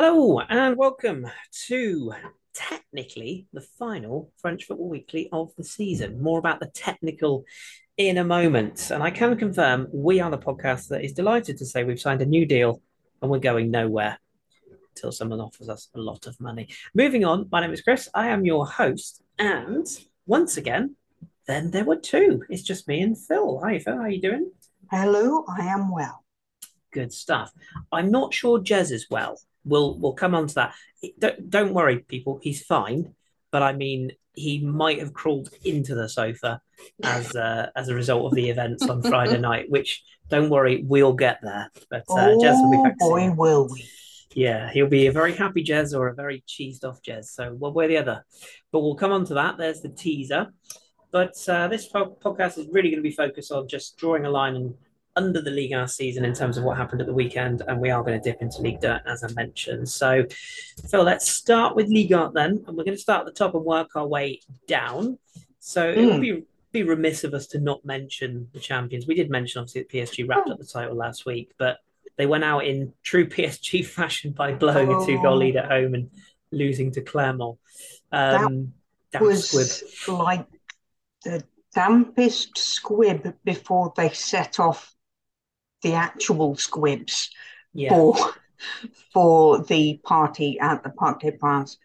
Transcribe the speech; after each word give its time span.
Hello 0.00 0.38
and 0.38 0.76
welcome 0.76 1.26
to 1.66 2.12
technically 2.54 3.48
the 3.52 3.60
final 3.60 4.30
French 4.36 4.62
Football 4.66 4.88
Weekly 4.88 5.28
of 5.32 5.50
the 5.56 5.64
season. 5.64 6.22
More 6.22 6.38
about 6.38 6.60
the 6.60 6.70
technical 6.72 7.44
in 7.96 8.16
a 8.16 8.22
moment. 8.22 8.92
And 8.92 9.02
I 9.02 9.10
can 9.10 9.36
confirm 9.36 9.88
we 9.92 10.20
are 10.20 10.30
the 10.30 10.38
podcast 10.38 10.86
that 10.90 11.02
is 11.02 11.14
delighted 11.14 11.58
to 11.58 11.66
say 11.66 11.82
we've 11.82 12.00
signed 12.00 12.22
a 12.22 12.26
new 12.26 12.46
deal 12.46 12.80
and 13.20 13.28
we're 13.28 13.40
going 13.40 13.72
nowhere 13.72 14.20
until 14.90 15.10
someone 15.10 15.40
offers 15.40 15.68
us 15.68 15.88
a 15.96 15.98
lot 15.98 16.28
of 16.28 16.40
money. 16.40 16.68
Moving 16.94 17.24
on, 17.24 17.48
my 17.50 17.60
name 17.60 17.72
is 17.72 17.80
Kris. 17.80 18.08
I 18.14 18.28
am 18.28 18.44
your 18.44 18.68
host. 18.68 19.20
And 19.36 19.84
once 20.26 20.56
again, 20.56 20.94
then 21.48 21.72
there 21.72 21.84
were 21.84 21.96
two. 21.96 22.44
It's 22.48 22.62
just 22.62 22.86
me 22.86 23.00
and 23.00 23.18
Phil. 23.18 23.60
Hi, 23.64 23.80
Phil. 23.80 23.96
How 23.96 24.02
are 24.02 24.08
you 24.08 24.22
doing? 24.22 24.52
Hello, 24.92 25.44
I 25.48 25.66
am 25.66 25.92
well. 25.92 26.22
Good 26.92 27.12
stuff. 27.12 27.50
I'm 27.90 28.12
not 28.12 28.32
sure 28.32 28.60
Jez 28.60 28.92
is 28.92 29.08
well. 29.10 29.40
We'll 29.68 29.98
we'll 29.98 30.14
come 30.14 30.34
on 30.34 30.46
to 30.48 30.54
that. 30.56 30.74
Don't, 31.18 31.50
don't 31.50 31.74
worry, 31.74 31.98
people. 32.00 32.40
He's 32.42 32.64
fine. 32.64 33.14
But 33.50 33.62
I 33.62 33.72
mean, 33.72 34.12
he 34.34 34.60
might 34.60 35.00
have 35.00 35.12
crawled 35.12 35.50
into 35.64 35.94
the 35.94 36.08
sofa 36.08 36.60
as 37.02 37.34
uh, 37.34 37.70
as 37.74 37.88
a 37.88 37.94
result 37.94 38.26
of 38.26 38.34
the 38.34 38.50
events 38.50 38.88
on 38.88 39.02
Friday 39.02 39.38
night. 39.38 39.70
Which 39.70 40.02
don't 40.28 40.50
worry, 40.50 40.82
we'll 40.86 41.14
get 41.14 41.40
there. 41.42 41.70
But 41.90 42.04
uh, 42.10 42.30
oh, 42.30 42.38
Jez 42.38 42.62
will 42.62 42.70
be 42.70 42.88
back. 42.88 42.98
boy, 42.98 43.26
soon. 43.26 43.36
will 43.36 43.68
we! 43.68 43.88
Yeah, 44.34 44.70
he'll 44.70 44.88
be 44.88 45.06
a 45.06 45.12
very 45.12 45.34
happy 45.34 45.64
Jez 45.64 45.96
or 45.96 46.08
a 46.08 46.14
very 46.14 46.44
cheesed 46.46 46.84
off 46.84 47.02
Jez. 47.02 47.26
So 47.26 47.52
one 47.52 47.74
way 47.74 47.86
or 47.86 47.88
the 47.88 47.98
other. 47.98 48.24
But 48.70 48.80
we'll 48.80 48.94
come 48.94 49.12
on 49.12 49.24
to 49.26 49.34
that. 49.34 49.56
There's 49.58 49.80
the 49.80 49.88
teaser. 49.88 50.48
But 51.10 51.36
uh, 51.48 51.68
this 51.68 51.90
podcast 51.90 52.58
is 52.58 52.68
really 52.70 52.90
going 52.90 53.02
to 53.02 53.08
be 53.08 53.14
focused 53.14 53.50
on 53.50 53.66
just 53.66 53.96
drawing 53.96 54.26
a 54.26 54.30
line 54.30 54.56
and 54.56 54.74
under 55.18 55.42
the 55.42 55.50
Ligue 55.50 55.72
1 55.72 55.88
season 55.88 56.24
in 56.24 56.32
terms 56.32 56.56
of 56.56 56.64
what 56.64 56.76
happened 56.76 57.00
at 57.00 57.08
the 57.08 57.12
weekend, 57.12 57.62
and 57.66 57.80
we 57.80 57.90
are 57.90 58.02
going 58.02 58.20
to 58.20 58.30
dip 58.30 58.40
into 58.40 58.62
league 58.62 58.80
dirt 58.80 59.02
as 59.04 59.24
I 59.24 59.28
mentioned. 59.32 59.88
So, 59.88 60.24
Phil, 60.88 61.02
let's 61.02 61.28
start 61.28 61.74
with 61.74 61.88
Ligue 61.88 62.12
1 62.12 62.32
then, 62.34 62.64
and 62.66 62.76
we're 62.76 62.84
going 62.84 62.96
to 62.96 63.02
start 63.02 63.26
at 63.26 63.26
the 63.26 63.38
top 63.38 63.54
and 63.54 63.64
work 63.64 63.96
our 63.96 64.06
way 64.06 64.40
down. 64.68 65.18
So, 65.58 65.92
mm. 65.92 65.96
it 65.96 66.06
would 66.06 66.14
hmm. 66.14 66.20
be 66.20 66.44
be 66.70 66.82
remiss 66.82 67.24
of 67.24 67.34
us 67.34 67.46
to 67.48 67.58
not 67.58 67.84
mention 67.84 68.48
the 68.52 68.60
champions. 68.60 69.06
We 69.06 69.14
did 69.14 69.30
mention 69.30 69.60
obviously 69.60 69.82
that 69.82 69.90
PSG 69.90 70.28
wrapped 70.28 70.50
up 70.50 70.58
the 70.58 70.66
title 70.66 70.94
last 70.94 71.24
week, 71.24 71.52
but 71.58 71.78
they 72.16 72.26
went 72.26 72.44
out 72.44 72.66
in 72.66 72.92
true 73.02 73.26
PSG 73.28 73.84
fashion 73.84 74.32
by 74.32 74.52
blowing 74.52 74.90
oh. 74.90 75.02
a 75.02 75.06
two 75.06 75.20
goal 75.22 75.36
lead 75.36 75.56
at 75.56 75.70
home 75.70 75.94
and 75.94 76.10
losing 76.50 76.92
to 76.92 77.00
Clermont. 77.00 77.58
Um, 78.12 78.74
that 79.12 79.22
was 79.22 79.48
squib. 79.48 80.18
like 80.18 80.46
the 81.24 81.42
dampest 81.74 82.56
squib 82.56 83.34
before 83.44 83.92
they 83.96 84.10
set 84.10 84.60
off 84.60 84.94
the 85.82 85.94
actual 85.94 86.56
squibs 86.56 87.30
yeah. 87.72 87.90
for 87.90 88.16
for 89.12 89.62
the 89.64 90.00
party 90.04 90.58
at 90.58 90.82
the 90.82 90.90
Parc 90.90 91.20
des 91.20 91.32
Princes. 91.32 91.78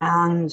And 0.00 0.52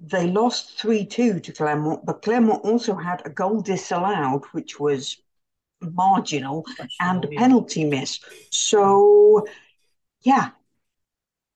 they 0.00 0.28
lost 0.28 0.78
3 0.80 1.06
2 1.06 1.40
to 1.40 1.52
Clermont, 1.52 2.04
but 2.06 2.22
Clermont 2.22 2.64
also 2.64 2.94
had 2.94 3.22
a 3.24 3.30
goal 3.30 3.60
disallowed, 3.60 4.44
which 4.52 4.78
was 4.78 5.20
marginal, 5.80 6.64
and 7.00 7.24
a 7.24 7.28
penalty 7.28 7.84
miss. 7.84 8.20
So, 8.50 9.46
yeah, 10.22 10.50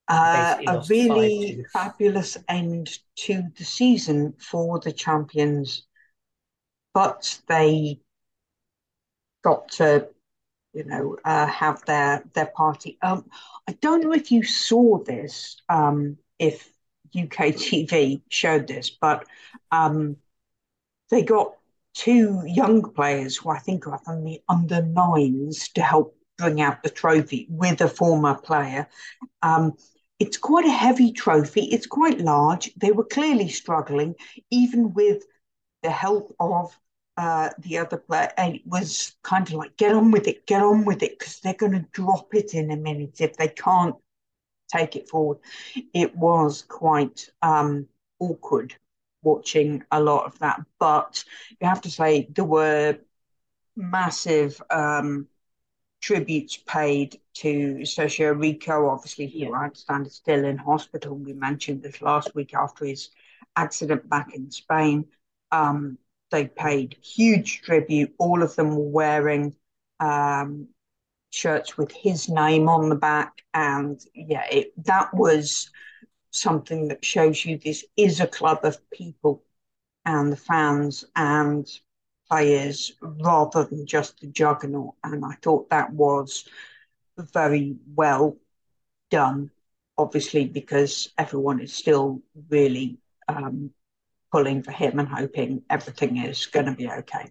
uh, 0.08 0.56
a 0.66 0.84
really 0.88 1.64
fabulous 1.72 2.36
end 2.48 2.98
to 3.16 3.44
the 3.56 3.64
season 3.64 4.34
for 4.38 4.80
the 4.80 4.92
champions. 4.92 5.86
But 6.94 7.40
they 7.48 8.00
got 9.42 9.70
to 9.72 10.08
you 10.72 10.84
know, 10.84 11.16
uh, 11.24 11.46
have 11.46 11.84
their 11.84 12.24
their 12.34 12.46
party. 12.46 12.98
Um, 13.02 13.28
I 13.68 13.72
don't 13.80 14.02
know 14.02 14.12
if 14.12 14.32
you 14.32 14.42
saw 14.42 15.02
this, 15.02 15.56
um, 15.68 16.16
if 16.38 16.68
UK 17.14 17.48
TV 17.52 18.22
showed 18.28 18.66
this, 18.66 18.90
but 18.90 19.26
um, 19.70 20.16
they 21.10 21.22
got 21.22 21.54
two 21.94 22.42
young 22.46 22.82
players 22.92 23.36
who 23.36 23.50
I 23.50 23.58
think 23.58 23.86
are 23.86 23.98
from 23.98 24.24
the 24.24 24.40
under 24.48 24.82
nines 24.82 25.68
to 25.70 25.82
help 25.82 26.16
bring 26.38 26.60
out 26.60 26.82
the 26.82 26.90
trophy 26.90 27.46
with 27.50 27.80
a 27.80 27.88
former 27.88 28.34
player. 28.34 28.88
Um, 29.42 29.74
it's 30.18 30.38
quite 30.38 30.64
a 30.64 30.70
heavy 30.70 31.12
trophy. 31.12 31.62
It's 31.64 31.86
quite 31.86 32.20
large. 32.20 32.72
They 32.76 32.92
were 32.92 33.04
clearly 33.04 33.48
struggling, 33.48 34.14
even 34.50 34.94
with 34.94 35.24
the 35.82 35.90
help 35.90 36.34
of 36.40 36.78
uh, 37.16 37.50
the 37.58 37.78
other 37.78 37.98
player, 37.98 38.30
and 38.36 38.56
it 38.56 38.66
was 38.66 39.14
kind 39.22 39.46
of 39.48 39.54
like, 39.54 39.76
get 39.76 39.94
on 39.94 40.10
with 40.10 40.26
it, 40.26 40.46
get 40.46 40.62
on 40.62 40.84
with 40.84 41.02
it, 41.02 41.18
because 41.18 41.40
they're 41.40 41.54
going 41.54 41.72
to 41.72 41.86
drop 41.92 42.34
it 42.34 42.54
in 42.54 42.70
a 42.70 42.76
minute 42.76 43.20
if 43.20 43.36
they 43.36 43.48
can't 43.48 43.96
take 44.72 44.96
it 44.96 45.08
forward. 45.08 45.38
It 45.92 46.16
was 46.16 46.62
quite 46.62 47.28
um, 47.42 47.86
awkward 48.18 48.74
watching 49.22 49.84
a 49.90 50.00
lot 50.00 50.26
of 50.26 50.38
that, 50.40 50.60
but 50.78 51.24
you 51.60 51.68
have 51.68 51.82
to 51.82 51.90
say 51.90 52.28
there 52.30 52.44
were 52.44 52.98
massive 53.76 54.60
um, 54.70 55.28
tributes 56.00 56.56
paid 56.56 57.20
to 57.34 57.76
Sergio 57.82 58.38
Rico, 58.38 58.88
obviously, 58.88 59.26
who 59.28 59.38
yeah. 59.38 59.50
I 59.50 59.64
understand 59.64 60.06
is 60.06 60.14
still 60.14 60.44
in 60.44 60.56
hospital. 60.56 61.16
We 61.16 61.34
mentioned 61.34 61.82
this 61.82 62.02
last 62.02 62.34
week 62.34 62.54
after 62.54 62.84
his 62.84 63.10
accident 63.54 64.08
back 64.08 64.34
in 64.34 64.50
Spain. 64.50 65.06
Um, 65.52 65.98
they 66.32 66.48
paid 66.48 66.96
huge 67.00 67.62
tribute. 67.62 68.12
All 68.18 68.42
of 68.42 68.56
them 68.56 68.74
were 68.74 68.90
wearing 68.90 69.54
um, 70.00 70.66
shirts 71.30 71.76
with 71.78 71.92
his 71.92 72.28
name 72.28 72.68
on 72.68 72.88
the 72.88 72.96
back, 72.96 73.42
and 73.54 74.00
yeah, 74.14 74.46
it, 74.50 74.72
that 74.84 75.14
was 75.14 75.70
something 76.30 76.88
that 76.88 77.04
shows 77.04 77.44
you 77.44 77.58
this 77.58 77.84
is 77.96 78.20
a 78.20 78.26
club 78.26 78.64
of 78.64 78.90
people 78.90 79.44
and 80.04 80.32
the 80.32 80.36
fans 80.36 81.04
and 81.14 81.68
players 82.28 82.92
rather 83.00 83.64
than 83.64 83.86
just 83.86 84.20
the 84.20 84.26
juggernaut. 84.26 84.94
And 85.04 85.24
I 85.24 85.34
thought 85.42 85.70
that 85.70 85.92
was 85.92 86.48
very 87.18 87.76
well 87.94 88.36
done, 89.10 89.50
obviously, 89.98 90.46
because 90.46 91.12
everyone 91.18 91.60
is 91.60 91.72
still 91.74 92.22
really 92.48 92.98
um, 93.28 93.70
pulling 94.32 94.62
for 94.62 94.72
him 94.72 94.98
and 94.98 95.08
hoping 95.08 95.62
everything 95.70 96.16
is 96.16 96.46
going 96.46 96.66
to 96.66 96.72
be 96.72 96.88
okay. 96.88 97.30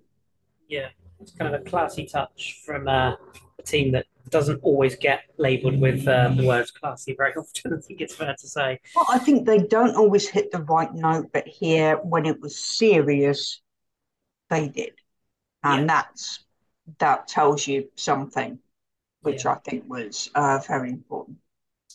Yeah, 0.69 0.89
it's 1.19 1.31
kind 1.31 1.53
of 1.53 1.61
a 1.61 1.63
classy 1.65 2.05
touch 2.05 2.61
from 2.63 2.87
uh, 2.87 3.15
a 3.59 3.63
team 3.63 3.91
that 3.91 4.05
doesn't 4.29 4.59
always 4.61 4.95
get 4.95 5.23
labelled 5.37 5.79
with 5.81 6.07
uh, 6.07 6.29
the 6.29 6.45
words 6.45 6.71
classy 6.71 7.15
very 7.17 7.33
often. 7.37 7.73
I 7.73 7.81
think 7.81 7.99
it's 7.99 8.15
fair 8.15 8.35
to 8.39 8.47
say. 8.47 8.79
Well, 8.95 9.05
I 9.09 9.17
think 9.17 9.45
they 9.45 9.59
don't 9.59 9.95
always 9.95 10.29
hit 10.29 10.51
the 10.51 10.61
right 10.61 10.93
note, 10.93 11.31
but 11.33 11.47
here, 11.47 11.97
when 11.97 12.25
it 12.25 12.39
was 12.39 12.57
serious, 12.57 13.61
they 14.49 14.69
did, 14.69 14.93
and 15.63 15.81
yeah. 15.81 15.87
that's 15.87 16.45
that 16.99 17.27
tells 17.27 17.67
you 17.67 17.89
something, 17.95 18.59
which 19.21 19.45
yeah. 19.45 19.53
I 19.53 19.55
think 19.55 19.85
was 19.87 20.29
uh, 20.35 20.59
very 20.67 20.89
important. 20.89 21.37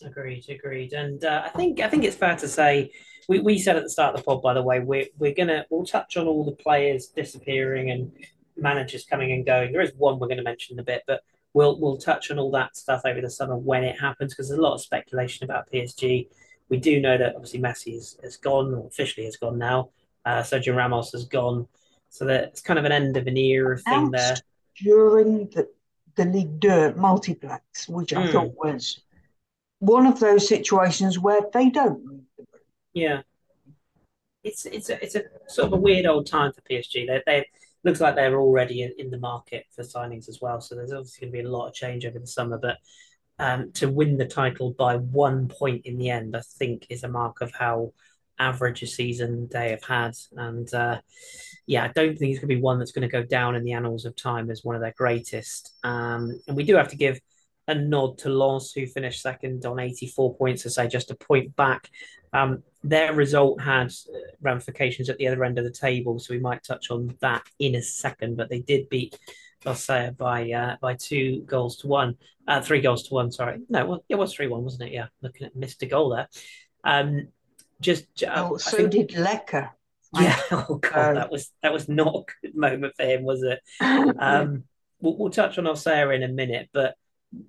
Agreed, 0.05 0.49
agreed, 0.49 0.93
and 0.93 1.23
uh, 1.23 1.43
I 1.45 1.49
think 1.49 1.79
I 1.79 1.89
think 1.89 2.03
it's 2.03 2.15
fair 2.15 2.35
to 2.37 2.47
say 2.47 2.91
we, 3.27 3.39
we 3.39 3.59
said 3.59 3.75
at 3.75 3.83
the 3.83 3.89
start 3.89 4.15
of 4.15 4.21
the 4.21 4.25
pod, 4.25 4.41
by 4.41 4.53
the 4.53 4.61
way, 4.61 4.79
we're 4.79 5.07
we're 5.17 5.33
gonna 5.33 5.65
we'll 5.69 5.85
touch 5.85 6.17
on 6.17 6.27
all 6.27 6.45
the 6.45 6.51
players 6.51 7.07
disappearing 7.07 7.91
and 7.91 8.11
managers 8.55 9.05
coming 9.05 9.31
and 9.31 9.45
going. 9.45 9.71
There 9.71 9.81
is 9.81 9.91
one 9.97 10.19
we're 10.19 10.27
going 10.27 10.37
to 10.37 10.43
mention 10.43 10.75
in 10.75 10.79
a 10.79 10.83
bit, 10.83 11.03
but 11.07 11.21
we'll 11.53 11.79
we'll 11.79 11.97
touch 11.97 12.31
on 12.31 12.39
all 12.39 12.51
that 12.51 12.75
stuff 12.77 13.01
over 13.05 13.21
the 13.21 13.29
summer 13.29 13.55
when 13.55 13.83
it 13.83 13.99
happens 13.99 14.33
because 14.33 14.49
there's 14.49 14.59
a 14.59 14.61
lot 14.61 14.73
of 14.73 14.81
speculation 14.81 15.43
about 15.43 15.69
PSG. 15.71 16.27
We 16.69 16.77
do 16.77 16.99
know 16.99 17.17
that 17.17 17.35
obviously 17.35 17.59
Messi 17.59 17.93
has, 17.93 18.17
has 18.23 18.37
gone, 18.37 18.73
or 18.73 18.87
officially 18.87 19.25
has 19.25 19.37
gone 19.37 19.57
now. 19.57 19.89
Uh, 20.25 20.41
Sergio 20.41 20.75
Ramos 20.75 21.11
has 21.11 21.25
gone, 21.25 21.67
so 22.09 22.25
that 22.25 22.43
it's 22.45 22.61
kind 22.61 22.79
of 22.79 22.85
an 22.85 22.91
end 22.91 23.17
of 23.17 23.27
an 23.27 23.37
era 23.37 23.77
thing 23.77 24.11
there. 24.11 24.35
During 24.75 25.49
the 25.49 25.67
the 26.15 26.25
Ligue 26.25 26.61
2 26.61 26.95
multiplex, 26.95 27.87
which 27.87 28.13
I 28.13 28.27
mm. 28.27 28.31
thought 28.31 28.53
was 28.55 29.01
one 29.79 30.05
of 30.07 30.19
those 30.19 30.47
situations 30.47 31.19
where 31.19 31.41
they 31.53 31.69
don't 31.69 32.17
yeah, 32.97 33.21
it's 34.43 34.65
it's 34.65 34.89
a, 34.89 35.03
it's 35.03 35.15
a 35.15 35.23
sort 35.47 35.67
of 35.67 35.73
a 35.73 35.81
weird 35.81 36.07
old 36.07 36.25
time 36.25 36.51
for 36.51 36.61
PSG. 36.61 37.05
They 37.05 37.21
they 37.27 37.45
looks 37.83 38.01
like 38.01 38.15
they're 38.15 38.39
already 38.39 38.81
in, 38.81 38.93
in 38.97 39.11
the 39.11 39.19
market 39.19 39.65
for 39.71 39.83
signings 39.83 40.27
as 40.27 40.39
well. 40.41 40.59
So 40.61 40.75
there's 40.75 40.91
obviously 40.91 41.27
going 41.27 41.33
to 41.33 41.43
be 41.43 41.47
a 41.47 41.51
lot 41.51 41.67
of 41.67 41.75
change 41.75 42.05
over 42.05 42.17
the 42.17 42.25
summer. 42.25 42.57
But 42.57 42.77
um, 43.37 43.71
to 43.73 43.87
win 43.87 44.17
the 44.17 44.25
title 44.25 44.71
by 44.71 44.97
one 44.97 45.47
point 45.47 45.85
in 45.85 45.99
the 45.99 46.09
end, 46.09 46.35
I 46.35 46.41
think 46.57 46.87
is 46.89 47.03
a 47.03 47.07
mark 47.07 47.41
of 47.41 47.53
how 47.53 47.93
average 48.39 48.81
a 48.81 48.87
season 48.87 49.47
they 49.51 49.69
have 49.69 49.83
had. 49.83 50.15
And 50.35 50.71
uh, 50.73 51.01
yeah, 51.67 51.83
I 51.83 51.89
don't 51.89 52.17
think 52.17 52.31
it's 52.31 52.39
going 52.39 52.49
to 52.49 52.55
be 52.55 52.61
one 52.61 52.79
that's 52.79 52.91
going 52.91 53.07
to 53.07 53.11
go 53.11 53.23
down 53.23 53.55
in 53.55 53.63
the 53.63 53.73
annals 53.73 54.05
of 54.05 54.15
time 54.15 54.49
as 54.49 54.63
one 54.63 54.75
of 54.75 54.81
their 54.81 54.93
greatest. 54.97 55.71
Um, 55.83 56.41
and 56.47 56.57
we 56.57 56.63
do 56.63 56.75
have 56.77 56.89
to 56.89 56.97
give 56.97 57.19
a 57.67 57.75
nod 57.75 58.17
to 58.19 58.29
Lens, 58.29 58.71
who 58.71 58.85
finished 58.87 59.21
second 59.21 59.65
on 59.65 59.79
84 59.79 60.35
points, 60.35 60.63
to 60.63 60.69
say 60.69 60.87
just 60.87 61.11
a 61.11 61.15
point 61.15 61.55
back. 61.55 61.89
Um, 62.33 62.63
their 62.83 63.13
result 63.13 63.61
had 63.61 63.87
uh, 63.87 64.17
ramifications 64.41 65.09
at 65.09 65.17
the 65.17 65.27
other 65.27 65.43
end 65.43 65.57
of 65.57 65.65
the 65.65 65.71
table, 65.71 66.19
so 66.19 66.33
we 66.33 66.39
might 66.39 66.63
touch 66.63 66.91
on 66.91 67.15
that 67.21 67.43
in 67.59 67.75
a 67.75 67.81
second. 67.81 68.37
But 68.37 68.49
they 68.49 68.59
did 68.59 68.89
beat 68.89 69.17
Marseille 69.65 70.11
by 70.11 70.51
uh, 70.51 70.75
by 70.81 70.95
two 70.95 71.41
goals 71.41 71.77
to 71.77 71.87
one, 71.87 72.15
uh, 72.47 72.61
three 72.61 72.81
goals 72.81 73.07
to 73.07 73.13
one. 73.13 73.31
Sorry, 73.31 73.59
no, 73.69 73.85
well, 73.85 74.05
it 74.07 74.15
was 74.15 74.33
three 74.33 74.47
one, 74.47 74.63
wasn't 74.63 74.89
it? 74.89 74.93
Yeah, 74.93 75.07
looking 75.21 75.47
at 75.47 75.55
missed 75.55 75.83
a 75.83 75.85
goal 75.85 76.09
there. 76.09 76.27
Um, 76.83 77.29
just 77.81 78.05
uh, 78.23 78.49
oh, 78.51 78.57
so 78.57 78.77
think, 78.77 78.91
did 78.91 79.09
Lecca. 79.09 79.71
Yeah, 80.17 80.39
oh 80.51 80.75
god, 80.75 81.17
that 81.17 81.29
was 81.29 81.51
that 81.61 81.73
was 81.73 81.89
not 81.89 82.15
a 82.15 82.23
good 82.41 82.55
moment 82.55 82.93
for 82.95 83.03
him, 83.03 83.23
was 83.23 83.43
it? 83.43 83.59
Um, 83.81 84.63
we'll, 85.01 85.17
we'll 85.17 85.29
touch 85.29 85.57
on 85.57 85.67
Auxerre 85.67 86.13
in 86.13 86.23
a 86.23 86.29
minute, 86.29 86.69
but 86.71 86.95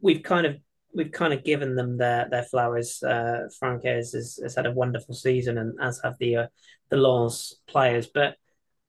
we've 0.00 0.22
kind 0.22 0.46
of 0.46 0.56
we've 0.94 1.12
kind 1.12 1.32
of 1.32 1.44
given 1.44 1.74
them 1.74 1.98
their 1.98 2.28
their 2.28 2.42
flowers. 2.42 3.02
Uh, 3.02 3.48
has, 3.62 4.12
has 4.42 4.54
had 4.54 4.66
a 4.66 4.72
wonderful 4.72 5.14
season, 5.14 5.58
and 5.58 5.78
as 5.80 6.00
have 6.02 6.16
the 6.18 6.36
uh, 6.36 6.46
the 6.90 6.96
Lens 6.96 7.60
players. 7.66 8.06
But 8.06 8.36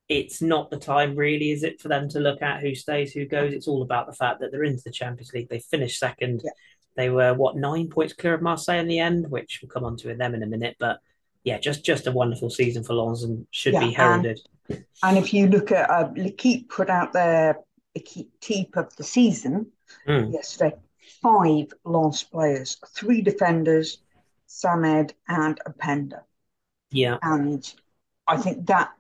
it's 0.08 0.42
not 0.42 0.72
the 0.72 0.78
time, 0.78 1.16
really, 1.16 1.52
is 1.52 1.64
it, 1.64 1.80
for 1.80 1.88
them 1.88 2.10
to 2.10 2.20
look 2.20 2.42
at 2.42 2.62
who 2.62 2.74
stays, 2.74 3.14
who 3.14 3.26
goes? 3.26 3.54
It's 3.54 3.68
all 3.68 3.84
about 3.84 4.08
the 4.08 4.14
fact 4.14 4.40
that 4.40 4.52
they're 4.52 4.64
into 4.64 4.84
the 4.84 4.92
Champions 4.92 5.32
League. 5.34 5.50
They 5.50 5.60
finished 5.60 6.00
second. 6.00 6.42
Yeah. 6.44 6.52
They 6.96 7.10
were 7.10 7.34
what 7.34 7.56
nine 7.56 7.88
points 7.88 8.14
clear 8.14 8.34
of 8.34 8.42
Marseille 8.42 8.80
in 8.80 8.88
the 8.88 9.00
end, 9.00 9.30
which 9.30 9.60
we'll 9.62 9.70
come 9.70 9.86
on 9.86 9.96
to 9.98 10.16
them 10.16 10.36
in 10.36 10.44
a 10.44 10.48
minute. 10.48 10.76
But 10.80 11.00
yeah, 11.44 11.60
just 11.60 11.86
just 11.86 12.08
a 12.08 12.12
wonderful 12.12 12.50
season 12.50 12.84
for 12.84 12.94
Lens 12.94 13.24
and 13.24 13.46
should 13.52 13.74
yeah, 13.74 13.80
be 13.80 13.92
heralded. 13.92 14.42
And, 14.68 14.86
and, 15.04 15.18
if 15.18 15.34
you 15.34 15.48
look 15.48 15.72
at 15.72 15.90
uh, 15.90 16.10
L'Equipe 16.16 16.70
put 16.70 16.90
out 16.90 17.14
their 17.14 17.60
L'Equipe 17.96 18.76
of 18.76 18.96
the 18.98 19.04
season 19.04 19.72
mm. 20.08 20.34
yesterday, 20.34 20.76
five 21.22 21.74
Lens 21.86 22.24
players, 22.24 22.78
three 22.96 23.22
defenders, 23.22 24.00
Samed 24.48 25.14
and 25.28 25.60
Openda. 25.68 26.22
Yeah. 26.92 27.18
And 27.22 27.72
I 28.28 28.38
think 28.38 28.66
that 28.68 28.92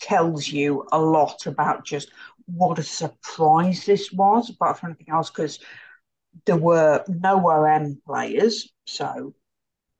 tells 0.00 0.48
you 0.48 0.86
a 0.92 0.98
lot 1.00 1.46
about 1.46 1.84
just 1.84 2.10
what 2.46 2.78
a 2.78 2.82
surprise 2.82 3.86
this 3.86 4.12
was, 4.12 4.50
apart 4.50 4.78
from 4.78 4.90
anything 4.90 5.12
else, 5.12 5.30
because 5.30 5.58
there 6.46 6.56
were 6.56 7.04
no 7.08 7.48
OM 7.48 8.00
players. 8.06 8.72
So 8.86 9.34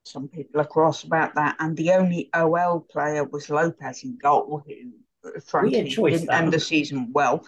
some 0.04 0.28
people 0.28 0.60
are 0.60 0.66
cross 0.66 1.04
about 1.04 1.34
that. 1.34 1.56
And 1.58 1.76
the 1.76 1.92
only 1.92 2.30
OL 2.34 2.80
player 2.80 3.24
was 3.24 3.50
Lopez 3.50 4.02
in 4.02 4.16
goal, 4.18 4.64
who 4.66 5.40
frankly 5.40 5.84
didn't 5.84 6.30
end 6.30 6.52
the 6.52 6.60
season 6.60 7.10
well. 7.12 7.46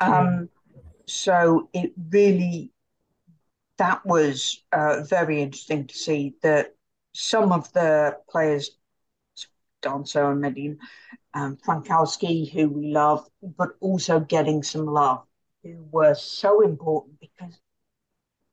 Um, 0.00 0.10
mm. 0.10 0.48
So 1.10 1.68
it 1.72 1.92
really 2.10 2.72
that 3.78 4.04
was 4.04 4.62
uh, 4.72 5.02
very 5.04 5.40
interesting 5.40 5.86
to 5.86 5.94
see 5.96 6.34
that 6.42 6.74
some 7.14 7.50
of 7.50 7.72
the 7.72 8.18
players, 8.28 8.72
Danso 9.82 10.30
and 10.30 10.40
Medina, 10.42 10.76
um, 11.32 11.56
Frankowski, 11.56 12.52
who 12.52 12.68
we 12.68 12.92
love, 12.92 13.26
but 13.42 13.70
also 13.80 14.20
getting 14.20 14.62
some 14.62 14.84
love, 14.84 15.24
who 15.62 15.88
were 15.90 16.14
so 16.14 16.60
important 16.60 17.18
because 17.20 17.58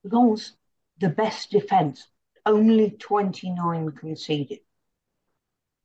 Lens, 0.06 0.56
the 1.00 1.10
best 1.10 1.51
defence, 1.51 2.07
only 2.45 2.92
29 2.92 3.92
conceded. 3.92 4.60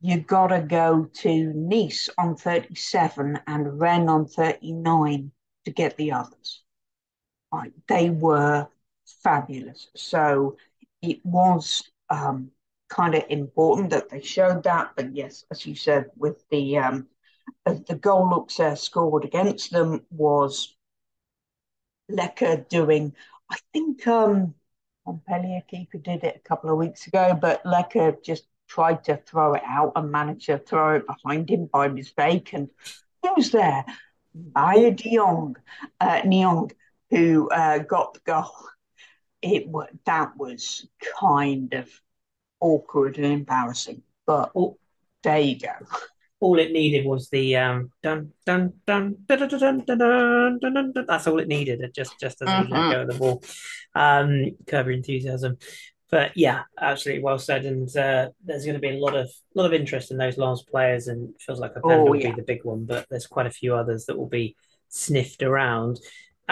You 0.01 0.21
got 0.21 0.49
to 0.49 0.61
go 0.61 1.11
to 1.15 1.53
Nice 1.53 2.09
on 2.17 2.37
37 2.37 3.41
and 3.49 3.81
Rennes 3.81 4.09
on 4.09 4.27
39 4.27 5.33
to 5.65 5.71
get 5.71 5.97
the 5.97 6.13
others. 6.13 6.62
They 7.89 8.11
were 8.11 8.69
fabulous. 9.23 9.89
So 9.95 10.57
it 11.01 11.25
was 11.25 11.83
um, 12.09 12.51
kind 12.89 13.15
of 13.15 13.25
important 13.29 13.91
that 13.91 14.09
they 14.09 14.23
showed 14.23 14.63
that. 14.65 14.93
But 14.97 15.15
yes, 15.15 15.45
as 15.51 15.67
you 15.67 15.75
said, 15.75 16.11
with 16.17 16.45
the 16.51 16.79
um, 16.79 17.09
the 17.65 17.99
goal 18.01 18.29
looks 18.29 18.61
uh, 18.61 18.75
scored 18.75 19.25
against 19.25 19.71
them 19.73 20.05
was 20.11 20.75
Lecca 22.11 22.69
doing, 22.69 23.15
I 23.51 23.57
think 23.73 24.07
um, 24.07 24.55
Montpellier 25.07 25.63
keeper 25.69 25.99
did 25.99 26.25
it 26.25 26.37
a 26.37 26.49
couple 26.49 26.71
of 26.71 26.79
weeks 26.79 27.07
ago, 27.07 27.37
but 27.41 27.65
Lecca 27.65 28.23
just 28.23 28.45
tried 28.69 29.05
to 29.05 29.17
throw 29.17 29.55
it 29.55 29.63
out 29.67 29.93
and 29.97 30.11
managed 30.11 30.47
to 30.47 30.59
throw 30.59 30.97
it 30.97 31.07
behind 31.07 31.51
him 31.51 31.67
by 31.67 31.89
mistake. 31.89 32.53
And 32.53 32.71
was 33.37 33.51
there, 33.51 33.85
Maya 34.55 34.91
De 34.91 35.19
uh, 35.19 35.57
Neong, 36.23 36.73
who 37.13 37.49
uh, 37.51 37.79
got 37.79 38.15
the 38.15 38.21
goal 38.25 38.51
it 39.43 39.67
that 40.07 40.37
was 40.37 40.87
kind 41.21 41.75
of 41.75 41.91
awkward 42.61 43.17
and 43.17 43.27
embarrassing. 43.27 44.03
But 44.25 44.53
all, 44.55 44.79
there 45.25 45.41
you 45.41 45.59
go. 45.59 45.73
All 46.41 46.59
it 46.59 46.73
needed 46.73 47.05
was 47.05 47.29
the 47.29 47.57
um, 47.57 47.93
dun 48.03 48.33
dun 48.47 48.73
dun 48.87 49.17
dun 49.29 49.47
dun 49.47 49.59
dun 49.59 49.85
dun 49.85 49.99
dun 49.99 50.59
dun 50.61 50.75
dun. 50.75 50.93
dun. 50.93 51.07
That's 51.07 51.27
all 51.27 51.39
it 51.39 51.49
needed. 51.49 51.81
It 51.81 51.95
just 51.95 52.19
just 52.19 52.43
as 52.43 52.49
mm-hmm. 52.49 52.73
let 52.73 52.93
go 52.93 53.01
of 53.03 53.09
the 53.09 53.19
ball. 53.19 53.43
Um, 53.95 54.57
curb 54.67 54.87
your 54.87 54.95
enthusiasm. 54.95 55.59
But 56.11 56.37
yeah, 56.37 56.63
absolutely 56.79 57.23
well 57.23 57.39
said. 57.39 57.65
And 57.65 57.89
uh, 57.97 58.31
there's 58.45 58.65
going 58.65 58.75
to 58.75 58.81
be 58.81 58.91
a 58.91 58.99
lot 58.99 59.17
of 59.17 59.31
lot 59.55 59.67
of 59.67 59.73
interest 59.73 60.11
in 60.11 60.19
those 60.19 60.37
last 60.37 60.69
players, 60.69 61.09
and 61.09 61.31
it 61.31 61.41
feels 61.41 61.61
like 61.61 61.73
a 61.77 61.81
oh, 61.83 62.05
will 62.05 62.17
yeah. 62.17 62.31
be 62.31 62.37
the 62.37 62.47
big 62.47 62.65
one. 62.65 62.85
But 62.85 63.07
there's 63.09 63.27
quite 63.27 63.47
a 63.47 63.51
few 63.51 63.75
others 63.75 64.07
that 64.07 64.19
will 64.19 64.29
be 64.29 64.57
sniffed 64.89 65.43
around. 65.43 66.01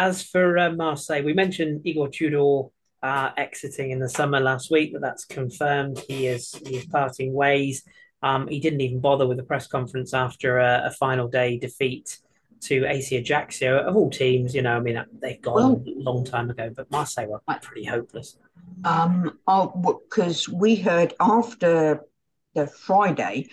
As 0.00 0.22
for 0.22 0.56
uh, 0.56 0.72
Marseille, 0.72 1.22
we 1.22 1.34
mentioned 1.34 1.82
Igor 1.84 2.08
Tudor 2.08 2.70
uh, 3.02 3.32
exiting 3.36 3.90
in 3.90 3.98
the 3.98 4.08
summer 4.08 4.40
last 4.40 4.70
week, 4.70 4.94
but 4.94 5.02
that's 5.02 5.26
confirmed. 5.26 5.98
He 6.08 6.26
is 6.26 6.54
he's 6.66 6.86
parting 6.86 7.34
ways. 7.34 7.82
Um, 8.22 8.48
he 8.48 8.60
didn't 8.60 8.80
even 8.80 9.00
bother 9.00 9.26
with 9.26 9.38
a 9.40 9.42
press 9.42 9.66
conference 9.66 10.14
after 10.14 10.58
a, 10.58 10.84
a 10.86 10.90
final 10.92 11.28
day 11.28 11.58
defeat 11.58 12.16
to 12.60 12.86
AC 12.86 13.14
Ajaccio 13.14 13.80
of 13.80 13.94
all 13.94 14.08
teams. 14.08 14.54
You 14.54 14.62
know, 14.62 14.74
I 14.74 14.80
mean, 14.80 15.04
they've 15.20 15.42
gone 15.42 15.54
well, 15.54 15.84
a 15.86 16.00
long 16.00 16.24
time 16.24 16.48
ago, 16.48 16.72
but 16.74 16.90
Marseille 16.90 17.26
were 17.26 17.40
quite 17.40 17.60
pretty 17.60 17.84
hopeless. 17.84 18.38
Um, 18.84 19.38
because 19.46 20.48
oh, 20.48 20.56
we 20.56 20.76
heard 20.76 21.12
after 21.20 22.06
the 22.54 22.66
Friday, 22.66 23.50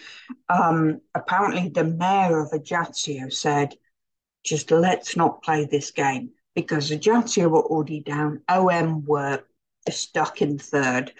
um, 0.47 1.01
apparently 1.13 1.67
the 1.67 1.83
mayor 1.83 2.39
of 2.39 2.53
Ajaccio 2.53 3.27
said, 3.27 3.75
"Just 4.45 4.71
let's 4.71 5.17
not 5.17 5.44
play 5.44 5.65
this 5.65 5.91
game." 5.91 6.31
Because 6.57 6.89
the 6.89 6.95
Ajaccio 6.95 7.50
were 7.50 7.62
already 7.62 8.00
down, 8.00 8.42
OM 8.50 9.06
were 9.06 9.44
stuck 9.92 10.42
in 10.42 10.57
third, 10.57 11.13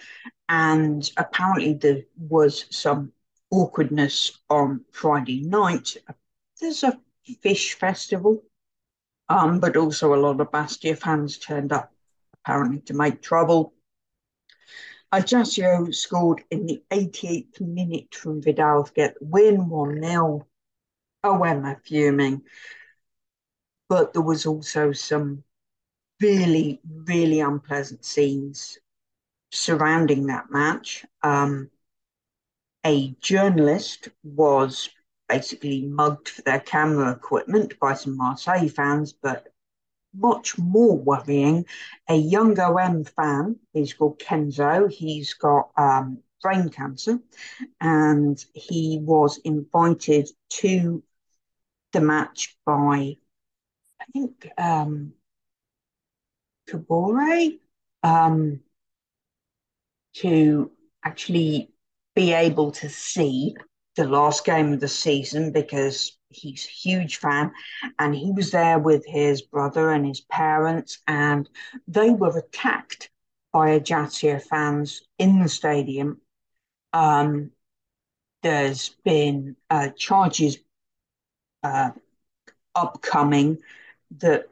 and 0.48 1.08
apparently 1.16 1.74
there 1.74 2.02
was 2.18 2.64
some 2.70 3.12
awkwardness 3.52 4.36
on 4.50 4.84
Friday 4.90 5.42
night. 5.42 5.96
There's 6.60 6.82
a 6.82 6.98
fish 7.40 7.74
festival, 7.74 8.42
um, 9.28 9.60
but 9.60 9.76
also 9.76 10.12
a 10.12 10.16
lot 10.16 10.40
of 10.40 10.50
Bastia 10.50 10.96
fans 10.96 11.38
turned 11.38 11.72
up 11.72 11.92
apparently 12.42 12.80
to 12.80 12.94
make 12.94 13.22
trouble. 13.22 13.74
Ajaccio 15.12 15.92
scored 15.92 16.42
in 16.50 16.66
the 16.66 16.82
88th 16.90 17.60
minute 17.60 18.12
from 18.12 18.42
Vidal 18.42 18.82
to 18.82 18.92
get 18.92 19.14
the 19.14 19.24
win 19.24 19.68
1 19.68 20.02
0. 20.02 20.48
OM 21.22 21.64
are 21.64 21.80
fuming 21.84 22.42
but 23.88 24.12
there 24.12 24.22
was 24.22 24.46
also 24.46 24.92
some 24.92 25.44
really, 26.20 26.80
really 26.84 27.40
unpleasant 27.40 28.04
scenes 28.04 28.78
surrounding 29.50 30.26
that 30.26 30.50
match. 30.50 31.06
Um, 31.22 31.70
a 32.84 33.14
journalist 33.20 34.08
was 34.22 34.90
basically 35.28 35.86
mugged 35.86 36.28
for 36.28 36.42
their 36.42 36.60
camera 36.60 37.12
equipment 37.12 37.78
by 37.78 37.94
some 37.94 38.16
Marseille 38.16 38.68
fans, 38.68 39.12
but 39.12 39.48
much 40.14 40.58
more 40.58 40.96
worrying, 40.96 41.66
a 42.08 42.14
young 42.16 42.58
OM 42.58 43.04
fan, 43.04 43.56
he's 43.72 43.92
called 43.92 44.18
Kenzo, 44.18 44.90
he's 44.90 45.34
got 45.34 45.70
um, 45.76 46.18
brain 46.42 46.68
cancer, 46.70 47.18
and 47.80 48.42
he 48.54 48.98
was 49.02 49.38
invited 49.38 50.28
to 50.48 51.02
the 51.92 52.00
match 52.00 52.56
by 52.64 53.16
think 54.12 54.48
um, 54.58 55.12
Kabore 56.68 57.58
um, 58.02 58.60
to 60.14 60.70
actually 61.04 61.70
be 62.14 62.32
able 62.32 62.72
to 62.72 62.88
see 62.88 63.54
the 63.96 64.06
last 64.06 64.44
game 64.44 64.72
of 64.72 64.80
the 64.80 64.88
season 64.88 65.52
because 65.52 66.16
he's 66.28 66.64
a 66.66 66.68
huge 66.68 67.16
fan 67.16 67.52
and 67.98 68.14
he 68.14 68.30
was 68.32 68.50
there 68.50 68.78
with 68.78 69.04
his 69.06 69.42
brother 69.42 69.90
and 69.90 70.06
his 70.06 70.20
parents 70.20 70.98
and 71.06 71.48
they 71.86 72.10
were 72.10 72.36
attacked 72.36 73.10
by 73.52 73.70
Ajaccio 73.70 74.38
fans 74.38 75.02
in 75.18 75.40
the 75.42 75.48
stadium. 75.48 76.20
Um, 76.92 77.50
there's 78.42 78.90
been 79.04 79.56
uh, 79.70 79.90
charges 79.96 80.58
uh, 81.62 81.90
upcoming 82.74 83.58
that 84.18 84.48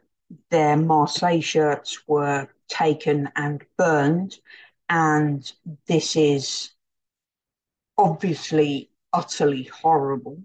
their 0.50 0.76
Marseille 0.76 1.40
shirts 1.40 2.02
were 2.06 2.48
taken 2.68 3.30
and 3.36 3.64
burned. 3.76 4.38
And 4.88 5.50
this 5.86 6.16
is 6.16 6.70
obviously 7.98 8.90
utterly 9.12 9.64
horrible. 9.64 10.42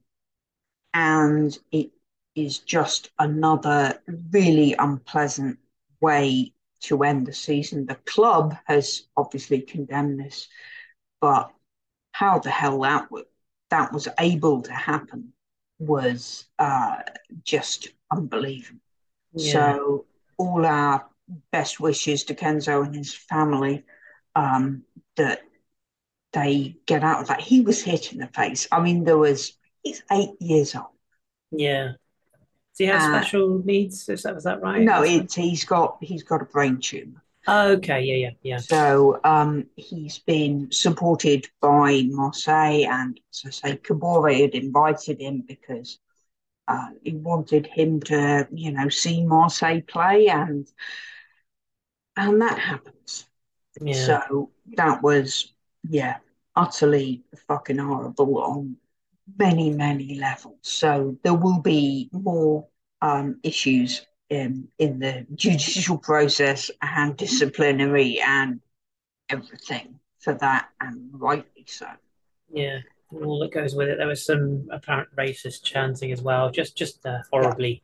And 0.94 1.58
it 1.72 1.92
is 2.36 2.60
just 2.60 3.12
another 3.20 4.02
really 4.32 4.74
unpleasant 4.78 5.60
way 6.00 6.54
to 6.82 7.04
end 7.04 7.28
the 7.28 7.34
season. 7.34 7.86
The 7.86 7.96
club 7.96 8.58
has 8.66 9.08
obviously 9.16 9.62
condemned 9.62 10.20
this, 10.20 10.48
but 11.20 11.52
how 12.12 12.40
the 12.40 12.50
hell 12.50 12.82
that 12.82 13.12
was, 13.12 13.26
that 13.70 13.94
was 13.94 14.08
able 14.20 14.62
to 14.64 14.74
happen 14.74 15.34
was 15.80 16.46
uh, 16.60 16.98
just 17.44 17.90
unbelievable. 18.12 18.80
Yeah. 19.34 19.52
So 19.52 20.06
all 20.38 20.66
our 20.66 21.06
best 21.52 21.80
wishes 21.80 22.24
to 22.26 22.36
Kenzo 22.36 22.86
and 22.86 22.96
his 22.96 23.14
family 23.14 23.84
um, 24.36 24.84
that 25.16 25.42
they 26.34 26.78
get 26.86 27.04
out 27.04 27.22
of 27.22 27.28
that. 27.28 27.42
He 27.42 27.62
was 27.62 27.82
hit 27.82 28.14
in 28.14 28.20
the 28.20 28.28
face. 28.28 28.68
I 28.72 28.82
mean, 28.82 29.04
there 29.04 29.18
was 29.18 29.54
he's 29.84 30.04
eight 30.12 30.32
years 30.40 30.76
old. 30.76 30.86
Yeah. 31.52 31.94
Does 32.72 32.78
he 32.78 32.86
have 32.86 33.02
uh, 33.02 33.22
special 33.22 33.62
needs? 33.66 34.08
Is 34.08 34.24
that 34.24 34.36
was 34.36 34.46
that 34.46 34.62
right? 34.62 34.82
No, 34.82 35.04
it's 35.04 35.36
he's 35.36 35.66
got 35.66 35.98
he's 36.02 36.24
got 36.24 36.42
a 36.42 36.46
brain 36.46 36.80
tumor. 36.80 37.22
okay, 37.48 38.02
yeah, 38.02 38.16
yeah, 38.16 38.30
yeah. 38.44 38.58
So 38.58 39.20
um, 39.24 39.66
he's 39.76 40.20
been 40.20 40.72
supported 40.72 41.48
by 41.60 42.04
Marseille, 42.08 42.86
and 42.90 43.20
as 43.34 43.44
I 43.46 43.50
say, 43.50 43.78
Kabore 43.78 44.40
had 44.42 44.56
invited 44.56 45.20
him 45.20 45.44
because 45.46 46.00
uh, 46.68 46.90
he 47.04 47.14
wanted 47.14 47.68
him 47.68 48.02
to, 48.02 48.48
you 48.52 48.72
know, 48.72 48.90
see 48.90 49.26
Marseille 49.26 49.82
play, 49.82 50.28
and 50.28 50.68
and 52.16 52.42
that 52.42 52.58
happens. 52.58 53.26
Yeah. 53.80 53.94
So 53.94 54.52
that 54.76 55.02
was, 55.02 55.54
yeah, 55.90 56.18
utterly 56.56 57.24
fucking 57.48 57.78
horrible 57.78 58.38
on 58.40 58.78
many, 59.38 59.70
many 59.70 60.16
levels. 60.16 60.58
So 60.62 61.18
there 61.24 61.34
will 61.34 61.62
be 61.62 62.10
more 62.12 62.68
um, 63.02 63.40
issues 63.44 64.06
in, 64.30 64.68
in 64.78 65.00
the 65.00 65.26
judicial 65.36 65.98
process 65.98 66.70
and 66.82 67.16
disciplinary 67.16 68.20
and 68.20 68.62
everything 69.30 70.00
for 70.20 70.34
that, 70.36 70.70
and 70.80 71.10
rightly 71.14 71.66
so. 71.68 71.88
Yeah, 72.52 72.80
all 73.14 73.40
that 73.40 73.52
goes 73.52 73.76
with 73.76 73.90
it. 73.90 73.98
There 73.98 74.08
was 74.08 74.26
some 74.26 74.68
apparent 74.72 75.10
racist 75.16 75.64
chanting 75.64 76.12
as 76.12 76.22
well, 76.22 76.52
just 76.52 76.78
just 76.78 77.06
uh, 77.06 77.20
horribly 77.32 77.84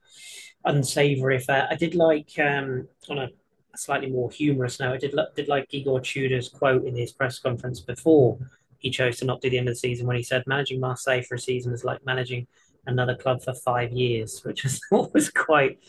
yeah. 0.65 0.71
unsavory 0.71 1.37
affair. 1.37 1.67
I 1.69 1.75
did 1.75 1.95
like 1.95 2.31
um, 2.39 2.87
on 3.09 3.19
a 3.19 3.29
slightly 3.75 4.09
more 4.09 4.29
humorous 4.29 4.79
note. 4.79 4.93
I 4.93 4.97
did 4.97 5.15
did 5.35 5.47
like 5.47 5.67
Igor 5.69 6.01
Tudor's 6.01 6.49
quote 6.49 6.85
in 6.85 6.95
his 6.95 7.11
press 7.11 7.39
conference 7.39 7.79
before 7.79 8.37
he 8.79 8.89
chose 8.89 9.17
to 9.17 9.25
not 9.25 9.41
do 9.41 9.49
the 9.49 9.57
end 9.57 9.67
of 9.67 9.73
the 9.73 9.79
season 9.79 10.07
when 10.07 10.17
he 10.17 10.23
said 10.23 10.43
managing 10.45 10.79
Marseille 10.79 11.21
for 11.21 11.35
a 11.35 11.39
season 11.39 11.73
is 11.73 11.83
like 11.83 12.05
managing 12.05 12.47
another 12.85 13.15
club 13.15 13.43
for 13.43 13.53
five 13.53 13.91
years, 13.91 14.41
which 14.43 14.65
I 14.65 14.69
thought 14.89 15.13
was 15.13 15.29
quite 15.29 15.79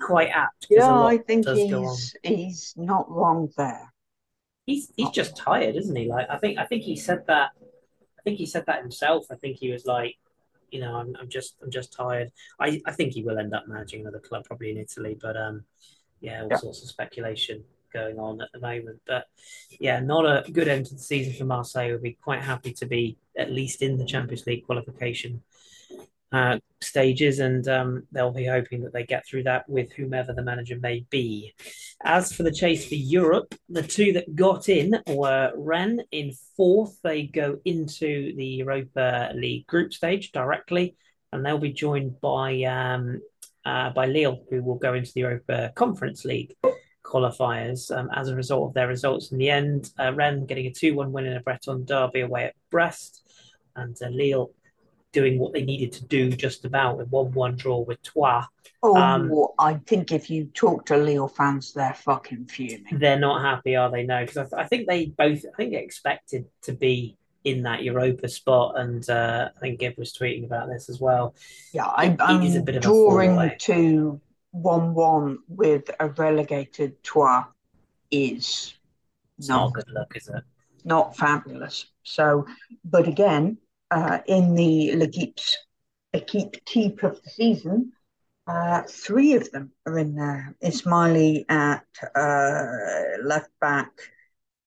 quite 0.00 0.30
apt. 0.30 0.66
Yeah, 0.70 0.92
I 0.92 1.18
think 1.18 1.48
he's 1.48 2.16
he's 2.22 2.74
not 2.76 3.10
wrong 3.10 3.50
there. 3.56 3.92
He's 4.66 4.92
he's 4.96 5.10
just 5.10 5.36
tired, 5.36 5.76
isn't 5.76 5.96
he? 5.96 6.08
Like 6.08 6.26
I 6.28 6.38
think 6.38 6.58
I 6.58 6.64
think 6.64 6.82
he 6.82 6.96
said 6.96 7.26
that. 7.26 7.50
I 8.18 8.22
think 8.22 8.38
he 8.38 8.46
said 8.46 8.64
that 8.66 8.82
himself. 8.82 9.26
I 9.30 9.36
think 9.36 9.56
he 9.56 9.70
was 9.70 9.86
like, 9.86 10.16
you 10.70 10.80
know, 10.80 10.96
I'm, 10.96 11.14
I'm 11.20 11.28
just 11.28 11.56
I'm 11.62 11.70
just 11.70 11.92
tired. 11.92 12.30
I, 12.60 12.80
I 12.86 12.92
think 12.92 13.12
he 13.12 13.22
will 13.22 13.38
end 13.38 13.54
up 13.54 13.68
managing 13.68 14.00
another 14.00 14.18
club 14.18 14.44
probably 14.44 14.70
in 14.70 14.78
Italy, 14.78 15.16
but 15.20 15.36
um, 15.36 15.64
yeah, 16.20 16.42
all 16.42 16.48
yeah. 16.50 16.56
sorts 16.56 16.82
of 16.82 16.88
speculation 16.88 17.64
going 17.92 18.18
on 18.18 18.40
at 18.42 18.50
the 18.52 18.60
moment. 18.60 19.00
But 19.06 19.26
yeah, 19.80 20.00
not 20.00 20.24
a 20.24 20.50
good 20.50 20.68
end 20.68 20.86
to 20.86 20.94
the 20.94 21.00
season 21.00 21.32
for 21.34 21.44
Marseille. 21.44 21.88
We'll 21.88 22.00
be 22.00 22.18
quite 22.20 22.42
happy 22.42 22.72
to 22.74 22.86
be 22.86 23.16
at 23.36 23.50
least 23.50 23.82
in 23.82 23.96
the 23.96 24.04
Champions 24.04 24.46
League 24.46 24.66
qualification 24.66 25.42
uh, 26.32 26.58
stages, 26.80 27.38
and 27.38 27.66
um, 27.68 28.06
they'll 28.12 28.32
be 28.32 28.46
hoping 28.46 28.82
that 28.82 28.92
they 28.92 29.04
get 29.04 29.26
through 29.26 29.44
that 29.44 29.68
with 29.68 29.92
whomever 29.92 30.32
the 30.32 30.42
manager 30.42 30.78
may 30.80 31.04
be. 31.10 31.54
As 32.04 32.32
for 32.32 32.42
the 32.42 32.52
chase 32.52 32.86
for 32.86 32.94
Europe, 32.94 33.54
the 33.68 33.82
two 33.82 34.12
that 34.12 34.36
got 34.36 34.68
in 34.68 35.00
were 35.06 35.52
Rennes 35.56 36.02
in 36.12 36.32
fourth. 36.56 36.98
They 37.02 37.24
go 37.24 37.58
into 37.64 38.34
the 38.36 38.46
Europa 38.46 39.32
League 39.34 39.66
group 39.66 39.92
stage 39.92 40.32
directly, 40.32 40.96
and 41.32 41.44
they'll 41.44 41.58
be 41.58 41.72
joined 41.72 42.20
by 42.20 42.62
um, 42.64 43.20
uh, 43.64 43.90
by 43.90 44.06
Lille, 44.06 44.44
who 44.50 44.62
will 44.62 44.76
go 44.76 44.94
into 44.94 45.12
the 45.14 45.20
Europa 45.20 45.72
Conference 45.74 46.24
League 46.24 46.54
qualifiers 47.02 47.90
um, 47.96 48.10
as 48.14 48.28
a 48.28 48.36
result 48.36 48.68
of 48.68 48.74
their 48.74 48.86
results 48.86 49.32
in 49.32 49.38
the 49.38 49.50
end. 49.50 49.90
Uh, 49.98 50.12
Rennes 50.12 50.46
getting 50.46 50.66
a 50.66 50.72
2 50.72 50.94
1 50.94 51.10
win 51.10 51.26
in 51.26 51.36
a 51.36 51.40
Breton 51.40 51.84
derby 51.84 52.20
away 52.20 52.44
at 52.44 52.54
Brest, 52.70 53.22
and 53.76 53.96
uh, 54.02 54.08
Lille 54.08 54.50
doing 55.12 55.38
what 55.38 55.52
they 55.52 55.62
needed 55.62 55.92
to 55.92 56.04
do 56.04 56.30
just 56.30 56.64
about 56.64 56.98
with 56.98 57.08
1 57.08 57.32
1 57.32 57.56
draw 57.56 57.78
with 57.80 58.02
Troyes. 58.02 58.44
Oh, 58.82 58.96
um, 58.96 59.32
I 59.58 59.74
think 59.86 60.12
if 60.12 60.30
you 60.30 60.46
talk 60.46 60.86
to 60.86 60.96
Lille 60.96 61.28
fans, 61.28 61.72
they're 61.72 61.94
fucking 61.94 62.46
fuming. 62.46 62.98
They're 62.98 63.18
not 63.18 63.42
happy, 63.42 63.74
are 63.74 63.90
they? 63.90 64.04
No, 64.04 64.20
because 64.20 64.36
I, 64.36 64.42
th- 64.42 64.64
I, 64.64 64.64
think 64.64 64.86
they 64.86 65.06
both, 65.06 65.44
I 65.44 65.56
think 65.56 65.74
expected 65.74 66.46
to 66.62 66.72
be 66.72 67.16
in 67.44 67.62
that 67.62 67.82
Europa 67.82 68.28
spot, 68.28 68.78
and 68.78 69.08
uh, 69.10 69.48
I 69.56 69.60
think 69.60 69.80
Gibb 69.80 69.98
was 69.98 70.12
tweeting 70.12 70.44
about 70.44 70.68
this 70.68 70.88
as 70.88 71.00
well. 71.00 71.34
Yeah, 71.72 71.86
I, 71.86 72.16
I'm 72.20 72.42
a 72.42 72.60
bit 72.60 72.82
drawing 72.82 73.50
to 73.58 74.20
one-one 74.52 75.38
with 75.48 75.90
a 75.98 76.08
relegated 76.08 77.02
Troyes 77.02 77.46
is 78.10 78.74
not, 79.40 79.64
not 79.64 79.72
good 79.72 79.90
luck, 79.90 80.16
is 80.16 80.28
it? 80.28 80.42
Not 80.84 81.16
fabulous. 81.16 81.86
So, 82.02 82.46
but 82.84 83.08
again, 83.08 83.58
uh, 83.90 84.18
in 84.26 84.54
the 84.54 84.96
L'Equipe's 84.96 85.56
Equipe 86.12 86.56
Type 86.64 87.02
of 87.02 87.22
the 87.22 87.30
season, 87.30 87.92
uh, 88.46 88.82
three 88.82 89.34
of 89.34 89.50
them 89.50 89.72
are 89.86 89.98
in 89.98 90.14
there. 90.14 90.56
Ismaily 90.62 91.44
at 91.48 91.84
uh, 92.14 93.22
left 93.22 93.50
back, 93.60 93.90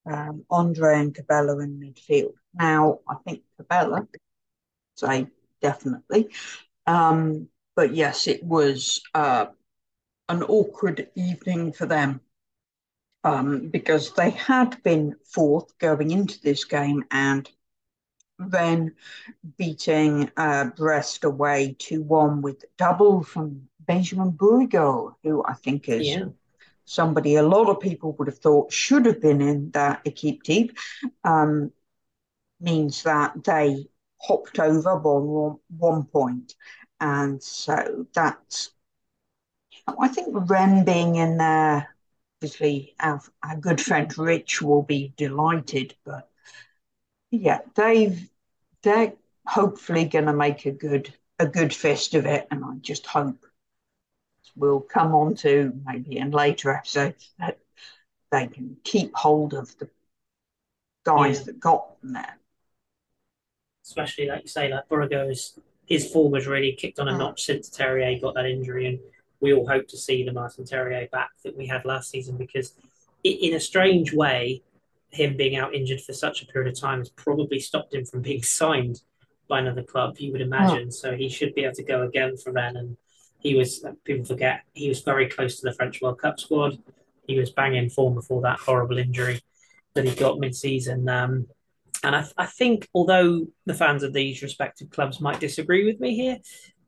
um, 0.05 0.45
Andre 0.49 0.99
and 0.99 1.15
Cabella 1.15 1.59
in 1.59 1.79
midfield. 1.79 2.33
Now, 2.53 2.99
I 3.09 3.15
think 3.25 3.41
Cabella, 3.57 4.07
say 4.95 5.27
definitely. 5.61 6.29
Um, 6.85 7.47
but 7.75 7.93
yes, 7.95 8.27
it 8.27 8.43
was 8.43 9.01
uh, 9.13 9.47
an 10.29 10.43
awkward 10.43 11.09
evening 11.15 11.73
for 11.73 11.85
them 11.85 12.21
um, 13.23 13.69
because 13.69 14.13
they 14.13 14.31
had 14.31 14.81
been 14.83 15.15
fourth 15.25 15.77
going 15.77 16.11
into 16.11 16.39
this 16.41 16.65
game 16.65 17.03
and 17.11 17.49
then 18.49 18.93
beating 19.57 20.31
uh, 20.37 20.65
Brest 20.65 21.23
away 21.23 21.75
2 21.79 22.01
1 22.01 22.41
with 22.41 22.65
double 22.77 23.23
from 23.23 23.67
Benjamin 23.79 24.31
Bourigeaud, 24.31 25.15
who 25.23 25.43
I 25.45 25.53
think 25.53 25.89
is 25.89 26.07
yeah. 26.07 26.25
somebody 26.85 27.35
a 27.35 27.43
lot 27.43 27.69
of 27.69 27.79
people 27.79 28.13
would 28.13 28.27
have 28.27 28.39
thought 28.39 28.71
should 28.71 29.05
have 29.05 29.21
been 29.21 29.41
in 29.41 29.71
that 29.71 30.01
Equipe 30.05 30.43
Type. 30.43 30.77
Um, 31.23 31.71
means 32.61 33.03
that 33.03 33.43
they 33.43 33.87
hopped 34.21 34.59
over 34.59 34.97
by 34.97 35.55
one 35.77 36.03
point. 36.05 36.55
And 36.99 37.41
so 37.41 38.05
that's, 38.13 38.71
I 39.99 40.07
think 40.07 40.27
Rennes 40.31 40.85
being 40.85 41.15
in 41.15 41.37
there, 41.37 41.95
obviously 42.37 42.95
our, 42.99 43.21
our 43.43 43.57
good 43.57 43.81
friend 43.81 44.15
Rich 44.17 44.61
will 44.61 44.83
be 44.83 45.13
delighted, 45.17 45.95
but 46.05 46.29
yeah, 47.31 47.61
they've, 47.75 48.29
they're 48.83 49.13
hopefully 49.45 50.05
going 50.05 50.25
to 50.25 50.33
make 50.33 50.65
a 50.65 50.71
good, 50.71 51.13
a 51.39 51.47
good 51.47 51.73
fist 51.73 52.13
of 52.13 52.25
it. 52.25 52.47
And 52.51 52.63
I 52.63 52.75
just 52.81 53.05
hope 53.05 53.45
we'll 54.55 54.81
come 54.81 55.13
on 55.13 55.35
to 55.35 55.73
maybe 55.85 56.17
in 56.17 56.31
later 56.31 56.71
episodes 56.71 57.31
that 57.39 57.59
they 58.31 58.47
can 58.47 58.77
keep 58.83 59.15
hold 59.15 59.53
of 59.53 59.77
the 59.77 59.89
guys 61.03 61.39
yeah. 61.39 61.45
that 61.45 61.59
got 61.59 62.01
them 62.01 62.13
there 62.13 62.37
especially 63.91 64.27
like 64.27 64.43
you 64.43 64.47
say, 64.47 64.71
like 64.71 64.87
Bourigeaud's 64.89 65.59
his 65.85 66.09
form 66.09 66.33
has 66.35 66.47
really 66.47 66.71
kicked 66.73 66.99
on 66.99 67.09
a 67.09 67.11
mm. 67.11 67.17
notch 67.17 67.43
since 67.43 67.69
Terrier 67.69 68.17
got 68.19 68.35
that 68.35 68.45
injury, 68.45 68.87
and 68.87 68.99
we 69.41 69.53
all 69.53 69.67
hope 69.67 69.87
to 69.89 69.97
see 69.97 70.23
the 70.23 70.31
Martin 70.31 70.63
Terrier 70.63 71.07
back 71.11 71.31
that 71.43 71.57
we 71.57 71.67
had 71.67 71.83
last 71.83 72.09
season 72.09 72.37
because, 72.37 72.73
in 73.23 73.53
a 73.53 73.59
strange 73.59 74.13
way, 74.13 74.63
him 75.11 75.37
being 75.37 75.55
out 75.55 75.75
injured 75.75 76.01
for 76.01 76.13
such 76.13 76.41
a 76.41 76.45
period 76.47 76.71
of 76.71 76.79
time 76.79 76.99
has 76.99 77.09
probably 77.09 77.59
stopped 77.59 77.93
him 77.93 78.05
from 78.05 78.21
being 78.21 78.43
signed 78.59 79.01
by 79.47 79.59
another 79.59 79.83
club. 79.83 80.17
You 80.17 80.31
would 80.31 80.41
imagine, 80.41 80.87
mm. 80.87 80.93
so 80.93 81.15
he 81.15 81.29
should 81.29 81.53
be 81.53 81.63
able 81.63 81.75
to 81.75 81.83
go 81.83 82.03
again 82.03 82.37
for 82.37 82.51
Rennes. 82.51 82.77
And 82.77 82.97
he 83.39 83.55
was 83.55 83.85
people 84.03 84.25
forget 84.25 84.61
he 84.73 84.87
was 84.87 85.01
very 85.01 85.27
close 85.27 85.59
to 85.59 85.67
the 85.67 85.73
French 85.73 86.01
World 86.01 86.19
Cup 86.19 86.39
squad. 86.39 86.77
He 87.27 87.37
was 87.37 87.51
banging 87.51 87.89
form 87.89 88.15
before 88.15 88.41
that 88.41 88.59
horrible 88.59 88.97
injury 88.97 89.41
that 89.93 90.05
he 90.05 90.15
got 90.15 90.39
mid-season. 90.39 91.07
Um, 91.09 91.47
and 92.03 92.15
I, 92.15 92.25
I 92.37 92.45
think, 92.45 92.87
although 92.93 93.47
the 93.65 93.73
fans 93.73 94.03
of 94.03 94.13
these 94.13 94.41
respective 94.41 94.89
clubs 94.89 95.19
might 95.19 95.39
disagree 95.39 95.85
with 95.85 95.99
me 95.99 96.15
here, 96.15 96.39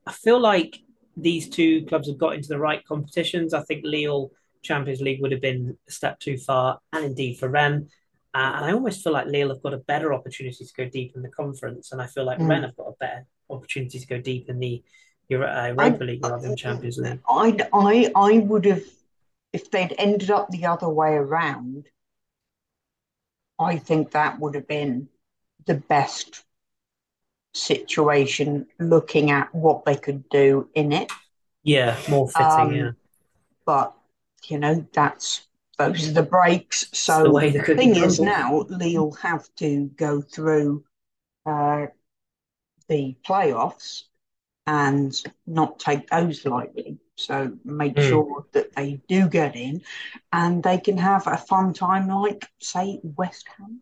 I 0.06 0.12
feel 0.12 0.40
like 0.40 0.78
these 1.16 1.48
two 1.48 1.84
clubs 1.86 2.08
have 2.08 2.18
got 2.18 2.34
into 2.34 2.48
the 2.48 2.58
right 2.58 2.84
competitions. 2.84 3.54
I 3.54 3.62
think 3.62 3.82
Lille 3.84 4.30
Champions 4.62 5.00
League 5.00 5.20
would 5.22 5.32
have 5.32 5.40
been 5.40 5.76
a 5.86 5.92
step 5.92 6.18
too 6.18 6.36
far, 6.36 6.80
and 6.92 7.04
indeed 7.04 7.38
for 7.38 7.48
Rennes. 7.48 7.90
Uh, 8.34 8.52
and 8.56 8.64
I 8.64 8.72
almost 8.72 9.04
feel 9.04 9.12
like 9.12 9.26
Lille 9.26 9.50
have 9.50 9.62
got 9.62 9.74
a 9.74 9.78
better 9.78 10.12
opportunity 10.12 10.64
to 10.64 10.74
go 10.76 10.86
deep 10.86 11.12
in 11.14 11.22
the 11.22 11.28
conference, 11.28 11.92
and 11.92 12.02
I 12.02 12.06
feel 12.06 12.24
like 12.24 12.40
mm. 12.40 12.48
Rennes 12.48 12.64
have 12.64 12.76
got 12.76 12.88
a 12.88 12.96
better 12.98 13.26
opportunity 13.48 14.00
to 14.00 14.06
go 14.06 14.18
deep 14.20 14.48
in 14.48 14.58
the 14.58 14.82
You're 15.28 15.44
at 15.44 15.68
Europa 15.76 16.02
I, 16.02 16.06
League 16.06 16.24
rather 16.24 16.42
than 16.42 16.56
Champions 16.56 16.98
League. 16.98 17.20
I, 17.28 17.56
I, 17.72 18.10
I 18.16 18.38
would 18.38 18.64
have, 18.64 18.82
if 19.52 19.70
they'd 19.70 19.94
ended 19.98 20.30
up 20.30 20.50
the 20.50 20.66
other 20.66 20.88
way 20.88 21.10
around, 21.10 21.86
I 23.58 23.76
think 23.76 24.10
that 24.10 24.40
would 24.40 24.56
have 24.56 24.66
been 24.66 25.08
the 25.66 25.74
best 25.74 26.42
situation 27.54 28.66
looking 28.80 29.30
at 29.30 29.54
what 29.54 29.84
they 29.84 29.94
could 29.94 30.28
do 30.28 30.68
in 30.74 30.90
it. 30.90 31.12
Yeah, 31.62 31.96
more 32.08 32.28
fitting, 32.28 32.50
um, 32.50 32.74
yeah. 32.74 32.90
But, 33.64 33.94
you 34.48 34.58
know, 34.58 34.86
that's 34.92 35.46
those 35.78 36.08
are 36.08 36.12
the 36.12 36.22
breaks. 36.22 36.86
So 36.92 37.24
the, 37.24 37.50
the 37.50 37.74
thing 37.74 37.96
is 37.96 38.20
now 38.20 38.64
Lille 38.68 39.12
have 39.22 39.48
to 39.56 39.90
go 39.96 40.20
through 40.20 40.84
uh, 41.46 41.86
the 42.88 43.16
playoffs 43.26 44.04
and 44.66 45.14
not 45.46 45.78
take 45.78 46.08
those 46.08 46.44
lightly. 46.44 46.98
So 47.16 47.52
make 47.64 47.94
mm. 47.94 48.08
sure 48.08 48.46
that 48.52 48.74
they 48.74 49.00
do 49.08 49.28
get 49.28 49.56
in 49.56 49.82
and 50.32 50.62
they 50.62 50.78
can 50.78 50.98
have 50.98 51.26
a 51.26 51.36
fun 51.36 51.72
time 51.72 52.08
like, 52.08 52.46
say, 52.60 53.00
West 53.02 53.46
Ham. 53.56 53.80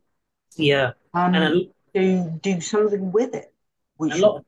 Yeah. 0.57 0.93
Um, 1.15 1.35
and 1.35 1.45
a, 1.95 1.99
to 1.99 2.39
do 2.43 2.61
something 2.61 3.13
with 3.13 3.35
it. 3.35 3.53
a 4.01 4.05
lot, 4.19 4.37
of, 4.37 4.45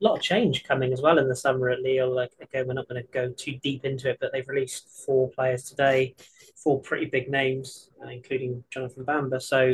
lot 0.00 0.16
of 0.16 0.22
change 0.22 0.64
coming 0.64 0.92
as 0.92 1.00
well 1.00 1.18
in 1.18 1.28
the 1.28 1.36
summer 1.36 1.70
at 1.70 1.80
Lille. 1.80 2.14
Like, 2.14 2.32
again, 2.40 2.66
we're 2.66 2.74
not 2.74 2.88
going 2.88 3.02
to 3.02 3.08
go 3.10 3.30
too 3.30 3.58
deep 3.62 3.84
into 3.84 4.10
it, 4.10 4.18
but 4.20 4.32
they've 4.32 4.48
released 4.48 4.88
four 5.06 5.30
players 5.30 5.64
today, 5.64 6.14
four 6.56 6.80
pretty 6.80 7.06
big 7.06 7.30
names, 7.30 7.90
uh, 8.04 8.08
including 8.08 8.64
Jonathan 8.70 9.04
Bamba. 9.04 9.40
So 9.40 9.72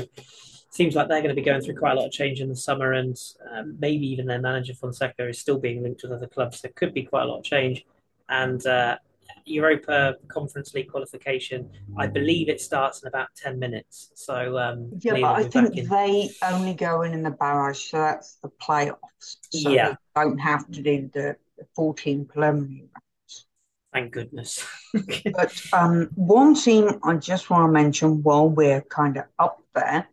seems 0.71 0.95
like 0.95 1.09
they're 1.09 1.23
going 1.23 1.35
to 1.35 1.41
be 1.41 1.45
going 1.45 1.61
through 1.61 1.77
quite 1.77 1.93
a 1.93 1.97
lot 1.97 2.07
of 2.07 2.13
change 2.13 2.41
in 2.41 2.49
the 2.49 2.57
summer, 2.57 2.93
and 2.93 3.21
um, 3.51 3.77
maybe 3.81 4.07
even 4.07 4.27
their 4.27 4.41
manager 4.41 4.75
Fonseca 4.75 5.29
is 5.29 5.39
still 5.39 5.59
being 5.59 5.83
linked 5.83 6.03
with 6.03 6.13
other 6.13 6.29
clubs. 6.29 6.61
There 6.61 6.73
could 6.75 6.95
be 6.95 7.03
quite 7.03 7.25
a 7.25 7.27
lot 7.27 7.39
of 7.39 7.45
change, 7.45 7.85
and 8.29 8.65
uh, 8.67 8.97
Europa 9.45 10.17
Conference 10.29 10.75
League 10.75 10.91
qualification, 10.91 11.71
I 11.97 12.07
believe 12.07 12.49
it 12.49 12.61
starts 12.61 13.03
in 13.03 13.09
about 13.09 13.29
ten 13.37 13.59
minutes. 13.59 14.13
So 14.15 14.59
um, 14.59 14.91
yeah, 15.01 15.15
but 15.21 15.35
I 15.35 15.43
think 15.45 15.75
they 15.89 16.31
only 16.43 16.75
go 16.75 17.03
in 17.03 17.13
in 17.13 17.23
the 17.23 17.31
barrage, 17.31 17.91
so 17.91 17.99
that's 17.99 18.37
the 18.43 18.51
playoffs. 18.63 19.37
So 19.51 19.71
yeah, 19.71 19.89
they 19.91 20.23
don't 20.23 20.39
have 20.39 20.71
to 20.71 20.83
do 20.83 21.11
the 21.13 21.37
fourteen 21.75 22.25
preliminary 22.25 22.89
rounds. 22.95 23.47
Thank 23.93 24.13
goodness. 24.13 24.65
but 25.33 25.61
um, 25.73 26.11
one 26.15 26.55
team 26.55 27.01
I 27.03 27.17
just 27.17 27.51
want 27.51 27.69
to 27.69 27.73
mention 27.73 28.23
while 28.23 28.49
we're 28.49 28.83
kind 28.83 29.17
of 29.17 29.25
up 29.39 29.63
there 29.75 30.07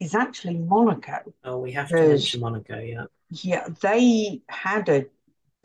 is 0.00 0.14
actually 0.14 0.58
Monaco. 0.58 1.32
Oh, 1.44 1.58
we 1.58 1.72
have 1.72 1.88
to 1.88 1.94
mention 1.94 2.40
Monaco, 2.40 2.78
yeah. 2.78 3.04
Yeah, 3.30 3.66
they 3.80 4.42
had 4.48 4.88
a 4.88 5.06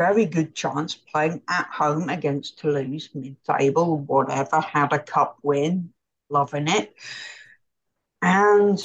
very 0.02 0.26
good 0.26 0.56
chance 0.56 0.96
playing 0.96 1.44
at 1.48 1.68
home 1.68 2.10
against 2.10 2.58
Toulouse, 2.58 3.10
mid-table, 3.14 4.00
whatever, 4.00 4.60
had 4.60 4.92
a 4.94 4.98
cup 4.98 5.38
win, 5.44 5.94
loving 6.28 6.68
it. 6.68 6.96
And 8.24 8.80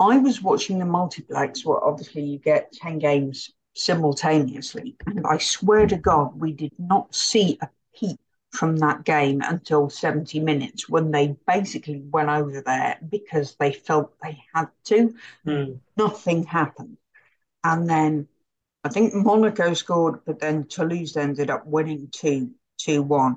I 0.00 0.16
was 0.16 0.40
watching 0.40 0.78
the 0.78 0.86
multiplex 0.86 1.62
where 1.62 1.84
obviously 1.84 2.22
you 2.22 2.38
get 2.38 2.72
10 2.72 3.00
games 3.00 3.52
simultaneously. 3.74 4.96
And 5.06 5.26
I 5.26 5.36
swear 5.36 5.86
to 5.86 5.98
God, 5.98 6.40
we 6.40 6.52
did 6.52 6.72
not 6.78 7.14
see 7.14 7.58
a 7.60 7.68
peep 7.94 8.18
from 8.52 8.78
that 8.78 9.04
game 9.04 9.42
until 9.44 9.90
70 9.90 10.40
minutes 10.40 10.88
when 10.88 11.10
they 11.10 11.36
basically 11.46 12.02
went 12.10 12.30
over 12.30 12.62
there 12.62 12.98
because 13.10 13.56
they 13.56 13.72
felt 13.72 14.14
they 14.22 14.42
had 14.54 14.68
to. 14.84 15.14
Mm. 15.46 15.80
Nothing 15.98 16.44
happened. 16.44 16.96
And 17.62 17.88
then 17.90 18.28
I 18.84 18.88
think 18.88 19.14
Monaco 19.14 19.74
scored, 19.74 20.20
but 20.24 20.40
then 20.40 20.66
Toulouse 20.66 21.16
ended 21.16 21.50
up 21.50 21.66
winning 21.66 22.08
2 22.12 22.50
2 22.78 23.02
1. 23.02 23.36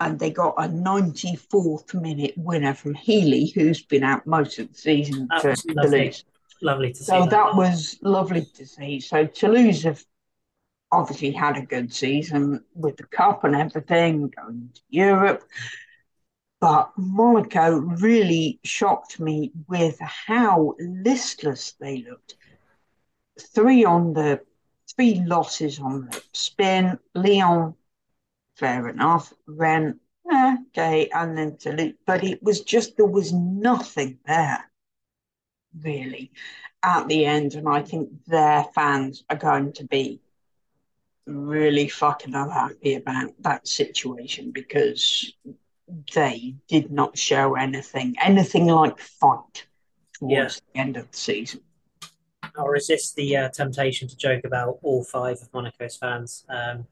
and 0.00 0.18
they 0.18 0.30
got 0.30 0.54
a 0.58 0.68
94th 0.68 2.00
minute 2.00 2.34
winner 2.36 2.74
from 2.74 2.94
Healey, 2.94 3.52
who's 3.54 3.82
been 3.82 4.04
out 4.04 4.26
most 4.26 4.58
of 4.58 4.68
the 4.68 4.78
season 4.78 5.26
that 5.30 5.42
for 5.42 5.54
Toulouse. 5.54 6.24
Lovely 6.60 6.92
to 6.92 6.98
see. 6.98 7.04
So 7.04 7.20
that, 7.20 7.30
that 7.30 7.54
was 7.54 7.98
lovely 8.02 8.44
to 8.54 8.66
see. 8.66 9.00
So 9.00 9.26
Toulouse 9.26 9.82
have 9.84 10.04
obviously 10.90 11.30
had 11.30 11.56
a 11.56 11.62
good 11.62 11.92
season 11.92 12.64
with 12.74 12.96
the 12.96 13.04
cup 13.04 13.44
and 13.44 13.54
everything, 13.54 14.32
going 14.36 14.70
to 14.74 14.80
Europe. 14.88 15.44
But 16.60 16.90
Monaco 16.96 17.78
really 17.78 18.58
shocked 18.64 19.20
me 19.20 19.52
with 19.68 19.98
how 20.00 20.74
listless 20.80 21.74
they 21.80 22.04
looked. 22.08 22.34
Three 23.38 23.84
on 23.84 24.12
the 24.12 24.40
three 24.94 25.22
losses 25.24 25.78
on 25.78 26.06
the 26.06 26.22
spin. 26.32 26.98
Lyon, 27.14 27.74
fair 28.56 28.88
enough. 28.88 29.32
Rennes, 29.46 29.96
eh, 30.30 30.56
okay, 30.68 31.08
and 31.14 31.36
then 31.36 31.56
Toulouse. 31.56 31.94
But 32.06 32.24
it 32.24 32.42
was 32.42 32.62
just 32.62 32.96
there 32.96 33.06
was 33.06 33.32
nothing 33.32 34.18
there, 34.26 34.64
really, 35.80 36.32
at 36.82 37.06
the 37.08 37.26
end. 37.26 37.54
And 37.54 37.68
I 37.68 37.82
think 37.82 38.10
their 38.26 38.64
fans 38.74 39.24
are 39.30 39.36
going 39.36 39.72
to 39.74 39.84
be 39.84 40.20
really 41.26 41.88
fucking 41.88 42.34
unhappy 42.34 42.94
about 42.94 43.34
that 43.40 43.68
situation 43.68 44.50
because 44.50 45.32
they 46.14 46.54
did 46.68 46.90
not 46.90 47.16
show 47.16 47.54
anything, 47.54 48.14
anything 48.20 48.66
like 48.66 48.98
fight 48.98 49.66
towards 50.14 50.32
yeah. 50.32 50.72
the 50.72 50.80
end 50.80 50.96
of 50.96 51.10
the 51.10 51.16
season. 51.16 51.60
I'll 52.58 52.66
resist 52.66 53.14
the 53.14 53.36
uh, 53.36 53.48
temptation 53.50 54.08
to 54.08 54.16
joke 54.16 54.44
about 54.44 54.78
all 54.82 55.04
five 55.04 55.38
of 55.40 55.50
Monaco's 55.52 55.96
fans. 55.96 56.44
Um, 56.48 56.86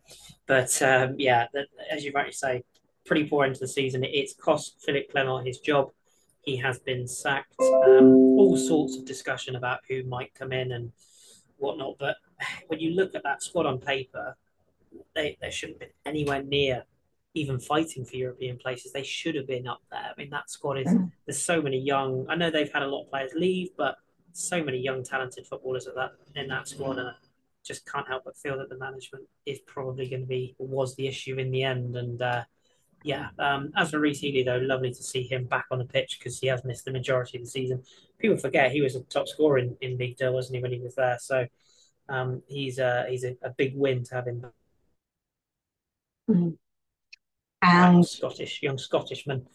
but 0.46 0.80
um, 0.80 1.16
yeah, 1.18 1.46
as 1.90 2.04
you 2.04 2.12
rightly 2.14 2.32
say, 2.32 2.62
pretty 3.04 3.24
poor 3.24 3.44
into 3.44 3.60
the 3.60 3.68
season. 3.68 4.04
It's 4.04 4.34
cost 4.34 4.76
Philippe 4.80 5.08
Clement 5.08 5.46
his 5.46 5.58
job. 5.58 5.90
He 6.42 6.56
has 6.58 6.78
been 6.78 7.08
sacked. 7.08 7.60
Um, 7.60 8.14
all 8.38 8.56
sorts 8.56 8.96
of 8.96 9.04
discussion 9.04 9.56
about 9.56 9.80
who 9.88 10.04
might 10.04 10.32
come 10.34 10.52
in 10.52 10.72
and 10.72 10.92
whatnot. 11.56 11.96
But 11.98 12.16
when 12.68 12.78
you 12.78 12.92
look 12.92 13.14
at 13.14 13.24
that 13.24 13.42
squad 13.42 13.66
on 13.66 13.78
paper, 13.78 14.36
they, 15.14 15.36
they 15.40 15.50
shouldn't 15.50 15.82
have 15.82 15.88
been 15.88 16.12
anywhere 16.12 16.42
near 16.42 16.84
even 17.36 17.58
fighting 17.58 18.04
for 18.04 18.16
European 18.16 18.56
places. 18.56 18.92
They 18.92 19.02
should 19.02 19.34
have 19.34 19.46
been 19.46 19.68
up 19.68 19.82
there. 19.90 20.00
I 20.00 20.12
mean, 20.16 20.30
that 20.30 20.48
squad 20.50 20.78
is 20.78 20.86
mm. 20.86 21.10
there's 21.26 21.42
so 21.42 21.60
many 21.60 21.78
young. 21.78 22.26
I 22.30 22.34
know 22.34 22.50
they've 22.50 22.72
had 22.72 22.82
a 22.82 22.88
lot 22.88 23.04
of 23.04 23.10
players 23.10 23.32
leave, 23.34 23.68
but 23.76 23.96
so 24.36 24.62
many 24.62 24.78
young, 24.78 25.02
talented 25.02 25.46
footballers 25.46 25.86
at 25.86 25.94
that 25.94 26.12
in 26.34 26.48
that 26.48 26.68
squad, 26.68 26.98
and 26.98 27.08
I 27.08 27.12
just 27.64 27.90
can't 27.90 28.06
help 28.06 28.24
but 28.24 28.36
feel 28.36 28.58
that 28.58 28.68
the 28.68 28.78
management 28.78 29.24
is 29.44 29.58
probably 29.60 30.08
going 30.08 30.22
to 30.22 30.28
be 30.28 30.54
was 30.58 30.94
the 30.94 31.06
issue 31.06 31.36
in 31.38 31.50
the 31.50 31.62
end. 31.62 31.96
And 31.96 32.20
uh, 32.20 32.44
yeah, 33.02 33.28
um, 33.38 33.72
as 33.76 33.90
for 33.90 33.98
Rhys 33.98 34.20
Healey, 34.20 34.42
though, 34.42 34.58
lovely 34.58 34.90
to 34.90 35.02
see 35.02 35.22
him 35.22 35.44
back 35.44 35.66
on 35.70 35.78
the 35.78 35.84
pitch 35.84 36.18
because 36.18 36.38
he 36.38 36.48
has 36.48 36.64
missed 36.64 36.84
the 36.84 36.92
majority 36.92 37.38
of 37.38 37.44
the 37.44 37.50
season. 37.50 37.82
People 38.18 38.36
forget 38.36 38.72
he 38.72 38.82
was 38.82 38.94
a 38.94 39.00
top 39.04 39.28
scorer 39.28 39.58
in, 39.58 39.76
in 39.80 39.98
League 39.98 40.18
Two, 40.18 40.32
wasn't 40.32 40.56
he, 40.56 40.62
when 40.62 40.72
he 40.72 40.80
was 40.80 40.94
there? 40.94 41.18
So 41.20 41.46
um, 42.08 42.42
he's 42.46 42.78
uh, 42.78 43.04
he's 43.08 43.24
a, 43.24 43.36
a, 43.42 43.50
big 43.50 43.76
win 43.76 44.04
to 44.04 44.14
have 44.14 44.26
him 44.26 44.40
back. 44.40 44.52
Mm-hmm. 46.30 46.50
And 47.62 48.06
Scottish, 48.06 48.62
young 48.62 48.78
Scottishman 48.78 49.46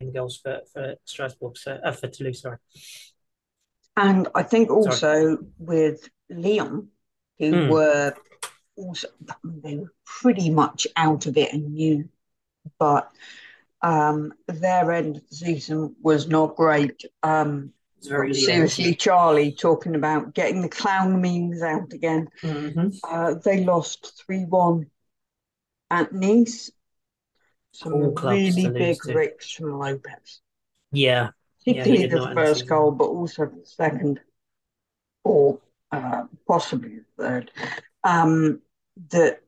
in 0.00 0.12
goals 0.12 0.38
for, 0.38 0.60
for 0.72 0.96
Strasbourg, 1.04 1.56
so, 1.56 1.78
uh, 1.84 1.92
for 1.92 2.08
Toulouse, 2.08 2.42
sorry. 2.42 2.56
And 3.96 4.28
I 4.34 4.42
think 4.42 4.70
also 4.70 4.90
sorry. 4.92 5.36
with 5.58 6.08
Lyon, 6.30 6.88
who 7.38 7.52
mm. 7.52 7.68
were 7.68 8.14
also 8.76 9.08
they 9.44 9.76
were 9.76 9.92
pretty 10.04 10.50
much 10.50 10.86
out 10.96 11.26
of 11.26 11.36
it 11.36 11.52
and 11.52 11.74
new, 11.74 12.08
but 12.78 13.10
um, 13.82 14.32
their 14.46 14.92
end 14.92 15.16
of 15.16 15.28
the 15.28 15.36
season 15.36 15.96
was 16.00 16.28
not 16.28 16.56
great. 16.56 17.04
Um, 17.22 17.72
seriously, 18.00 18.94
Charlie 18.94 19.52
talking 19.52 19.94
about 19.94 20.34
getting 20.34 20.62
the 20.62 20.68
clown 20.68 21.20
memes 21.20 21.62
out 21.62 21.92
again. 21.92 22.28
Mm-hmm. 22.42 22.88
Uh, 23.04 23.34
they 23.44 23.64
lost 23.64 24.22
3 24.24 24.44
1 24.44 24.86
at 25.90 26.12
Nice. 26.12 26.70
Some 27.72 28.14
really 28.14 28.68
big 28.68 29.04
ricks 29.06 29.50
from 29.50 29.78
Lopez. 29.78 30.40
Yeah. 30.92 31.30
Particularly 31.64 32.02
yeah, 32.02 32.08
the 32.08 32.34
first 32.34 32.66
goal, 32.66 32.90
but 32.90 33.04
also 33.04 33.46
the 33.46 33.64
second, 33.64 34.20
or 35.24 35.60
uh, 35.90 36.24
possibly 36.46 36.96
the 36.96 37.22
third. 37.22 37.50
Um, 38.04 38.60
that 39.10 39.40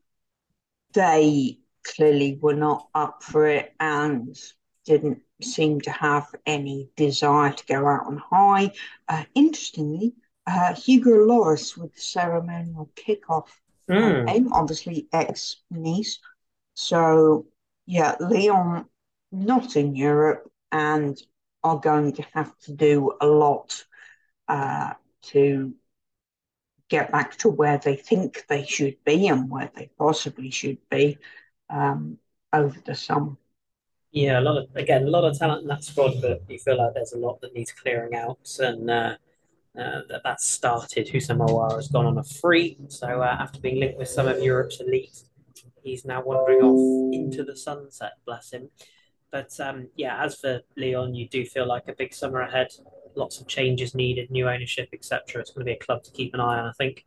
they 0.93 1.59
clearly 1.83 2.39
were 2.41 2.55
not 2.55 2.87
up 2.95 3.21
for 3.21 3.47
it 3.47 3.73
and 3.79 4.37
didn't 4.85 5.19
seem 5.41 5.81
to 5.81 5.91
have 5.91 6.27
any 6.45 6.89
desire 6.95 7.51
to 7.51 7.65
go 7.65 7.85
out 7.85 8.07
on 8.07 8.17
high. 8.17 8.71
Uh, 9.07 9.23
interestingly, 9.35 10.13
uh, 10.47 10.73
Hugo 10.73 11.11
Lloris 11.11 11.77
with 11.77 11.93
the 11.93 12.01
ceremonial 12.01 12.89
kickoff 12.95 13.47
mm. 13.89 14.25
game, 14.25 14.53
obviously 14.53 15.07
ex 15.11 15.57
Nice, 15.69 16.19
so, 16.75 17.47
yeah, 17.85 18.15
Lyon 18.19 18.85
not 19.31 19.75
in 19.75 19.95
Europe 19.95 20.51
and 20.71 21.17
are 21.65 21.79
going 21.79 22.13
to 22.13 22.23
have 22.35 22.55
to 22.59 22.71
do 22.73 23.11
a 23.19 23.25
lot 23.25 23.83
uh, 24.47 24.93
to 25.23 25.73
get 26.89 27.11
back 27.11 27.35
to 27.37 27.49
where 27.49 27.79
they 27.79 27.95
think 27.95 28.45
they 28.47 28.63
should 28.63 28.95
be 29.03 29.27
and 29.27 29.49
where 29.49 29.71
they 29.75 29.89
possibly 29.97 30.51
should 30.51 30.77
be 30.91 31.17
um, 31.71 32.19
over 32.53 32.79
the 32.85 32.93
summer. 32.93 33.35
Yeah, 34.11 34.39
a 34.39 34.41
lot 34.41 34.57
of 34.57 34.67
again, 34.75 35.03
a 35.03 35.09
lot 35.09 35.25
of 35.25 35.37
talent 35.37 35.63
in 35.63 35.67
that 35.69 35.83
squad, 35.83 36.21
but 36.21 36.43
you 36.47 36.59
feel 36.59 36.77
like 36.77 36.93
there's 36.93 37.13
a 37.13 37.17
lot 37.17 37.41
that 37.41 37.55
needs 37.55 37.71
clearing 37.71 38.15
out, 38.15 38.47
and 38.59 38.89
uh, 38.89 39.17
uh, 39.77 40.01
that 40.07 40.21
that's 40.23 40.47
started. 40.47 41.07
Houssem 41.07 41.39
Aouar 41.39 41.75
has 41.75 41.89
gone 41.89 42.05
on 42.05 42.19
a 42.19 42.23
free, 42.23 42.77
so 42.87 43.21
uh, 43.21 43.37
after 43.39 43.59
being 43.59 43.79
linked 43.79 43.97
with 43.97 44.07
some 44.07 44.27
of 44.27 44.41
Europe's 44.41 44.79
elite, 44.79 45.23
he's 45.83 46.05
now 46.05 46.21
wandering 46.21 46.61
off 46.61 47.13
into 47.13 47.43
the 47.43 47.57
sunset. 47.57 48.13
Bless 48.25 48.51
him. 48.53 48.69
But 49.35 49.59
um, 49.59 49.89
yeah, 49.97 50.23
as 50.23 50.39
for 50.39 50.61
Lyon, 50.77 51.13
you 51.13 51.27
do 51.27 51.43
feel 51.43 51.67
like 51.67 51.89
a 51.89 51.93
big 51.93 52.13
summer 52.13 52.39
ahead. 52.39 52.69
Lots 53.15 53.41
of 53.41 53.47
changes 53.47 53.93
needed, 53.93 54.31
new 54.31 54.47
ownership, 54.47 54.87
etc. 54.93 55.41
It's 55.41 55.51
going 55.51 55.65
to 55.65 55.69
be 55.69 55.75
a 55.75 55.85
club 55.85 56.03
to 56.03 56.11
keep 56.11 56.33
an 56.33 56.39
eye 56.39 56.57
on, 56.57 56.69
I 56.69 56.71
think, 56.71 57.05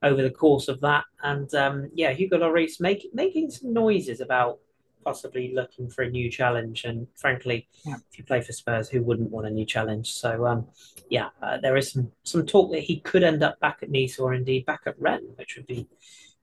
over 0.00 0.22
the 0.22 0.30
course 0.30 0.68
of 0.68 0.80
that. 0.82 1.02
And 1.24 1.52
um, 1.56 1.90
yeah, 1.92 2.12
Hugo 2.12 2.38
Lloris 2.38 2.80
make, 2.80 3.08
making 3.12 3.50
some 3.50 3.72
noises 3.72 4.20
about 4.20 4.60
possibly 5.04 5.52
looking 5.52 5.90
for 5.90 6.02
a 6.02 6.08
new 6.08 6.30
challenge. 6.30 6.84
And 6.84 7.08
frankly, 7.16 7.66
yeah. 7.84 7.96
if 8.08 8.18
you 8.18 8.22
play 8.22 8.40
for 8.40 8.52
Spurs, 8.52 8.88
who 8.88 9.02
wouldn't 9.02 9.32
want 9.32 9.48
a 9.48 9.50
new 9.50 9.66
challenge? 9.66 10.12
So 10.12 10.46
um, 10.46 10.68
yeah, 11.10 11.30
uh, 11.42 11.58
there 11.58 11.76
is 11.76 11.90
some 11.90 12.12
some 12.22 12.46
talk 12.46 12.70
that 12.70 12.84
he 12.84 13.00
could 13.00 13.24
end 13.24 13.42
up 13.42 13.58
back 13.58 13.78
at 13.82 13.90
Nice 13.90 14.20
or 14.20 14.32
indeed 14.32 14.64
back 14.64 14.82
at 14.86 14.94
Rennes, 15.00 15.36
which 15.36 15.56
would 15.56 15.66
be 15.66 15.88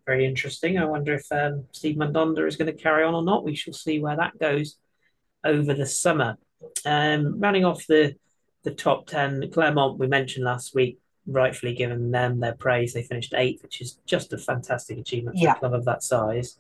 very 0.06 0.26
interesting. 0.26 0.78
I 0.78 0.84
wonder 0.84 1.14
if 1.14 1.32
um, 1.32 1.68
Steve 1.72 1.96
Mandanda 1.96 2.46
is 2.46 2.58
going 2.58 2.76
to 2.76 2.84
carry 2.84 3.06
on 3.06 3.16
or 3.16 3.24
not. 3.24 3.46
We 3.46 3.56
shall 3.56 3.74
see 3.74 4.02
where 4.02 4.18
that 4.18 4.38
goes 4.38 4.76
over 5.44 5.74
the 5.74 5.86
summer. 5.86 6.38
Um, 6.86 7.40
running 7.40 7.66
off 7.66 7.88
the 7.88 8.16
the 8.64 8.72
top 8.72 9.08
ten, 9.08 9.50
Clermont 9.52 9.98
we 9.98 10.08
mentioned 10.08 10.46
last 10.46 10.76
week, 10.76 11.00
rightfully 11.26 11.74
given 11.74 12.12
them 12.12 12.40
their 12.40 12.54
praise. 12.54 12.94
They 12.94 13.04
finished 13.04 13.34
eighth, 13.36 13.64
which 13.64 13.82
is 13.82 14.00
just 14.06 14.34
a 14.34 14.38
fantastic 14.38 15.00
achievement 15.00 15.38
for 15.38 15.44
yeah. 15.44 15.54
a 15.54 15.60
club 15.60 15.74
of 15.74 15.86
that 15.86 16.04
size. 16.04 16.58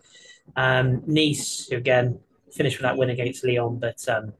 Um, 0.55 1.03
Nice, 1.05 1.67
who 1.69 1.77
again 1.77 2.19
finished 2.51 2.77
with 2.77 2.83
that 2.83 2.97
win 2.97 3.11
against 3.11 3.45
Lyon, 3.45 3.77
but 3.79 4.07
um, 4.09 4.33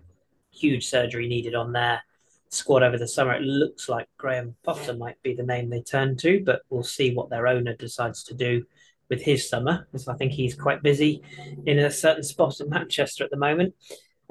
huge 0.51 0.88
surgery 0.88 1.27
needed 1.27 1.56
on 1.56 1.71
their 1.71 2.01
squad 2.49 2.84
over 2.84 2.97
the 2.97 3.08
summer. 3.08 3.34
It 3.34 3.43
looks 3.43 3.88
like 3.88 4.08
Graham 4.17 4.56
Potter 4.63 4.93
might 4.93 5.21
be 5.21 5.34
the 5.34 5.43
name 5.43 5.69
they 5.69 5.82
turn 5.82 6.17
to, 6.17 6.43
but 6.43 6.63
we'll 6.69 6.84
see 6.84 7.13
what 7.13 7.30
their 7.30 7.47
owner 7.47 7.75
decides 7.75 8.23
to 8.25 8.34
do 8.34 8.65
with 9.10 9.21
his 9.21 9.47
summer, 9.47 9.88
because 9.91 10.08
I 10.08 10.15
think 10.15 10.32
he's 10.32 10.56
quite 10.56 10.82
busy 10.82 11.21
in 11.65 11.80
a 11.80 11.91
certain 11.91 12.23
spot 12.23 12.60
in 12.60 12.69
Manchester 12.69 13.23
at 13.23 13.32
the 13.32 13.38
moment. 13.38 13.75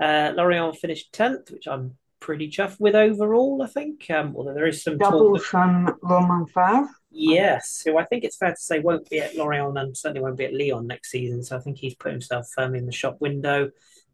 Uh, 0.01 0.33
Lorient 0.35 0.77
finished 0.77 1.13
10th, 1.13 1.53
which 1.53 1.69
I'm 1.69 1.97
pretty 2.21 2.49
chuffed 2.49 2.79
with 2.79 2.95
overall, 2.95 3.63
I 3.63 3.67
think. 3.67 4.09
Um, 4.11 4.35
although 4.37 4.55
there 4.55 4.67
is 4.67 4.83
some 4.83 4.99
double 4.99 5.37
talk 5.37 5.45
from 5.45 5.97
Romain 6.03 6.47
Faivre. 6.47 6.89
Yes, 7.11 7.83
who 7.85 7.99
I 7.99 8.05
think 8.05 8.25
it's 8.25 8.37
fair 8.37 8.51
to 8.51 8.57
say 8.57 8.79
won't 8.79 9.09
be 9.11 9.19
at 9.19 9.35
Lorient 9.35 9.77
and 9.77 9.97
certainly 9.97 10.23
won't 10.23 10.37
be 10.37 10.45
at 10.45 10.55
Lyon 10.55 10.87
next 10.87 11.11
season. 11.11 11.43
So 11.43 11.57
I 11.57 11.61
think 11.61 11.79
he's 11.79 11.95
put 11.95 12.13
himself 12.13 12.49
firmly 12.55 12.79
in 12.79 12.87
the 12.87 12.93
shop 12.93 13.21
window. 13.21 13.71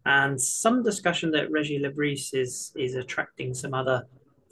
And 0.07 0.41
some 0.41 0.83
discussion 0.83 1.33
that 1.33 1.51
Reggie 1.51 1.81
Le 1.81 1.91
Bris 1.91 2.33
is 2.33 2.73
is 2.77 2.95
attracting 2.95 3.55
some 3.55 3.75
other 3.75 4.07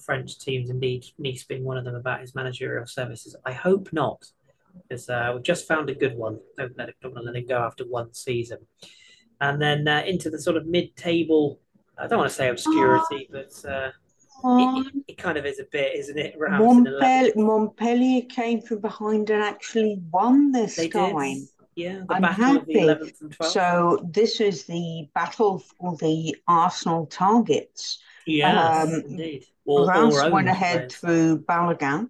French 0.04 0.38
teams, 0.38 0.68
indeed 0.68 1.06
Nice 1.18 1.44
being 1.44 1.64
one 1.64 1.78
of 1.78 1.84
them, 1.84 1.94
about 1.94 2.20
his 2.20 2.34
managerial 2.34 2.86
services. 2.86 3.36
I 3.46 3.52
hope 3.52 3.92
not, 3.92 4.24
because 4.88 5.08
uh, 5.08 5.30
we've 5.32 5.42
just 5.42 5.66
found 5.66 5.88
a 5.88 5.94
good 5.94 6.16
one. 6.16 6.40
Don't 6.58 6.76
let 6.76 6.90
it, 6.90 6.96
don't 7.00 7.14
let 7.14 7.36
him 7.36 7.46
go 7.46 7.58
after 7.58 7.84
one 7.84 8.12
season. 8.12 8.58
And 9.50 9.60
then 9.60 9.86
uh, 9.86 10.02
into 10.06 10.30
the 10.30 10.40
sort 10.40 10.56
of 10.56 10.66
mid-table. 10.66 11.60
I 11.98 12.06
don't 12.06 12.18
want 12.18 12.30
to 12.30 12.34
say 12.34 12.48
obscurity, 12.48 13.28
but 13.30 13.52
uh, 13.68 13.90
it, 14.44 15.04
it, 15.08 15.18
kind 15.18 15.38
of 15.38 15.46
is 15.46 15.60
a 15.60 15.64
bit, 15.70 15.94
isn't 15.94 16.18
it? 16.18 16.36
Montpellier, 16.38 17.32
Montpellier 17.36 18.22
came 18.22 18.60
from 18.60 18.80
behind 18.80 19.30
and 19.30 19.42
actually 19.42 20.02
won 20.10 20.50
this 20.50 20.76
they 20.76 20.88
time. 20.88 21.34
Did. 21.34 21.48
Yeah, 21.76 22.04
I'm 22.08 22.22
happy. 22.22 22.88
So 23.42 24.06
this 24.10 24.40
is 24.40 24.64
the 24.64 25.08
battle 25.14 25.58
for 25.58 25.96
the 25.96 26.36
Arsenal 26.46 27.06
targets. 27.06 27.98
Yeah, 28.26 28.82
um, 28.82 29.02
indeed. 29.06 29.44
Reims 29.66 30.20
went 30.30 30.48
ahead 30.48 30.92
through 30.92 31.42
Balogun, 31.42 32.08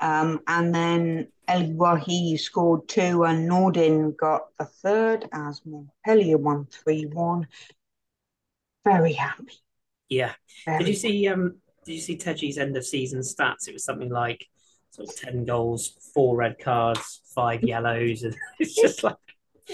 um, 0.00 0.40
and 0.46 0.74
then 0.74 1.28
El 1.48 1.72
Wahi 1.72 2.38
scored 2.38 2.88
two, 2.88 3.24
and 3.24 3.48
Nordin 3.48 4.16
got 4.16 4.42
the 4.58 4.66
third 4.66 5.28
as 5.32 5.62
Montpellier 5.64 6.36
won 6.36 6.66
three 6.66 7.06
one. 7.06 7.46
Very 8.84 9.14
happy. 9.14 9.54
Yeah. 10.08 10.32
Very 10.64 10.78
did 10.78 10.88
you 10.88 10.94
see? 10.94 11.28
Um, 11.28 11.56
did 11.84 11.94
you 11.94 12.00
see 12.00 12.16
Teji's 12.16 12.58
end 12.58 12.76
of 12.76 12.84
season 12.84 13.20
stats? 13.20 13.66
It 13.66 13.72
was 13.72 13.84
something 13.84 14.10
like 14.10 14.46
sort 14.90 15.08
of 15.08 15.16
10 15.16 15.44
goals, 15.44 16.10
four 16.14 16.36
red 16.36 16.58
cards, 16.58 17.20
five 17.34 17.62
yellows. 17.62 18.22
And 18.22 18.36
it's 18.58 18.74
just 18.74 19.02
like. 19.02 19.16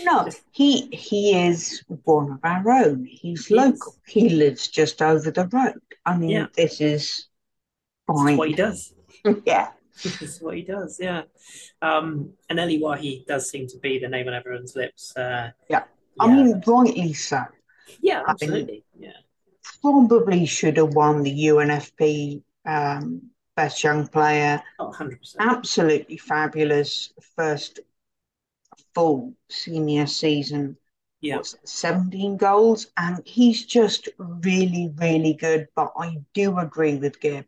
No, 0.03 0.29
he 0.51 0.89
he 0.89 1.47
is 1.47 1.85
one 2.03 2.33
of 2.33 2.39
our 2.43 2.69
own. 2.69 3.05
He's 3.05 3.47
he 3.47 3.55
local. 3.55 3.93
Is. 3.93 4.13
He 4.13 4.29
lives 4.29 4.67
just 4.67 5.01
over 5.01 5.31
the 5.31 5.47
road. 5.47 5.81
I 6.05 6.17
mean, 6.17 6.31
yeah. 6.31 6.47
this 6.57 6.81
is 6.81 7.29
fine. 8.07 8.25
This 8.25 8.33
is 8.33 8.39
what 8.39 8.49
he 8.49 8.55
does. 8.55 8.93
yeah. 9.47 9.69
This 10.03 10.23
is 10.23 10.41
what 10.41 10.57
he 10.57 10.63
does, 10.63 10.99
yeah. 11.01 11.23
Um, 11.81 12.33
and 12.51 12.59
Elye 12.59 12.81
Wahi 12.81 13.25
does 13.27 13.49
seem 13.49 13.67
to 13.69 13.79
be 13.79 13.99
the 13.99 14.09
name 14.09 14.27
on 14.29 14.35
everyone's 14.35 14.75
lips. 14.75 15.17
Uh, 15.17 15.51
yeah. 15.69 15.85
I 16.19 16.27
yeah. 16.27 16.35
mean, 16.35 16.63
rightly 16.67 17.13
so. 17.13 17.43
Yeah, 18.01 18.23
absolutely. 18.27 18.85
I 18.97 18.99
mean, 18.99 19.11
yeah. 19.11 19.81
Probably 19.81 20.47
should 20.47 20.77
have 20.77 20.95
won 20.95 21.23
the 21.23 21.47
UNFP 21.47 22.43
um, 22.67 23.31
best 23.57 23.83
young 23.85 24.07
player. 24.07 24.63
Oh, 24.79 24.91
100%. 24.91 25.37
Absolutely 25.39 26.17
fabulous 26.17 27.13
first 27.37 27.81
full 28.95 29.35
senior 29.49 30.07
season. 30.07 30.77
Yeah. 31.21 31.41
17 31.65 32.37
goals, 32.37 32.89
and 32.99 33.23
he's 33.25 33.65
just 33.65 34.11
really, 34.19 34.93
really 34.97 35.33
good. 35.33 35.69
But 35.75 35.93
I 35.97 36.19
do 36.35 36.59
agree 36.59 36.97
with 36.97 37.19
Gib. 37.19 37.47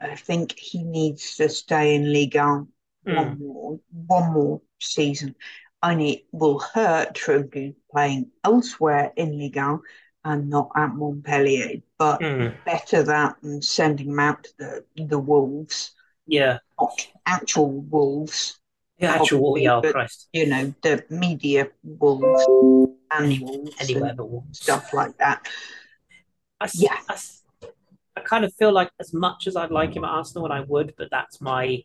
I 0.00 0.14
think 0.14 0.58
he 0.58 0.82
needs 0.82 1.36
to 1.36 1.48
stay 1.48 1.94
in 1.94 2.12
Ligue 2.12 2.36
1 2.36 2.68
mm. 3.06 3.16
one 3.16 3.38
more, 3.38 3.80
one 4.06 4.32
more 4.32 4.62
season. 4.80 5.34
And 5.82 6.02
it 6.02 6.24
will 6.32 6.58
hurt 6.58 7.14
Trudeau 7.14 7.72
playing 7.90 8.30
elsewhere 8.44 9.12
in 9.16 9.38
Ligue 9.38 9.56
1 9.56 9.80
and 10.24 10.50
not 10.50 10.70
at 10.76 10.94
Montpellier, 10.94 11.82
but 11.98 12.20
mm. 12.20 12.52
better 12.64 13.02
that 13.04 13.36
than 13.42 13.62
sending 13.62 14.08
him 14.08 14.18
out 14.18 14.44
to 14.44 14.50
the, 14.58 15.04
the 15.04 15.18
Wolves. 15.18 15.92
Yeah. 16.26 16.58
Not 16.80 17.06
actual 17.24 17.70
Wolves. 17.70 18.58
Yeah, 18.98 19.14
actual 19.14 19.40
Wolves, 19.40 19.62
yeah, 19.62 19.80
but, 19.82 19.92
Christ. 19.92 20.28
You 20.32 20.46
know, 20.46 20.74
the 20.82 21.04
media 21.10 21.68
Wolves 21.84 22.44
and 23.10 23.70
Anywhere 23.78 24.14
but 24.16 24.28
Wolves. 24.28 24.58
Stuff 24.58 24.92
like 24.92 25.16
that. 25.18 25.46
I, 26.60 26.68
yeah. 26.74 26.96
I, 27.08 27.16
I 28.16 28.20
kind 28.20 28.44
of 28.44 28.54
feel 28.54 28.72
like 28.72 28.90
as 28.98 29.12
much 29.12 29.46
as 29.46 29.56
I'd 29.56 29.70
like 29.70 29.94
him 29.94 30.04
at 30.04 30.10
Arsenal, 30.10 30.44
and 30.44 30.54
I 30.54 30.60
would, 30.60 30.94
but 30.96 31.10
that's 31.10 31.40
my 31.40 31.84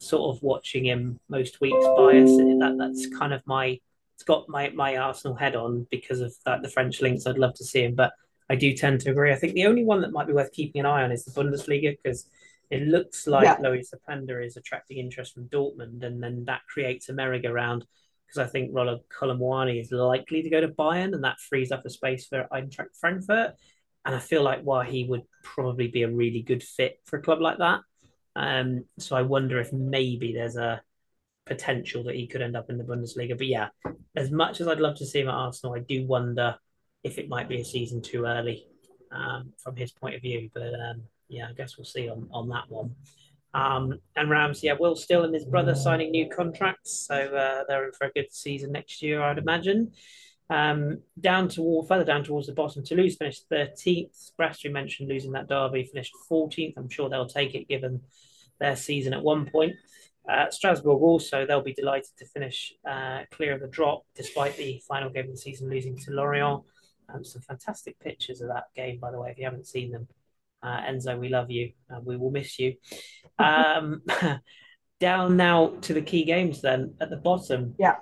sort 0.00 0.36
of 0.36 0.42
watching 0.42 0.84
him 0.84 1.18
most 1.28 1.60
weeks 1.60 1.84
bias. 1.96 2.30
That 2.36 2.76
that's 2.78 3.06
kind 3.16 3.32
of 3.32 3.42
my 3.46 3.78
it's 4.14 4.24
got 4.24 4.48
my 4.48 4.70
my 4.70 4.96
Arsenal 4.96 5.36
head 5.36 5.54
on 5.54 5.86
because 5.90 6.20
of 6.20 6.34
that 6.44 6.62
the 6.62 6.68
French 6.68 7.00
links. 7.00 7.26
I'd 7.26 7.38
love 7.38 7.54
to 7.54 7.64
see 7.64 7.84
him, 7.84 7.94
but 7.94 8.12
I 8.50 8.56
do 8.56 8.74
tend 8.74 9.00
to 9.02 9.10
agree. 9.10 9.32
I 9.32 9.36
think 9.36 9.54
the 9.54 9.66
only 9.66 9.84
one 9.84 10.00
that 10.00 10.12
might 10.12 10.26
be 10.26 10.32
worth 10.32 10.52
keeping 10.52 10.80
an 10.80 10.86
eye 10.86 11.02
on 11.02 11.12
is 11.12 11.24
the 11.24 11.30
Bundesliga 11.30 11.96
because 12.02 12.28
it 12.70 12.82
looks 12.82 13.26
like 13.26 13.44
yeah. 13.44 13.56
Openda 13.56 14.44
is 14.44 14.56
attracting 14.56 14.98
interest 14.98 15.34
from 15.34 15.48
Dortmund, 15.48 16.02
and 16.02 16.22
then 16.22 16.44
that 16.46 16.62
creates 16.66 17.08
a 17.08 17.12
merry-go-round 17.12 17.86
because 18.26 18.46
I 18.46 18.50
think 18.50 18.70
Rollo 18.74 19.00
Kolo 19.08 19.36
Muani 19.36 19.80
is 19.80 19.90
likely 19.90 20.42
to 20.42 20.50
go 20.50 20.60
to 20.60 20.68
Bayern, 20.68 21.14
and 21.14 21.24
that 21.24 21.40
frees 21.40 21.72
up 21.72 21.86
a 21.86 21.90
space 21.90 22.26
for 22.26 22.46
Eintracht 22.52 22.98
Frankfurt. 22.98 23.54
And 24.08 24.16
I 24.16 24.20
feel 24.20 24.42
like 24.42 24.62
while 24.62 24.80
he 24.80 25.04
would 25.04 25.24
probably 25.42 25.88
be 25.88 26.02
a 26.02 26.10
really 26.10 26.40
good 26.40 26.62
fit 26.62 26.98
for 27.04 27.18
a 27.18 27.22
club 27.22 27.42
like 27.42 27.58
that. 27.58 27.80
Um, 28.34 28.86
so 28.98 29.14
I 29.14 29.20
wonder 29.20 29.60
if 29.60 29.70
maybe 29.70 30.32
there's 30.32 30.56
a 30.56 30.80
potential 31.44 32.04
that 32.04 32.14
he 32.14 32.26
could 32.26 32.40
end 32.40 32.56
up 32.56 32.70
in 32.70 32.78
the 32.78 32.84
Bundesliga. 32.84 33.36
But 33.36 33.48
yeah, 33.48 33.68
as 34.16 34.30
much 34.30 34.62
as 34.62 34.66
I'd 34.66 34.80
love 34.80 34.96
to 34.96 35.04
see 35.04 35.20
him 35.20 35.28
at 35.28 35.34
Arsenal, 35.34 35.74
I 35.74 35.80
do 35.80 36.06
wonder 36.06 36.56
if 37.04 37.18
it 37.18 37.28
might 37.28 37.50
be 37.50 37.60
a 37.60 37.64
season 37.66 38.00
too 38.00 38.24
early 38.24 38.66
um, 39.12 39.52
from 39.58 39.76
his 39.76 39.92
point 39.92 40.14
of 40.14 40.22
view. 40.22 40.48
But 40.54 40.72
um, 40.72 41.02
yeah, 41.28 41.48
I 41.50 41.52
guess 41.52 41.76
we'll 41.76 41.84
see 41.84 42.08
on, 42.08 42.28
on 42.32 42.48
that 42.48 42.64
one. 42.70 42.94
Um, 43.52 44.00
and 44.16 44.30
Reims, 44.30 44.64
yeah, 44.64 44.72
Will 44.80 44.96
Still 44.96 45.24
and 45.24 45.34
his 45.34 45.44
brother 45.44 45.74
signing 45.74 46.12
new 46.12 46.30
contracts, 46.30 47.06
so 47.06 47.14
uh, 47.14 47.64
they're 47.68 47.84
in 47.84 47.92
for 47.92 48.06
a 48.06 48.12
good 48.12 48.32
season 48.32 48.72
next 48.72 49.02
year, 49.02 49.20
I'd 49.20 49.36
imagine. 49.36 49.92
Um, 50.50 51.02
down 51.20 51.48
toward 51.48 51.88
further 51.88 52.04
down 52.04 52.24
towards 52.24 52.46
the 52.46 52.54
bottom, 52.54 52.82
Toulouse 52.84 53.16
finished 53.16 53.48
13th. 53.50 54.32
Brest, 54.36 54.64
you 54.64 54.70
mentioned 54.70 55.08
losing 55.08 55.32
that 55.32 55.48
derby, 55.48 55.84
finished 55.84 56.14
14th. 56.30 56.74
I'm 56.76 56.88
sure 56.88 57.08
they'll 57.08 57.26
take 57.26 57.54
it 57.54 57.68
given 57.68 58.00
their 58.58 58.76
season 58.76 59.12
at 59.12 59.22
one 59.22 59.46
point. 59.50 59.76
Uh, 60.28 60.50
Strasbourg 60.50 61.00
also, 61.00 61.46
they'll 61.46 61.62
be 61.62 61.72
delighted 61.72 62.10
to 62.18 62.26
finish 62.26 62.72
uh, 62.88 63.20
clear 63.30 63.54
of 63.54 63.60
the 63.60 63.68
drop 63.68 64.02
despite 64.14 64.56
the 64.56 64.80
final 64.86 65.08
game 65.08 65.24
of 65.24 65.30
the 65.30 65.38
season 65.38 65.70
losing 65.70 65.96
to 65.96 66.10
Lorient. 66.10 66.62
Um, 67.12 67.24
some 67.24 67.40
fantastic 67.40 67.98
pictures 67.98 68.42
of 68.42 68.48
that 68.48 68.64
game, 68.76 68.98
by 68.98 69.10
the 69.10 69.18
way, 69.18 69.30
if 69.30 69.38
you 69.38 69.44
haven't 69.44 69.66
seen 69.66 69.90
them. 69.90 70.06
Uh, 70.62 70.80
Enzo, 70.82 71.18
we 71.18 71.28
love 71.28 71.50
you. 71.50 71.72
and 71.88 72.04
we 72.04 72.16
will 72.16 72.30
miss 72.30 72.58
you. 72.58 72.74
Um, 73.40 74.02
down 74.98 75.36
now 75.36 75.74
to 75.82 75.94
the 75.94 76.02
key 76.02 76.24
games 76.24 76.60
then 76.60 76.94
at 77.00 77.08
the 77.08 77.16
bottom. 77.16 77.76
Yeah. 77.78 77.98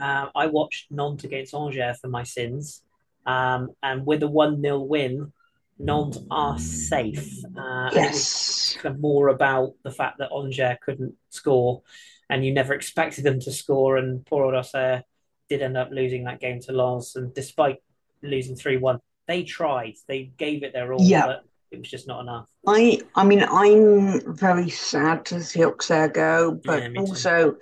Uh, 0.00 0.26
I 0.34 0.46
watched 0.46 0.90
Nantes 0.90 1.24
against 1.24 1.54
Angers 1.54 1.98
for 2.00 2.08
my 2.08 2.22
sins. 2.22 2.82
Um, 3.26 3.70
and 3.82 4.06
with 4.06 4.22
a 4.22 4.28
1 4.28 4.62
0 4.62 4.80
win, 4.80 5.32
Nantes 5.78 6.18
are 6.30 6.58
safe. 6.58 7.44
Uh, 7.56 7.90
yes. 7.92 8.76
Kind 8.80 8.94
of 8.94 9.00
more 9.00 9.28
about 9.28 9.74
the 9.82 9.90
fact 9.90 10.18
that 10.18 10.30
Angers 10.32 10.78
couldn't 10.84 11.14
score 11.30 11.82
and 12.28 12.44
you 12.44 12.52
never 12.52 12.74
expected 12.74 13.24
them 13.24 13.40
to 13.40 13.52
score. 13.52 13.96
And 13.96 14.24
poor 14.26 14.44
old 14.44 14.54
Auxerre 14.54 15.04
did 15.48 15.62
end 15.62 15.76
up 15.76 15.90
losing 15.90 16.24
that 16.24 16.40
game 16.40 16.60
to 16.60 16.72
Lens. 16.72 17.16
And 17.16 17.32
despite 17.34 17.82
losing 18.22 18.56
3 18.56 18.78
1, 18.78 19.00
they 19.26 19.42
tried, 19.42 19.94
they 20.06 20.30
gave 20.36 20.62
it 20.62 20.72
their 20.72 20.92
all. 20.92 21.02
Yeah. 21.02 21.26
But 21.26 21.44
it 21.70 21.78
was 21.78 21.90
just 21.90 22.06
not 22.06 22.20
enough. 22.20 22.48
I 22.66 23.00
I 23.14 23.24
mean 23.24 23.42
I'm 23.42 24.34
very 24.36 24.70
sad 24.70 25.24
to 25.26 25.42
see 25.42 25.64
Auxerre 25.64 26.08
go, 26.08 26.60
but 26.64 26.92
yeah, 26.92 27.00
also 27.00 27.56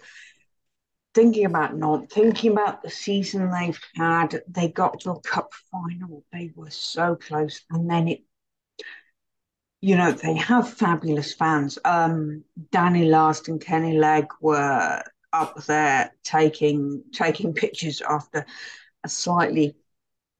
thinking 1.14 1.46
about 1.46 1.76
not 1.76 2.10
thinking 2.10 2.52
about 2.52 2.82
the 2.82 2.90
season 2.90 3.50
they've 3.50 3.80
had. 3.94 4.42
They 4.48 4.68
got 4.68 5.00
to 5.00 5.12
a 5.12 5.20
cup 5.20 5.52
final. 5.70 6.24
They 6.32 6.52
were 6.54 6.70
so 6.70 7.16
close, 7.16 7.60
and 7.70 7.88
then 7.88 8.08
it. 8.08 8.22
You 9.80 9.96
know 9.96 10.12
they 10.12 10.34
have 10.36 10.74
fabulous 10.74 11.34
fans. 11.34 11.78
Um, 11.84 12.44
Danny 12.70 13.04
Last 13.04 13.48
and 13.48 13.60
Kenny 13.60 13.98
Legg 13.98 14.26
were 14.40 15.02
up 15.32 15.62
there 15.64 16.12
taking 16.22 17.04
taking 17.12 17.52
pictures 17.52 18.00
after 18.00 18.46
a 19.04 19.08
slightly 19.08 19.76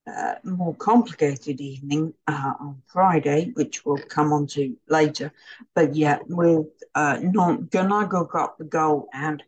uh, 0.06 0.34
more 0.44 0.74
complicated 0.74 1.60
evening 1.60 2.14
uh, 2.26 2.52
on 2.60 2.82
Friday, 2.86 3.50
which 3.54 3.84
we'll 3.84 3.98
come 3.98 4.32
on 4.32 4.46
to 4.46 4.76
later. 4.88 5.32
But 5.74 5.94
yeah, 5.94 6.18
with 6.28 6.66
uh, 6.94 7.18
Nantes 7.22 7.68
Ganago 7.70 8.30
got 8.30 8.58
the 8.58 8.64
goal 8.64 9.08
and 9.12 9.42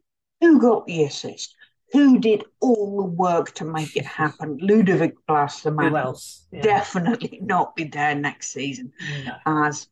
who 0.47 0.61
got 0.61 0.87
the 0.87 1.05
assist? 1.05 1.55
Who 1.93 2.19
did 2.19 2.45
all 2.61 2.97
the 2.97 3.05
work 3.05 3.53
to 3.55 3.65
make 3.65 3.97
it 3.97 4.07
happen? 4.23 4.59
Ludovic 4.59 5.15
Blas, 5.27 5.63
the 5.63 5.71
man. 5.71 5.91
Who 5.91 5.97
else? 5.97 6.47
Yeah. 6.53 6.63
Definitely 6.63 7.41
not 7.43 7.75
be 7.77 7.85
there 7.85 8.15
next 8.15 8.53
season, 8.53 8.93
no. 9.25 9.33
as 9.47 9.89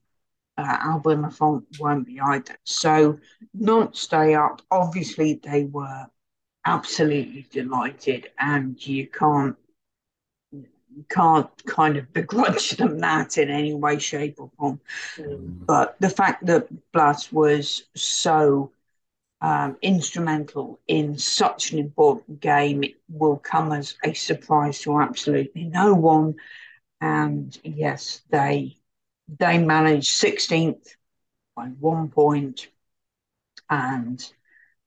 uh, 0.57 0.77
Alban 0.81 1.23
Lafont 1.23 1.65
won't 1.81 2.07
be 2.07 2.21
either. 2.21 2.57
So, 2.65 3.19
not 3.53 3.97
stay 3.97 4.35
up. 4.35 4.63
Obviously, 4.71 5.41
they 5.43 5.65
were 5.65 6.07
absolutely 6.65 7.47
delighted, 7.51 8.31
and 8.39 8.85
you 8.87 9.09
can't 9.09 9.57
can't 11.11 11.51
kind 11.67 11.97
of 11.97 12.13
begrudge 12.13 12.71
them 12.71 13.01
that 13.01 13.37
in 13.37 13.51
any 13.51 13.75
way, 13.75 13.99
shape, 13.99 14.37
or 14.39 14.49
form. 14.57 14.81
Mm. 15.17 15.67
But 15.67 15.97
the 15.99 16.09
fact 16.09 16.47
that 16.47 16.69
Blas 16.93 17.33
was 17.33 17.83
so 17.97 18.71
um, 19.45 19.77
instrumental 19.83 20.81
in 20.89 21.19
such 21.19 21.73
an 21.73 21.79
important 21.79 22.41
game 22.41 22.83
it 22.83 22.95
will 23.11 23.37
come 23.37 23.73
as 23.73 23.95
a 24.03 24.15
surprise 24.15 24.81
to 24.81 24.99
absolutely 24.99 25.65
no 25.65 25.93
one. 25.93 26.37
And 27.03 27.55
yes, 27.63 28.23
they 28.31 28.79
they 29.29 29.59
managed 29.59 30.11
16th 30.11 30.97
by 31.55 31.67
one 31.67 32.09
point 32.09 32.69
and 33.69 34.19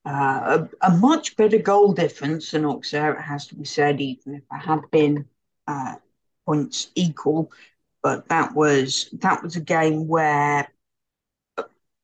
uh, 0.04 0.66
a, 0.82 0.88
a, 0.88 0.98
much 0.98 1.36
better 1.36 1.60
goal 1.60 1.94
difference 1.94 2.52
than 2.52 2.66
Auxerre, 2.66 3.14
it 3.14 3.22
has 3.22 3.46
to 3.48 3.56
be 3.56 3.66
said, 3.66 4.02
even 4.02 4.36
if 4.36 4.42
it 4.42 4.66
had 4.66 4.82
been 4.90 5.26
uh, 5.68 5.96
points 6.48 6.90
equal. 6.96 7.52
But 8.02 8.28
that 8.30 8.56
was 8.56 9.10
that 9.20 9.44
was 9.44 9.56
a 9.56 9.62
game 9.62 10.08
where, 10.08 10.68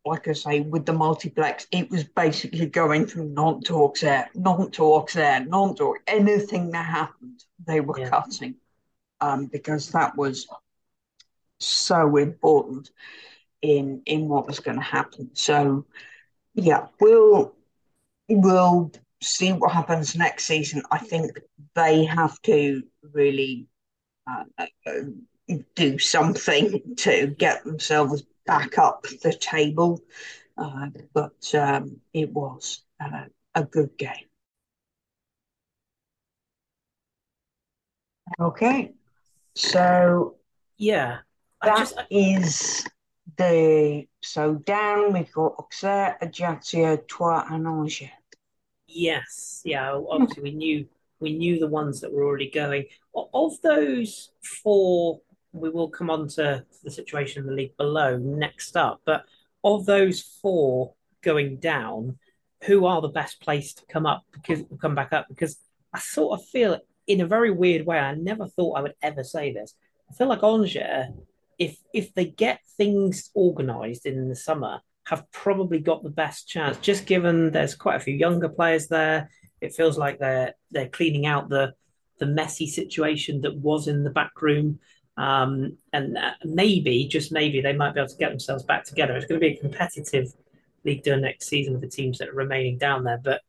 like 0.06 0.28
I 0.28 0.34
say, 0.34 0.60
with 0.62 0.86
the 0.86 0.94
multiplex, 0.94 1.66
it 1.72 1.90
was 1.90 2.04
basically 2.04 2.66
going 2.66 3.08
from 3.08 3.34
Nantes 3.34 3.68
to 3.68 3.76
Auxerre, 3.76 4.30
Nantes 4.36 4.76
to 4.78 4.84
Auxerre, 4.84 5.46
non-talk. 5.46 5.98
anything 6.08 6.72
that 6.72 6.86
happened, 6.86 7.44
they 7.66 7.80
were 7.80 8.00
yeah. 8.00 8.10
cutting, 8.10 8.56
um, 9.22 9.46
because 9.46 9.90
that 9.92 10.18
was 10.18 10.48
so 11.60 12.18
important 12.18 12.92
in 13.62 14.02
in 14.06 14.28
what 14.28 14.46
was 14.46 14.60
going 14.60 14.78
to 14.78 14.84
happen. 14.84 15.30
So, 15.34 15.86
yeah, 16.54 16.88
we'll 17.00 17.56
we'll 18.28 18.92
see 19.22 19.54
what 19.54 19.72
happens 19.72 20.18
next 20.18 20.44
season. 20.44 20.84
I 20.92 20.98
think 20.98 21.32
they 21.76 22.04
have 22.04 22.42
to 22.42 22.84
really 23.14 23.68
uh, 24.30 24.44
do 25.76 25.98
something 25.98 26.82
to 26.98 27.28
get 27.28 27.64
themselves 27.64 28.24
back 28.46 28.78
up 28.78 29.06
the 29.22 29.34
table. 29.34 30.02
Uh, 30.58 30.88
but 31.14 31.56
um, 31.56 32.00
it 32.14 32.32
was 32.32 32.84
uh, 33.00 33.26
a 33.56 33.64
good 33.64 33.98
game. 33.98 34.28
Okay, 38.40 38.94
so 39.56 40.36
yeah, 40.78 41.20
that 41.62 41.78
just, 41.78 41.98
I... 41.98 42.06
is 42.10 42.88
the 43.38 44.08
so 44.22 44.56
down 44.56 45.14
we've 45.14 45.32
got 45.32 45.56
Auxerre, 45.60 46.18
Ajaccio, 46.22 46.98
Troyes, 47.08 47.46
and 47.50 47.68
Angers. 47.68 48.10
Yes, 48.88 49.62
yeah. 49.66 49.94
Obviously, 50.10 50.44
we 50.44 50.52
knew 50.52 50.88
we 51.20 51.38
knew 51.38 51.60
the 51.60 51.68
ones 51.68 52.02
that 52.02 52.12
were 52.12 52.24
already 52.24 52.50
going. 52.50 52.86
Of 53.16 53.62
those 53.62 54.32
four, 54.42 55.22
we 55.54 55.70
will 55.70 55.90
come 55.90 56.10
on 56.10 56.28
to 56.28 56.66
the 56.84 56.92
situation 56.92 57.42
in 57.42 57.48
the 57.48 57.54
league 57.54 57.78
below 57.78 58.18
next 58.18 58.76
up. 58.76 59.02
But 59.06 59.26
of 59.64 59.86
those 59.86 60.22
four 60.42 60.94
going 61.22 61.58
down, 61.58 62.18
who 62.66 62.86
are 62.86 63.02
the 63.02 63.08
best 63.08 63.40
placed 63.40 63.80
to 63.80 63.86
come 63.86 64.06
up 64.06 64.24
because 64.32 64.64
come 64.82 64.96
back 64.96 65.14
up? 65.14 65.28
Because 65.30 65.58
I 65.94 66.00
sort 66.00 66.40
of 66.40 66.46
feel 66.48 66.80
in 67.08 67.22
a 67.22 67.28
very 67.28 67.52
weird 67.52 67.86
way. 67.86 68.00
I 68.00 68.16
never 68.16 68.48
thought 68.48 68.78
I 68.78 68.82
would 68.82 68.96
ever 69.02 69.24
say 69.24 69.54
this. 69.54 69.76
I 70.10 70.14
feel 70.14 70.28
like 70.28 70.44
Angers, 70.44 71.08
if 71.60 71.78
if 71.94 72.14
they 72.14 72.26
get 72.26 72.60
things 72.78 73.30
organised 73.36 74.06
in 74.06 74.30
the 74.30 74.36
summer, 74.36 74.82
have 75.06 75.30
probably 75.32 75.80
got 75.80 76.04
the 76.04 76.10
best 76.10 76.48
chance. 76.48 76.78
Just 76.78 77.06
given 77.06 77.52
there's 77.52 77.76
quite 77.76 77.98
a 77.98 78.04
few 78.04 78.16
younger 78.16 78.50
players 78.50 78.88
there, 78.88 79.30
it 79.62 79.74
feels 79.74 79.98
like 79.98 80.20
they're 80.20 80.54
they're 80.72 80.90
cleaning 80.90 81.26
out 81.26 81.50
the 81.50 81.74
the 82.20 82.26
messy 82.26 82.68
situation 82.68 83.42
that 83.42 83.58
was 83.58 83.88
in 83.88 84.04
the 84.04 84.10
back 84.10 84.42
room. 84.42 84.80
Um, 85.16 85.78
and 85.92 86.18
maybe, 86.44 87.08
just 87.08 87.32
maybe, 87.32 87.62
they 87.62 87.74
might 87.74 87.94
be 87.94 88.00
able 88.00 88.10
to 88.10 88.18
get 88.18 88.30
themselves 88.30 88.64
back 88.64 88.84
together. 88.84 89.16
It's 89.16 89.26
going 89.26 89.40
to 89.40 89.48
be 89.48 89.54
a 89.54 89.60
competitive 89.60 90.34
League 90.86 91.04
Two 91.04 91.18
next 91.18 91.48
season 91.48 91.74
with 91.74 91.82
the 91.82 91.88
teams 91.88 92.18
that 92.18 92.30
are 92.30 92.34
remaining 92.34 92.78
down 92.78 93.04
there. 93.04 93.20
But 93.24 93.42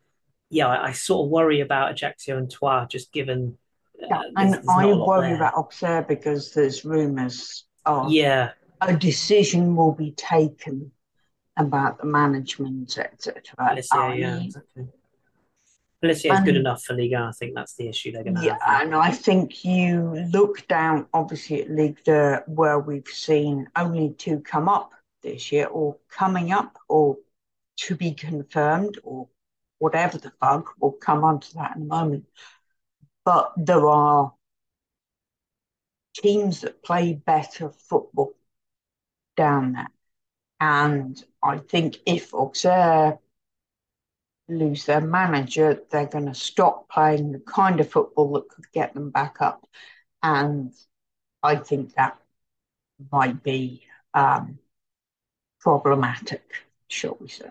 yeah, 0.50 0.68
I, 0.68 0.88
I 0.88 0.92
sort 0.92 1.26
of 1.26 1.30
worry 1.30 1.60
about 1.60 1.92
Ajaccio 1.92 2.36
and 2.36 2.50
Troyes, 2.50 2.88
just 2.88 3.12
given. 3.12 3.56
Uh, 4.02 4.06
yeah, 4.10 4.22
and 4.36 4.60
I 4.68 4.86
worry 4.86 5.28
there. 5.28 5.36
about 5.36 5.54
Auxerre 5.54 6.02
because 6.02 6.52
there's 6.52 6.84
rumours 6.84 7.64
of 7.86 8.10
yeah 8.10 8.50
a 8.80 8.96
decision 8.96 9.76
will 9.76 9.92
be 9.92 10.12
taken 10.12 10.90
about 11.56 11.98
the 11.98 12.06
management, 12.06 12.98
etc. 12.98 13.42
yeah, 14.14 14.40
exactly. 14.40 14.88
Is 16.10 16.22
good 16.22 16.56
enough 16.56 16.82
for 16.82 16.94
Liga. 16.94 17.26
I 17.28 17.32
think 17.32 17.54
that's 17.54 17.74
the 17.74 17.88
issue 17.88 18.12
they're 18.12 18.24
going 18.24 18.36
to 18.36 18.44
yeah, 18.44 18.58
have. 18.60 18.82
and 18.82 18.94
I 18.94 19.10
think 19.10 19.64
you 19.64 20.26
look 20.32 20.66
down, 20.68 21.06
obviously, 21.12 21.62
at 21.62 21.70
Ligue 21.70 21.98
where 22.46 22.78
we've 22.78 23.08
seen 23.08 23.68
only 23.76 24.14
two 24.18 24.40
come 24.40 24.68
up 24.68 24.92
this 25.22 25.50
year, 25.50 25.66
or 25.66 25.96
coming 26.10 26.52
up, 26.52 26.78
or 26.88 27.16
to 27.76 27.96
be 27.96 28.12
confirmed, 28.12 28.98
or 29.02 29.28
whatever 29.78 30.18
the 30.18 30.32
fuck. 30.40 30.74
We'll 30.78 30.92
come 30.92 31.24
on 31.24 31.40
to 31.40 31.54
that 31.54 31.76
in 31.76 31.82
a 31.82 31.86
moment. 31.86 32.24
But 33.24 33.52
there 33.56 33.86
are 33.88 34.32
teams 36.14 36.60
that 36.60 36.82
play 36.82 37.14
better 37.14 37.70
football 37.70 38.34
down 39.36 39.72
there. 39.72 39.90
And 40.60 41.22
I 41.42 41.58
think 41.58 41.98
if 42.06 42.32
Auxerre 42.32 43.18
lose 44.48 44.84
their 44.84 45.00
manager, 45.00 45.80
they're 45.90 46.06
going 46.06 46.26
to 46.26 46.34
stop 46.34 46.88
playing 46.88 47.32
the 47.32 47.40
kind 47.40 47.80
of 47.80 47.90
football 47.90 48.32
that 48.34 48.48
could 48.48 48.70
get 48.72 48.94
them 48.94 49.10
back 49.10 49.36
up. 49.40 49.66
And 50.22 50.72
I 51.42 51.56
think 51.56 51.94
that 51.94 52.18
might 53.10 53.42
be 53.42 53.82
um, 54.12 54.58
problematic, 55.60 56.42
shall 56.88 57.16
we 57.20 57.28
say. 57.28 57.50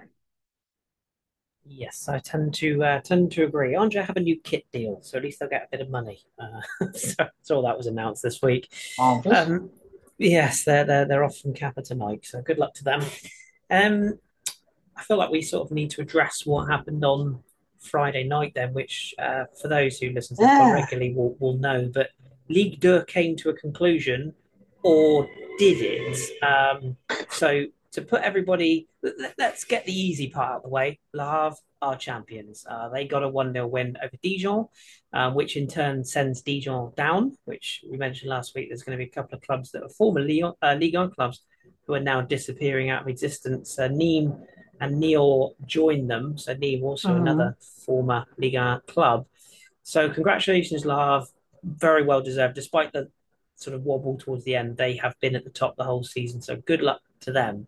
Yes, 1.65 2.09
I 2.09 2.19
tend 2.19 2.53
to 2.55 2.83
uh, 2.83 2.99
tend 2.99 3.31
to 3.33 3.45
agree. 3.45 3.75
Angers 3.75 4.05
have 4.05 4.17
a 4.17 4.21
new 4.21 4.37
kit 4.37 4.65
deal, 4.73 4.99
so 5.01 5.17
at 5.17 5.23
least 5.23 5.39
they'll 5.39 5.47
get 5.47 5.63
a 5.63 5.77
bit 5.77 5.79
of 5.79 5.89
money. 5.89 6.19
Uh, 6.37 6.87
so, 6.93 7.27
so 7.41 7.61
that 7.61 7.77
was 7.77 7.87
announced 7.87 8.21
this 8.21 8.41
week. 8.41 8.69
Um, 8.99 9.69
yes, 10.17 10.65
they're 10.65 10.83
they're 10.83 11.05
they're 11.05 11.23
off 11.23 11.37
from 11.37 11.53
Kappa 11.53 11.81
to 11.83 11.95
Nike, 11.95 12.25
so 12.25 12.41
good 12.41 12.57
luck 12.57 12.73
to 12.75 12.83
them. 12.83 13.01
Um, 13.69 14.19
I 15.03 15.05
feel 15.05 15.17
like 15.17 15.31
we 15.31 15.41
sort 15.41 15.69
of 15.69 15.75
need 15.75 15.89
to 15.91 16.01
address 16.01 16.45
what 16.45 16.69
happened 16.69 17.03
on 17.03 17.43
Friday 17.81 18.23
night 18.23 18.53
then, 18.55 18.73
which 18.73 19.13
uh, 19.19 19.43
for 19.61 19.67
those 19.67 19.99
who 19.99 20.11
listen 20.11 20.37
to 20.37 20.43
yeah. 20.43 20.71
regularly 20.71 21.13
will, 21.13 21.35
will 21.41 21.57
know. 21.57 21.91
But 21.93 22.11
Ligue 22.47 22.79
2 22.79 23.03
came 23.05 23.35
to 23.37 23.49
a 23.49 23.53
conclusion, 23.53 24.33
or 24.81 25.27
did 25.59 25.81
it? 25.81 26.41
Um, 26.41 26.95
so 27.29 27.65
to 27.91 28.01
put 28.01 28.21
everybody, 28.21 28.87
let, 29.01 29.37
us 29.53 29.65
get 29.65 29.85
the 29.85 29.93
easy 29.93 30.29
part 30.29 30.51
out 30.51 30.57
of 30.57 30.63
the 30.63 30.69
way. 30.69 31.01
Le 31.11 31.29
Havre 31.29 31.57
are 31.81 31.97
champions. 31.97 32.65
Uh, 32.69 32.87
they 32.87 33.05
got 33.05 33.23
a 33.23 33.27
1 33.27 33.51
0 33.51 33.67
win 33.67 33.97
over 34.01 34.15
Dijon, 34.23 34.67
uh, 35.11 35.31
which 35.31 35.57
in 35.57 35.67
turn 35.67 36.05
sends 36.05 36.41
Dijon 36.41 36.93
down, 36.95 37.37
which 37.43 37.83
we 37.91 37.97
mentioned 37.97 38.29
last 38.29 38.55
week. 38.55 38.69
There's 38.69 38.83
going 38.83 38.97
to 38.97 39.03
be 39.03 39.09
a 39.09 39.13
couple 39.13 39.35
of 39.35 39.43
clubs 39.43 39.71
that 39.71 39.83
are 39.83 39.89
former 39.89 40.21
Lyon, 40.21 40.53
uh, 40.61 40.77
Ligue 40.79 40.95
1 40.95 41.11
clubs 41.11 41.41
who 41.85 41.93
are 41.93 41.99
now 41.99 42.21
disappearing 42.21 42.89
out 42.89 43.01
of 43.01 43.07
existence. 43.09 43.77
Uh, 43.77 43.89
Nîmes 43.89 44.39
and 44.79 45.01
Niort 45.01 45.53
joined 45.65 46.09
them. 46.09 46.37
So 46.37 46.55
Nîmes 46.55 46.83
also 46.83 47.09
mm-hmm. 47.09 47.27
another 47.27 47.57
former 47.85 48.25
Ligue 48.37 48.85
club. 48.87 49.25
So 49.83 50.09
congratulations, 50.09 50.85
Le 50.85 50.95
Havre. 50.95 51.27
Very 51.65 52.03
well 52.03 52.21
deserved, 52.21 52.55
despite 52.55 52.91
the 52.91 53.09
sort 53.55 53.73
of 53.73 53.83
wobble 53.83 54.17
towards 54.17 54.43
the 54.43 54.55
end. 54.55 54.75
They 54.75 54.97
have 54.97 55.15
been 55.21 55.35
at 55.35 55.45
the 55.45 55.49
top 55.49 55.75
the 55.77 55.85
whole 55.85 56.03
season. 56.03 56.41
So 56.41 56.57
good 56.57 56.81
luck 56.81 57.01
to 57.21 57.31
them. 57.31 57.67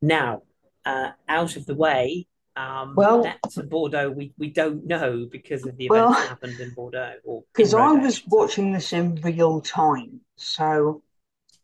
Now, 0.00 0.42
uh, 0.86 1.10
out 1.28 1.56
of 1.56 1.66
the 1.66 1.74
way, 1.74 2.26
um, 2.56 2.94
well, 2.96 3.22
Metz 3.22 3.56
and 3.56 3.68
Bordeaux, 3.68 4.10
we, 4.10 4.32
we 4.38 4.48
don't 4.48 4.86
know 4.86 5.28
because 5.30 5.66
of 5.66 5.76
the 5.76 5.86
events 5.86 5.90
well, 5.90 6.12
that 6.12 6.28
happened 6.28 6.60
in 6.60 6.72
Bordeaux. 6.74 7.44
Because 7.52 7.74
I 7.88 7.92
was 7.92 8.26
watching 8.26 8.72
this 8.72 8.92
in 8.92 9.16
real 9.16 9.60
time. 9.60 10.20
So 10.36 11.02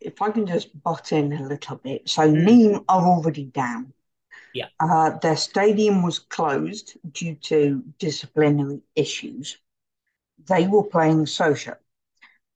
if 0.00 0.22
I 0.22 0.30
can 0.30 0.46
just 0.46 0.80
butt 0.82 1.12
in 1.12 1.32
a 1.32 1.42
little 1.42 1.76
bit. 1.76 2.08
So 2.08 2.22
mm. 2.22 2.46
Nîmes 2.46 2.84
are 2.88 3.06
already 3.06 3.44
down. 3.44 3.92
Yeah. 4.56 4.68
Uh, 4.80 5.18
their 5.18 5.36
stadium 5.36 6.02
was 6.02 6.18
closed 6.18 6.96
due 7.12 7.34
to 7.34 7.84
disciplinary 7.98 8.80
issues. 8.94 9.58
They 10.48 10.66
were 10.66 10.84
playing 10.84 11.26
Sochaux 11.26 11.76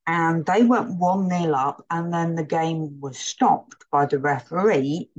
and 0.07 0.43
they 0.47 0.63
went 0.63 0.95
1 0.95 1.29
0 1.29 1.53
up, 1.53 1.85
and 1.91 2.11
then 2.11 2.33
the 2.33 2.43
game 2.43 2.99
was 2.99 3.19
stopped 3.19 3.85
by 3.91 4.07
the 4.07 4.17
referee. 4.17 5.09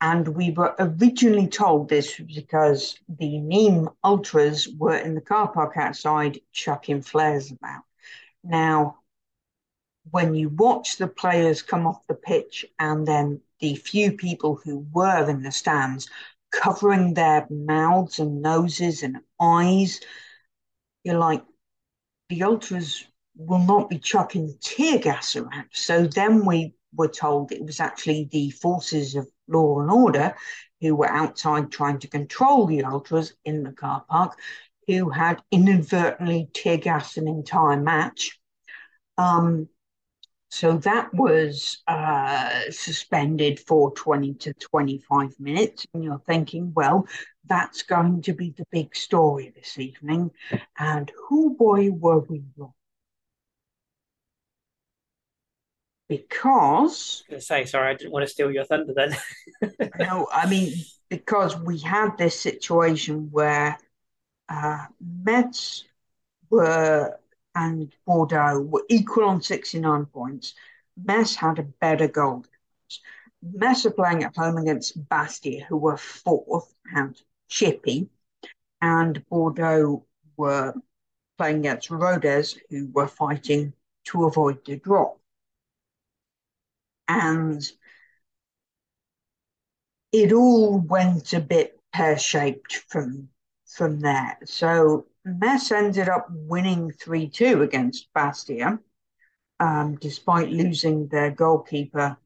And 0.00 0.28
we 0.28 0.52
were 0.52 0.74
originally 0.78 1.48
told 1.48 1.88
this 1.88 2.16
because 2.18 2.96
the 3.08 3.34
Nîmes 3.34 3.92
Ultras 4.04 4.68
were 4.78 4.96
in 4.96 5.14
the 5.16 5.20
car 5.20 5.48
park 5.48 5.76
outside 5.76 6.40
chucking 6.52 7.02
flares 7.02 7.50
about. 7.50 7.82
Now, 8.44 8.98
when 10.10 10.34
you 10.34 10.48
watch 10.48 10.96
the 10.96 11.08
players 11.08 11.62
come 11.62 11.86
off 11.86 12.06
the 12.06 12.14
pitch 12.14 12.64
and 12.78 13.06
then 13.06 13.40
the 13.62 13.76
few 13.76 14.12
people 14.12 14.60
who 14.62 14.84
were 14.92 15.30
in 15.30 15.42
the 15.42 15.52
stands 15.52 16.10
covering 16.50 17.14
their 17.14 17.46
mouths 17.48 18.18
and 18.18 18.42
noses 18.42 19.02
and 19.02 19.18
eyes, 19.40 20.00
you're 21.04 21.16
like, 21.16 21.42
the 22.28 22.42
Ultras 22.42 23.04
will 23.36 23.60
not 23.60 23.88
be 23.88 23.98
chucking 23.98 24.58
tear 24.60 24.98
gas 24.98 25.36
around. 25.36 25.68
So 25.72 26.06
then 26.06 26.44
we 26.44 26.74
were 26.94 27.08
told 27.08 27.52
it 27.52 27.64
was 27.64 27.80
actually 27.80 28.28
the 28.30 28.50
forces 28.50 29.14
of 29.14 29.26
law 29.48 29.80
and 29.80 29.90
order 29.90 30.34
who 30.80 30.94
were 30.94 31.10
outside 31.10 31.70
trying 31.70 31.98
to 32.00 32.08
control 32.08 32.66
the 32.66 32.84
ultras 32.84 33.34
in 33.44 33.62
the 33.62 33.72
car 33.72 34.04
park, 34.08 34.38
who 34.86 35.08
had 35.08 35.40
inadvertently 35.50 36.50
tear 36.52 36.76
gassed 36.76 37.16
an 37.16 37.28
entire 37.28 37.80
match. 37.80 38.38
Um, 39.16 39.68
so 40.52 40.76
that 40.76 41.14
was 41.14 41.78
uh, 41.88 42.60
suspended 42.68 43.58
for 43.58 43.90
20 43.94 44.34
to 44.34 44.52
25 44.52 45.40
minutes. 45.40 45.86
And 45.94 46.04
you're 46.04 46.20
thinking, 46.26 46.74
well, 46.76 47.06
that's 47.46 47.82
going 47.84 48.20
to 48.20 48.34
be 48.34 48.50
the 48.50 48.66
big 48.70 48.94
story 48.94 49.50
this 49.56 49.78
evening. 49.78 50.30
And 50.78 51.10
who 51.26 51.56
boy 51.56 51.90
were 51.90 52.18
we 52.18 52.42
wrong. 52.58 52.74
because 56.06 57.24
I 57.34 57.38
say 57.38 57.64
sorry, 57.64 57.88
I 57.88 57.94
didn't 57.94 58.12
want 58.12 58.26
to 58.26 58.30
steal 58.30 58.52
your 58.52 58.66
thunder 58.66 58.92
then. 58.92 59.16
no, 59.98 60.28
I 60.30 60.46
mean 60.50 60.74
because 61.08 61.58
we 61.58 61.78
had 61.78 62.18
this 62.18 62.38
situation 62.38 63.28
where 63.30 63.78
uh, 64.50 64.84
Metz 65.00 65.84
were 66.50 67.18
and 67.54 67.92
Bordeaux 68.06 68.60
were 68.60 68.84
equal 68.88 69.24
on 69.24 69.42
69 69.42 70.06
points. 70.06 70.54
Metz 70.96 71.34
had 71.34 71.58
a 71.58 71.62
better 71.62 72.08
goal. 72.08 72.44
Metz 73.42 73.86
are 73.86 73.90
playing 73.90 74.24
at 74.24 74.36
home 74.36 74.56
against 74.56 75.08
Bastia, 75.08 75.64
who 75.64 75.76
were 75.76 75.96
fourth 75.96 76.72
and 76.94 77.20
chippy, 77.48 78.08
and 78.80 79.24
Bordeaux 79.28 80.04
were 80.36 80.74
playing 81.38 81.58
against 81.60 81.90
Rodez, 81.90 82.58
who 82.70 82.88
were 82.92 83.08
fighting 83.08 83.72
to 84.04 84.24
avoid 84.24 84.64
the 84.64 84.76
drop 84.76 85.18
and 87.12 87.70
it 90.12 90.32
all 90.32 90.78
went 90.78 91.32
a 91.32 91.40
bit 91.40 91.78
pear-shaped 91.92 92.74
from 92.88 93.28
from 93.66 94.00
there. 94.00 94.38
So 94.44 95.06
Metz 95.24 95.70
ended 95.70 96.08
up 96.08 96.26
winning 96.30 96.90
3-2 96.92 97.62
against 97.62 98.12
Bastia, 98.12 98.78
um, 99.60 99.96
despite 99.96 100.50
losing 100.50 101.06
their 101.06 101.30
goalkeeper, 101.30 102.16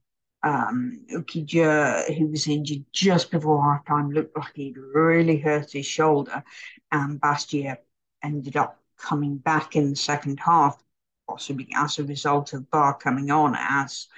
um, 0.42 1.04
Oukidja, 1.12 2.16
who 2.16 2.28
was 2.28 2.46
injured 2.46 2.84
just 2.92 3.30
before 3.30 3.62
half-time, 3.62 4.10
looked 4.10 4.36
like 4.36 4.54
he'd 4.54 4.78
really 4.78 5.38
hurt 5.38 5.72
his 5.72 5.84
shoulder. 5.84 6.42
And 6.90 7.20
Bastia 7.20 7.78
ended 8.22 8.56
up 8.56 8.80
coming 8.96 9.36
back 9.36 9.76
in 9.76 9.90
the 9.90 9.96
second 9.96 10.40
half, 10.40 10.82
possibly 11.28 11.68
as 11.76 11.98
a 11.98 12.04
result 12.04 12.54
of 12.54 12.70
Bar 12.70 12.94
coming 12.94 13.30
on 13.30 13.54
as 13.58 14.08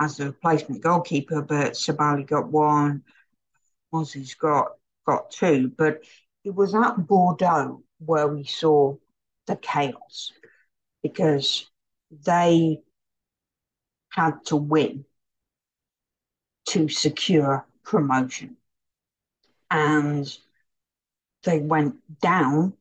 as 0.00 0.16
the 0.16 0.26
replacement 0.26 0.82
goalkeeper, 0.82 1.42
but 1.42 1.74
Sabaly 1.74 2.26
got 2.26 2.48
one, 2.48 3.04
Mozzie's 3.92 4.34
got 4.34 4.72
got 5.06 5.30
two. 5.30 5.70
But 5.76 6.02
it 6.44 6.54
was 6.54 6.74
at 6.74 7.06
Bordeaux 7.06 7.84
where 8.04 8.28
we 8.28 8.44
saw 8.44 8.96
the 9.46 9.56
chaos 9.56 10.32
because 11.02 11.70
they 12.24 12.82
had 14.10 14.44
to 14.46 14.56
win 14.56 15.04
to 16.68 16.88
secure 16.88 17.66
promotion. 17.82 18.56
And 19.70 20.26
they 21.44 21.58
went 21.58 21.96
down 22.20 22.74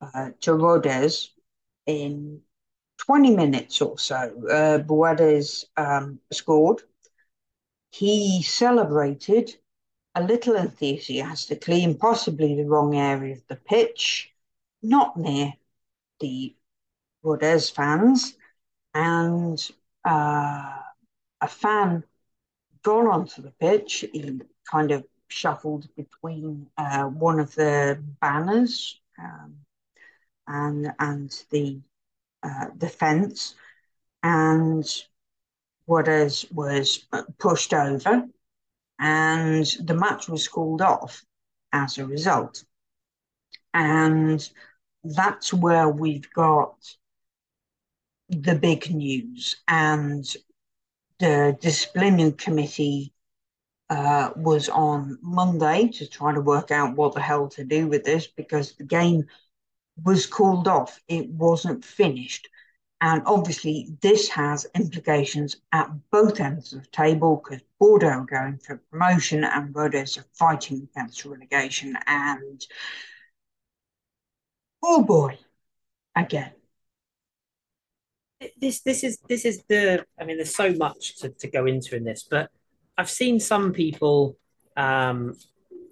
uh, 0.00 0.30
to 0.40 0.54
Rodez 0.54 1.30
in 1.86 2.40
20 2.98 3.36
minutes 3.36 3.80
or 3.82 3.98
so, 3.98 4.48
uh, 4.50 4.78
Buades 4.78 5.66
um, 5.76 6.18
scored. 6.32 6.82
He 7.90 8.42
celebrated 8.42 9.56
a 10.16 10.22
little 10.22 10.56
enthusiastically 10.56 11.84
in 11.84 11.94
possibly 11.94 12.56
the 12.56 12.64
wrong 12.64 12.96
area 12.96 13.34
of 13.34 13.46
the 13.48 13.56
pitch, 13.56 14.32
not 14.82 15.16
near 15.18 15.52
the 16.20 16.56
Rodez 17.22 17.68
fans. 17.68 18.34
And 18.94 19.58
uh, 20.08 20.72
a 21.42 21.48
fan 21.48 22.02
got 22.82 23.06
onto 23.06 23.42
the 23.42 23.50
pitch. 23.50 24.06
He 24.10 24.40
kind 24.70 24.90
of 24.90 25.04
shuffled 25.28 25.86
between 25.96 26.66
uh, 26.78 27.04
one 27.04 27.38
of 27.38 27.54
the 27.54 28.02
banners 28.20 28.98
um, 29.18 29.56
and 30.46 30.92
and 30.98 31.44
the 31.50 31.80
uh, 32.42 32.66
the 32.76 32.88
fence 32.88 33.54
and 34.22 34.84
Waters 35.86 36.46
was 36.52 37.06
pushed 37.38 37.74
over 37.74 38.28
and 38.98 39.66
the 39.80 39.94
match 39.94 40.28
was 40.28 40.48
called 40.48 40.82
off 40.82 41.24
as 41.72 41.98
a 41.98 42.06
result. 42.06 42.64
And 43.74 44.48
that's 45.04 45.52
where 45.52 45.88
we've 45.88 46.30
got 46.32 46.74
the 48.28 48.54
big 48.54 48.90
news. 48.90 49.56
And 49.68 50.24
the 51.18 51.56
disciplinary 51.60 52.32
committee 52.32 53.12
uh, 53.88 54.30
was 54.36 54.68
on 54.68 55.18
Monday 55.22 55.88
to 55.88 56.08
try 56.08 56.32
to 56.34 56.40
work 56.40 56.70
out 56.70 56.96
what 56.96 57.14
the 57.14 57.20
hell 57.20 57.48
to 57.48 57.64
do 57.64 57.86
with 57.86 58.04
this 58.04 58.26
because 58.26 58.72
the 58.74 58.84
game 58.84 59.26
was 60.02 60.26
called 60.26 60.68
off. 60.68 61.00
It 61.08 61.28
wasn't 61.30 61.84
finished. 61.84 62.48
And 63.06 63.22
obviously, 63.24 63.96
this 64.02 64.28
has 64.30 64.66
implications 64.74 65.58
at 65.70 65.88
both 66.10 66.40
ends 66.40 66.72
of 66.72 66.82
the 66.82 66.88
table 66.88 67.40
because 67.40 67.62
Bordeaux 67.78 68.08
are 68.08 68.26
going 68.26 68.58
for 68.58 68.82
promotion 68.90 69.44
and 69.44 69.72
Rodez 69.72 70.18
are 70.18 70.26
fighting 70.32 70.88
against 70.90 71.24
relegation. 71.24 71.96
And 72.08 72.60
oh 74.82 75.04
boy, 75.04 75.38
again. 76.16 76.50
This 78.60 78.80
this 78.80 79.04
is 79.04 79.18
this 79.28 79.44
is 79.44 79.62
the 79.68 80.04
I 80.18 80.24
mean 80.24 80.38
there's 80.38 80.56
so 80.56 80.72
much 80.72 81.18
to, 81.18 81.28
to 81.28 81.46
go 81.46 81.64
into 81.64 81.94
in 81.94 82.02
this, 82.02 82.26
but 82.28 82.50
I've 82.98 83.08
seen 83.08 83.38
some 83.38 83.72
people 83.72 84.36
um, 84.76 85.36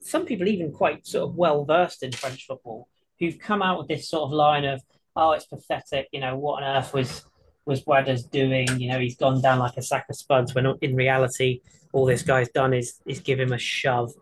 some 0.01 0.27
people 0.27 0.49
even 0.49 0.73
quite 0.73 1.07
sort 1.07 1.31
of 1.31 1.37
well 1.37 1.65
versed 1.65 2.03
in 2.03 2.11
French 2.11 2.45
football 2.45 2.89
who've 3.21 3.39
come 3.39 3.63
out 3.63 3.79
with 3.79 3.87
this 3.87 4.09
sort 4.09 4.25
of 4.25 4.33
line 4.33 4.65
of, 4.65 4.83
oh, 5.17 5.33
it's 5.33 5.47
pathetic. 5.47 6.09
You 6.13 6.21
know, 6.21 6.37
what 6.37 6.63
on 6.63 6.77
earth 6.77 6.93
was 6.93 7.25
was 7.67 7.85
Waders 7.87 8.25
doing? 8.25 8.69
You 8.81 8.91
know, 8.91 8.99
he's 8.99 9.17
gone 9.17 9.41
down 9.41 9.59
like 9.59 9.77
a 9.77 9.83
sack 9.83 10.07
of 10.09 10.17
spuds 10.17 10.55
when 10.55 10.67
in 10.81 10.95
reality, 10.95 11.61
all 11.93 12.07
this 12.07 12.23
guy's 12.23 12.49
done 12.51 12.75
is 12.75 13.01
is 13.07 13.21
give 13.21 13.41
him 13.41 13.53
a 13.53 13.59
shove. 13.59 14.13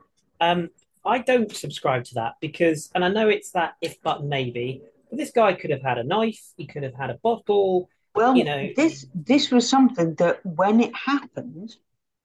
Um, 0.41 0.71
I 1.05 1.19
don't 1.19 1.55
subscribe 1.55 2.05
to 2.05 2.15
that 2.15 2.35
because, 2.41 2.91
and 2.95 3.05
I 3.05 3.09
know 3.09 3.29
it's 3.29 3.51
that 3.53 3.75
if 3.81 4.01
but 4.03 4.25
maybe, 4.25 4.83
but 5.11 5.19
this 5.19 5.33
guy 5.33 5.53
could 5.55 5.71
have 5.71 5.83
had 5.83 5.99
a 5.99 6.05
knife, 6.05 6.41
he 6.57 6.67
could 6.67 6.83
have 6.83 6.95
had 6.95 7.11
a 7.11 7.19
bottle. 7.23 7.89
Well, 8.15 8.37
you 8.37 8.45
know, 8.45 8.69
this 8.77 9.07
this 9.15 9.51
was 9.51 9.69
something 9.69 10.15
that 10.17 10.45
when 10.45 10.81
it 10.81 10.95
happened 10.95 11.75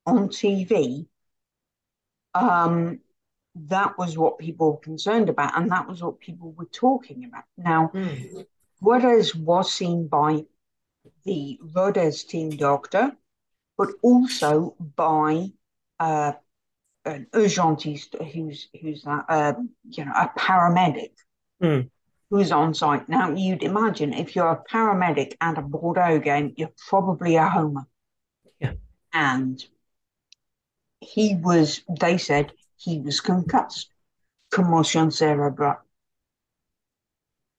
on 0.05 0.30
TV, 0.30 1.07
um, 2.36 2.99
that 3.55 3.97
was 3.97 4.18
what 4.18 4.38
people 4.38 4.74
were 4.74 4.78
concerned 4.80 5.30
about, 5.30 5.57
and 5.57 5.72
that 5.72 5.88
was 5.88 6.03
what 6.03 6.20
people 6.20 6.51
were 6.51 6.65
talking 6.65 7.26
about. 7.26 7.45
Now, 7.57 7.91
mm. 7.93 8.45
Juarez 8.80 9.36
was 9.36 9.72
seen 9.72 10.08
by 10.08 10.46
the 11.26 11.60
Rodez 11.76 12.24
team 12.24 12.50
doctor, 12.52 13.12
but 13.78 13.90
also 14.02 14.76
by 14.96 15.52
uh, 16.00 16.34
an 17.06 17.28
urgentist 17.34 18.16
who's 18.32 18.70
who's 18.82 19.06
a, 19.06 19.26
uh, 19.30 19.54
you 19.90 20.06
know 20.06 20.12
a 20.12 20.32
paramedic 20.38 21.12
mm. 21.62 21.90
who's 22.30 22.52
on 22.52 22.74
site. 22.74 23.08
Now, 23.10 23.32
you'd 23.32 23.64
imagine 23.64 24.14
if 24.14 24.36
you're 24.36 24.52
a 24.52 24.64
paramedic 24.72 25.36
at 25.42 25.58
a 25.58 25.62
Bordeaux 25.62 26.20
game, 26.20 26.54
you're 26.58 26.74
probably 26.90 27.36
a 27.36 27.48
homer. 27.48 27.88
Yeah. 28.60 28.74
And 29.14 29.64
he 31.00 31.36
was. 31.36 31.82
They 32.00 32.18
said 32.18 32.54
he 32.76 33.00
was 33.00 33.22
concussed, 33.22 33.90
commotion 34.52 35.12
cerebral. 35.12 35.78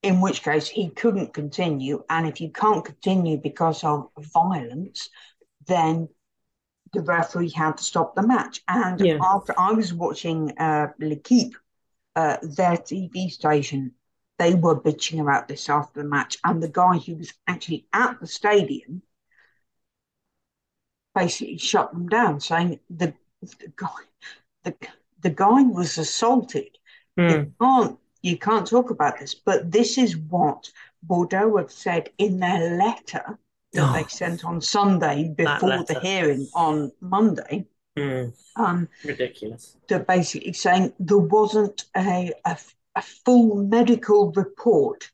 In 0.03 0.21
which 0.21 0.43
case 0.43 0.69
he 0.69 0.91
couldn't 0.91 1.35
continue, 1.35 2.05
and 2.09 2.27
if 2.27 2.41
you 2.41 2.51
can't 2.51 2.85
continue 2.85 3.37
because 3.37 3.83
of 3.83 4.11
violence, 4.33 5.11
then 5.67 6.09
the 6.93 7.03
referee 7.03 7.51
had 7.51 7.77
to 7.79 7.85
stop 7.85 8.15
the 8.15 8.27
match. 8.27 8.63
And 8.69 9.01
yeah. 9.01 9.19
after 9.21 9.55
I 9.59 9.73
was 9.73 9.93
watching 9.93 10.57
uh, 10.57 10.89
L'Equipe, 11.01 11.55
uh, 12.15 12.37
their 12.43 12.77
TV 12.77 13.31
station, 13.31 13.93
they 14.39 14.55
were 14.55 14.81
bitching 14.81 15.21
about 15.21 15.49
this 15.49 15.69
after 15.69 16.03
the 16.03 16.09
match, 16.09 16.39
and 16.45 16.63
the 16.63 16.69
guy 16.69 16.99
who 16.99 17.17
was 17.17 17.33
actually 17.47 17.87
at 17.93 18.21
the 18.21 18.27
stadium 18.27 19.03
basically 21.15 21.59
shut 21.59 21.93
them 21.93 22.09
down, 22.09 22.39
saying 22.39 22.79
the, 22.89 23.13
the 23.43 23.73
guy 23.75 23.89
the 24.65 24.75
the 25.21 25.31
guy 25.31 25.63
was 25.63 25.99
assaulted. 25.99 26.79
Mm. 27.19 27.31
You 27.31 27.53
can't 27.61 27.99
you 28.23 28.39
can't 28.39 28.67
talk 28.67 28.91
about 28.91 29.19
this, 29.19 29.35
but 29.35 29.71
this 29.71 29.99
is 29.99 30.17
what 30.17 30.71
Bordeaux 31.03 31.57
have 31.57 31.71
said 31.71 32.11
in 32.19 32.41
their 32.41 32.77
letter 32.77 33.39
that 33.73 33.91
oh, 33.91 33.93
they 33.93 34.05
sent 34.05 34.45
on 34.45 34.61
Sunday 34.61 35.33
before 35.37 35.85
the 35.85 36.01
hearing 36.03 36.49
on 36.55 36.91
Monday. 37.01 37.67
Mm. 37.97 38.33
Um, 38.57 38.89
Ridiculous. 39.05 39.77
They're 39.89 40.01
basically 40.01 40.53
saying 40.53 40.95
there 40.99 41.19
wasn't 41.19 41.85
a, 41.97 42.33
a, 42.45 42.57
a 42.95 43.03
full 43.03 43.57
medical 43.57 44.33
report 44.33 45.11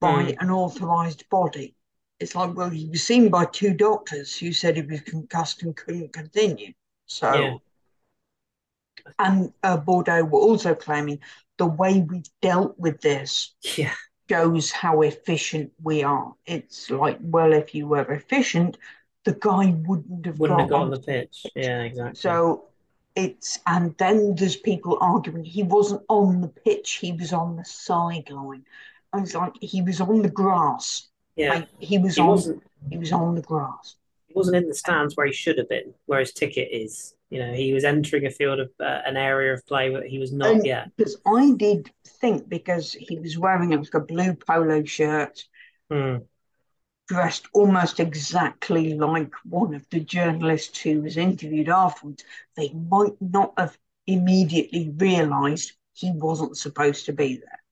by 0.00 0.24
mm. 0.24 0.36
an 0.40 0.50
authorised 0.50 1.28
body. 1.28 1.74
It's 2.18 2.34
like, 2.34 2.56
well, 2.56 2.70
he 2.70 2.88
was 2.88 3.02
seen 3.02 3.28
by 3.28 3.46
two 3.46 3.74
doctors 3.74 4.36
who 4.36 4.52
said 4.52 4.76
he 4.76 4.82
was 4.82 5.00
concussed 5.00 5.62
and 5.62 5.76
couldn't 5.76 6.12
continue. 6.12 6.72
So. 7.06 7.34
Yeah 7.34 7.56
and 9.18 9.52
uh, 9.62 9.76
Bordeaux 9.76 10.24
were 10.24 10.40
also 10.40 10.74
claiming 10.74 11.20
the 11.58 11.66
way 11.66 12.00
we've 12.00 12.28
dealt 12.40 12.78
with 12.78 13.00
this 13.00 13.54
yeah. 13.76 13.92
shows 14.28 14.70
how 14.70 15.02
efficient 15.02 15.72
we 15.82 16.02
are. 16.02 16.32
It's 16.46 16.90
like, 16.90 17.18
well, 17.20 17.52
if 17.52 17.74
you 17.74 17.86
were 17.86 18.10
efficient, 18.12 18.78
the 19.24 19.34
guy 19.34 19.74
wouldn't 19.86 20.26
have 20.26 20.38
wouldn't 20.38 20.58
got, 20.58 20.62
have 20.62 20.70
got 20.70 20.82
on 20.82 20.90
the 20.90 21.00
pitch. 21.00 21.46
Yeah, 21.54 21.82
exactly. 21.82 22.18
So 22.18 22.64
it's 23.14 23.60
and 23.66 23.94
then 23.98 24.34
there's 24.34 24.56
people 24.56 24.98
arguing 25.00 25.44
he 25.44 25.62
wasn't 25.62 26.02
on 26.08 26.40
the 26.40 26.48
pitch, 26.48 26.94
he 26.94 27.12
was 27.12 27.32
on 27.32 27.56
the 27.56 27.64
sideline. 27.64 28.64
I 29.12 29.20
was 29.20 29.34
like, 29.34 29.52
he 29.60 29.82
was 29.82 30.00
on 30.00 30.22
the 30.22 30.30
grass. 30.30 31.08
Yeah, 31.36 31.54
like, 31.54 31.68
he 31.78 31.98
was 31.98 32.16
he 32.16 32.22
on. 32.22 32.28
Wasn't, 32.28 32.62
he 32.90 32.98
was 32.98 33.12
on 33.12 33.34
the 33.34 33.42
grass. 33.42 33.96
He 34.26 34.34
wasn't 34.34 34.56
in 34.56 34.68
the 34.68 34.74
stands 34.74 35.16
where 35.16 35.26
he 35.26 35.32
should 35.32 35.58
have 35.58 35.68
been, 35.68 35.94
where 36.06 36.20
his 36.20 36.32
ticket 36.32 36.68
is. 36.72 37.14
You 37.32 37.38
know, 37.38 37.54
he 37.54 37.72
was 37.72 37.84
entering 37.84 38.26
a 38.26 38.30
field 38.30 38.60
of 38.60 38.70
uh, 38.78 39.00
an 39.06 39.16
area 39.16 39.54
of 39.54 39.66
play 39.66 39.90
that 39.94 40.06
he 40.06 40.18
was 40.18 40.34
not 40.34 40.50
and 40.50 40.66
yet. 40.66 40.90
Because 40.98 41.16
I 41.26 41.54
did 41.56 41.90
think 42.06 42.46
because 42.46 42.92
he 42.92 43.18
was 43.18 43.38
wearing 43.38 43.70
like 43.70 43.94
a 43.94 44.00
blue 44.00 44.34
polo 44.34 44.84
shirt, 44.84 45.42
hmm. 45.90 46.16
dressed 47.08 47.46
almost 47.54 48.00
exactly 48.00 48.92
like 48.92 49.32
one 49.46 49.74
of 49.74 49.88
the 49.88 50.00
journalists 50.00 50.78
who 50.78 51.00
was 51.00 51.16
interviewed 51.16 51.70
afterwards, 51.70 52.22
they 52.54 52.70
might 52.74 53.16
not 53.18 53.54
have 53.56 53.78
immediately 54.06 54.92
realised 54.94 55.72
he 55.94 56.12
wasn't 56.12 56.58
supposed 56.58 57.06
to 57.06 57.14
be 57.14 57.36
there. 57.36 57.62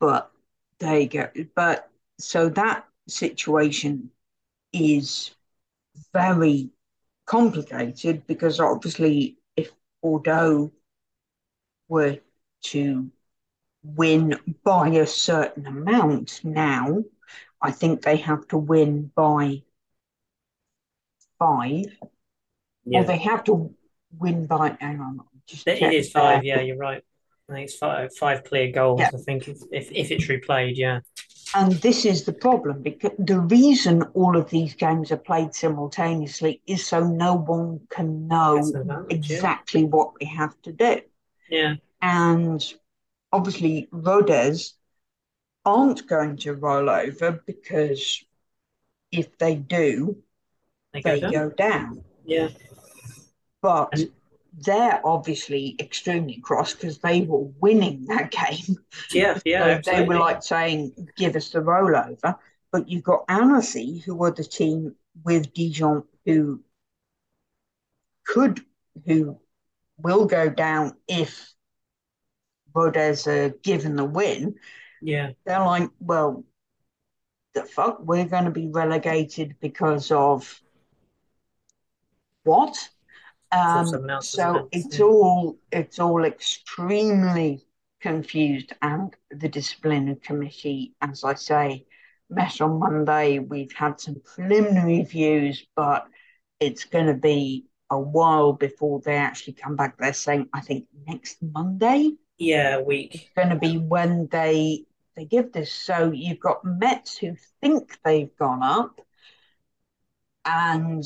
But 0.00 0.32
there 0.80 0.98
you 0.98 1.08
go. 1.08 1.28
But 1.54 1.88
so 2.18 2.48
that 2.48 2.88
situation 3.06 4.10
is 4.72 5.30
very 6.12 6.70
complicated 7.26 8.26
because 8.26 8.60
obviously, 8.60 9.38
if 9.56 9.70
Bordeaux 10.02 10.72
were 11.88 12.18
to 12.62 13.10
win 13.82 14.38
by 14.64 14.88
a 14.88 15.06
certain 15.06 15.66
amount 15.66 16.40
now, 16.44 17.04
I 17.60 17.70
think 17.70 18.02
they 18.02 18.16
have 18.18 18.46
to 18.48 18.58
win 18.58 19.10
by 19.14 19.62
five, 21.38 21.86
yeah. 22.84 23.00
or 23.00 23.04
they 23.04 23.18
have 23.18 23.44
to 23.44 23.74
win 24.18 24.46
by. 24.46 24.76
Hang 24.80 25.00
on, 25.00 25.20
just 25.46 25.66
it 25.66 25.82
is 25.82 26.10
five. 26.10 26.44
Yeah, 26.44 26.60
you're 26.60 26.76
right. 26.76 27.02
I 27.48 27.52
think 27.52 27.68
it's 27.68 27.76
five, 27.76 28.14
five 28.16 28.44
clear 28.44 28.72
goals. 28.72 29.00
Yeah. 29.00 29.10
I 29.12 29.18
think 29.18 29.48
if, 29.48 29.58
if 29.70 29.92
if 29.92 30.10
it's 30.10 30.26
replayed, 30.26 30.76
yeah. 30.76 31.00
And 31.56 31.72
this 31.74 32.04
is 32.04 32.24
the 32.24 32.32
problem 32.32 32.82
because 32.82 33.12
the 33.18 33.38
reason 33.38 34.02
all 34.14 34.36
of 34.36 34.50
these 34.50 34.74
games 34.74 35.12
are 35.12 35.16
played 35.16 35.54
simultaneously 35.54 36.60
is 36.66 36.84
so 36.84 37.06
no 37.06 37.34
one 37.34 37.80
can 37.90 38.26
know 38.26 38.58
exactly 39.08 39.82
yeah. 39.82 39.86
what 39.86 40.12
we 40.20 40.26
have 40.26 40.60
to 40.62 40.72
do. 40.72 41.00
Yeah. 41.48 41.74
And 42.02 42.62
obviously, 43.32 43.88
Rodez 43.92 44.74
aren't 45.64 46.08
going 46.08 46.38
to 46.38 46.54
roll 46.54 46.90
over 46.90 47.40
because 47.46 48.24
if 49.12 49.38
they 49.38 49.54
do, 49.54 50.18
they, 50.92 51.02
go, 51.02 51.20
down. 51.20 51.32
go 51.32 51.50
down. 51.50 52.04
Yeah. 52.24 52.48
But 53.62 53.90
and 53.92 54.10
they're 54.58 55.00
obviously 55.04 55.76
extremely 55.80 56.40
cross 56.40 56.74
because 56.74 56.98
they 56.98 57.22
were 57.22 57.44
winning 57.60 58.06
that 58.06 58.30
game. 58.56 58.78
Yeah, 59.12 59.38
yeah. 59.44 59.80
so 59.82 59.90
they 59.90 60.02
were 60.04 60.18
like 60.18 60.42
saying, 60.42 61.08
"Give 61.16 61.36
us 61.36 61.50
the 61.50 61.60
rollover." 61.60 62.38
But 62.72 62.88
you've 62.88 63.04
got 63.04 63.24
Annecy, 63.28 63.98
who 63.98 64.14
were 64.14 64.32
the 64.32 64.44
team 64.44 64.96
with 65.24 65.52
Dijon, 65.54 66.02
who 66.26 66.60
could, 68.26 68.60
who 69.06 69.38
will 69.98 70.26
go 70.26 70.48
down 70.48 70.96
if 71.06 71.52
Rodez 72.74 73.28
are 73.28 73.50
given 73.50 73.94
the 73.94 74.04
win. 74.04 74.56
Yeah, 75.00 75.30
they're 75.44 75.64
like, 75.64 75.90
well, 76.00 76.44
the 77.54 77.62
fuck, 77.62 78.00
we're 78.00 78.24
going 78.24 78.44
to 78.44 78.50
be 78.50 78.66
relegated 78.66 79.56
because 79.60 80.10
of 80.10 80.60
what? 82.42 82.76
Um, 83.54 84.20
so 84.20 84.68
it's 84.72 84.98
yeah. 84.98 85.04
all 85.04 85.58
it's 85.70 85.98
all 85.98 86.24
extremely 86.24 87.64
confused, 88.00 88.72
and 88.82 89.14
the 89.30 89.48
disciplinary 89.48 90.16
committee, 90.16 90.94
as 91.00 91.24
I 91.24 91.34
say, 91.34 91.86
met 92.28 92.60
on 92.60 92.78
Monday. 92.80 93.38
We've 93.38 93.72
had 93.72 94.00
some 94.00 94.16
preliminary 94.34 95.04
views, 95.04 95.64
but 95.76 96.06
it's 96.58 96.84
going 96.84 97.06
to 97.06 97.14
be 97.14 97.66
a 97.90 97.98
while 97.98 98.52
before 98.52 99.00
they 99.00 99.16
actually 99.16 99.54
come 99.54 99.76
back. 99.76 99.98
They're 99.98 100.12
saying, 100.12 100.48
I 100.52 100.60
think 100.60 100.86
next 101.06 101.38
Monday. 101.40 102.12
Yeah, 102.38 102.80
week. 102.80 103.14
It's 103.14 103.30
going 103.36 103.50
to 103.50 103.56
be 103.56 103.78
when 103.78 104.26
they 104.30 104.84
they 105.14 105.26
give 105.26 105.52
this. 105.52 105.72
So 105.72 106.10
you've 106.10 106.40
got 106.40 106.64
Metz 106.64 107.16
who 107.16 107.36
think 107.60 107.98
they've 108.04 108.36
gone 108.36 108.64
up, 108.64 109.00
and 110.44 111.04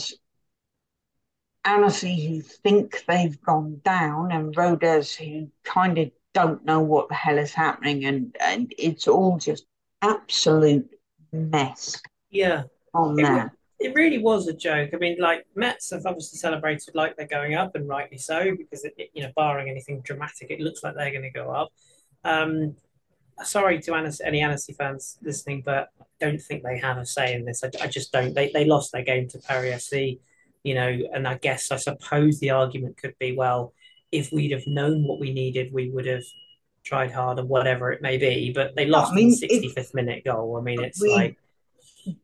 Annecy 1.69 2.27
who 2.27 2.41
think 2.41 3.05
they've 3.07 3.41
gone 3.43 3.81
down 3.85 4.33
and 4.33 4.57
Rodez 4.57 5.15
who 5.15 5.51
kind 5.65 5.99
of 5.99 6.11
don't 6.33 6.65
know 6.65 6.81
what 6.81 7.09
the 7.09 7.15
hell 7.15 7.37
is 7.37 7.53
happening 7.53 8.07
and, 8.07 8.35
and 8.41 8.73
it's 8.79 9.07
all 9.07 9.37
just 9.37 9.67
absolute 10.01 10.89
mess. 11.33 12.01
Yeah. 12.31 12.65
On 12.95 13.19
it, 13.19 13.23
there. 13.23 13.53
It 13.81 13.95
really 13.95 14.19
was 14.19 14.49
a 14.49 14.55
joke. 14.55 14.91
I 14.95 14.97
mean, 14.97 15.19
like 15.21 15.45
Metz 15.55 15.91
have 15.91 16.07
obviously 16.07 16.39
celebrated 16.39 16.95
like 16.95 17.17
they're 17.17 17.27
going 17.27 17.55
up, 17.55 17.77
and 17.77 17.87
rightly 17.87 18.19
so, 18.19 18.57
because 18.57 18.85
it, 18.85 18.95
you 19.13 19.23
know, 19.23 19.31
barring 19.37 19.69
anything 19.69 20.01
dramatic, 20.01 20.51
it 20.51 20.61
looks 20.61 20.83
like 20.83 20.95
they're 20.97 21.13
going 21.13 21.23
to 21.23 21.31
go 21.31 21.51
up. 21.51 21.69
Um, 22.25 22.75
sorry 23.45 23.81
to 23.83 23.95
Annecy, 23.95 24.25
any 24.25 24.41
Annecy 24.41 24.73
fans 24.73 25.19
listening, 25.23 25.63
but 25.65 25.91
I 26.01 26.05
don't 26.19 26.41
think 26.41 26.65
they 26.65 26.79
have 26.79 26.99
a 26.99 27.07
say 27.07 27.35
in 27.35 27.45
this. 27.45 27.63
I, 27.63 27.71
I 27.81 27.87
just 27.87 28.11
don't. 28.11 28.35
They 28.35 28.51
they 28.53 28.65
lost 28.65 28.91
their 28.91 29.05
game 29.05 29.29
to 29.29 29.39
Paris 29.39 29.89
FC, 29.93 30.19
you 30.63 30.75
know, 30.75 30.99
and 31.13 31.27
I 31.27 31.39
guess 31.39 31.71
I 31.71 31.77
suppose 31.77 32.41
the 32.41 32.51
argument 32.51 32.97
could 32.97 33.15
be, 33.19 33.37
well, 33.37 33.73
if 34.13 34.33
we'd 34.33 34.53
have 34.53 34.67
known 34.67 35.07
what 35.07 35.21
we 35.21 35.33
needed, 35.33 35.73
we 35.73 35.91
would 35.91 36.07
have 36.07 36.25
tried 36.85 37.11
harder, 37.11 37.45
whatever 37.45 37.93
it 37.93 38.03
may 38.03 38.17
be. 38.17 38.53
But 38.55 38.75
they 38.77 38.87
lost 38.87 39.13
I 39.13 39.17
mean, 39.17 39.31
the 39.31 39.49
65th 39.49 39.95
minute 39.95 40.25
goal. 40.25 40.57
I 40.57 40.63
mean, 40.63 40.83
it's 40.83 41.01
we, 41.01 41.13
like. 41.13 41.37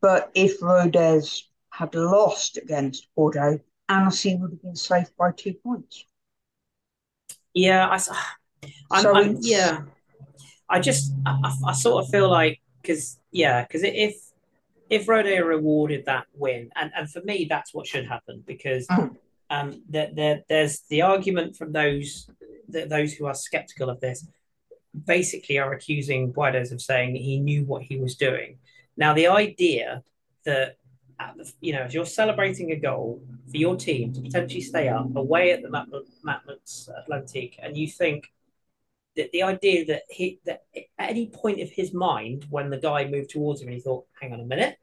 But 0.01 0.31
if 0.33 0.61
Rodez 0.61 1.47
had 1.69 1.93
lost 1.93 2.57
against 2.57 3.07
Bordeaux, 3.15 3.59
Annecy 3.89 4.35
would 4.35 4.51
have 4.51 4.61
been 4.61 4.75
safe 4.75 5.09
by 5.17 5.31
two 5.31 5.53
points. 5.53 6.05
Yeah, 7.53 7.87
I, 7.87 7.99
I'm, 8.91 9.01
so 9.01 9.15
I'm, 9.15 9.37
yeah, 9.41 9.81
I 10.69 10.79
just 10.79 11.13
I, 11.25 11.53
I 11.67 11.73
sort 11.73 12.03
of 12.03 12.09
feel 12.09 12.29
like 12.29 12.59
because 12.81 13.19
yeah, 13.31 13.63
because 13.63 13.83
if 13.83 14.17
if 14.89 15.07
Rodez 15.07 15.41
rewarded 15.43 16.05
that 16.05 16.25
win, 16.33 16.69
and 16.75 16.91
and 16.95 17.09
for 17.09 17.21
me 17.21 17.47
that's 17.49 17.73
what 17.73 17.87
should 17.87 18.05
happen 18.05 18.43
because 18.45 18.87
mm. 18.87 19.15
um 19.49 19.81
there, 19.89 20.11
there 20.13 20.43
there's 20.49 20.81
the 20.89 21.01
argument 21.01 21.55
from 21.55 21.71
those 21.71 22.29
the, 22.67 22.85
those 22.85 23.13
who 23.13 23.25
are 23.25 23.33
skeptical 23.33 23.89
of 23.89 23.99
this 23.99 24.27
basically 25.05 25.59
are 25.59 25.73
accusing 25.73 26.31
Guedes 26.31 26.71
of 26.71 26.81
saying 26.81 27.15
he 27.15 27.39
knew 27.39 27.65
what 27.65 27.83
he 27.83 27.97
was 27.97 28.15
doing. 28.15 28.57
Now 28.97 29.13
the 29.13 29.27
idea 29.27 30.03
that 30.45 30.77
you 31.61 31.73
know, 31.73 31.81
if 31.81 31.93
you're 31.93 32.05
celebrating 32.05 32.71
a 32.71 32.75
goal 32.75 33.21
for 33.49 33.57
your 33.57 33.75
team 33.75 34.13
to 34.13 34.21
potentially 34.21 34.61
stay 34.61 34.89
up 34.89 35.15
away 35.15 35.51
at 35.51 35.61
the 35.61 35.69
Matmut 35.69 36.89
Atlantique, 36.89 37.55
and 37.61 37.75
you 37.77 37.87
think 37.87 38.31
that 39.15 39.31
the 39.31 39.43
idea 39.43 39.85
that 39.85 40.03
he 40.09 40.39
that 40.45 40.63
at 40.75 41.09
any 41.09 41.27
point 41.27 41.61
of 41.61 41.69
his 41.69 41.93
mind 41.93 42.45
when 42.49 42.69
the 42.69 42.77
guy 42.77 43.05
moved 43.05 43.29
towards 43.29 43.61
him 43.61 43.67
and 43.67 43.75
he 43.75 43.81
thought, 43.81 44.05
hang 44.19 44.33
on 44.33 44.39
a 44.39 44.45
minute, 44.45 44.77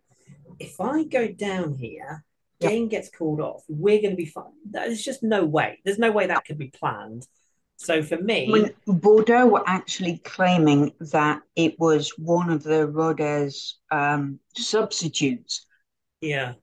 if 0.58 0.80
I 0.80 1.04
go 1.04 1.28
down 1.28 1.74
here, 1.74 2.24
game 2.60 2.88
gets 2.88 3.10
called 3.10 3.40
off, 3.40 3.62
we're 3.68 4.00
going 4.00 4.10
to 4.12 4.16
be 4.16 4.26
fine. 4.26 4.52
There's 4.68 5.02
just 5.02 5.22
no 5.22 5.44
way. 5.44 5.80
There's 5.84 5.98
no 5.98 6.12
way 6.12 6.26
that 6.26 6.44
could 6.44 6.58
be 6.58 6.68
planned. 6.68 7.26
So 7.76 8.02
for 8.02 8.16
me, 8.16 8.48
when 8.48 8.72
Bordeaux 8.86 9.46
were 9.46 9.64
actually 9.66 10.18
claiming 10.18 10.92
that 11.00 11.42
it 11.56 11.80
was 11.80 12.10
one 12.16 12.50
of 12.50 12.62
the 12.62 12.86
Rodez 12.86 13.78
um, 13.90 14.38
substitutes 14.54 15.66
yeah. 16.22 16.54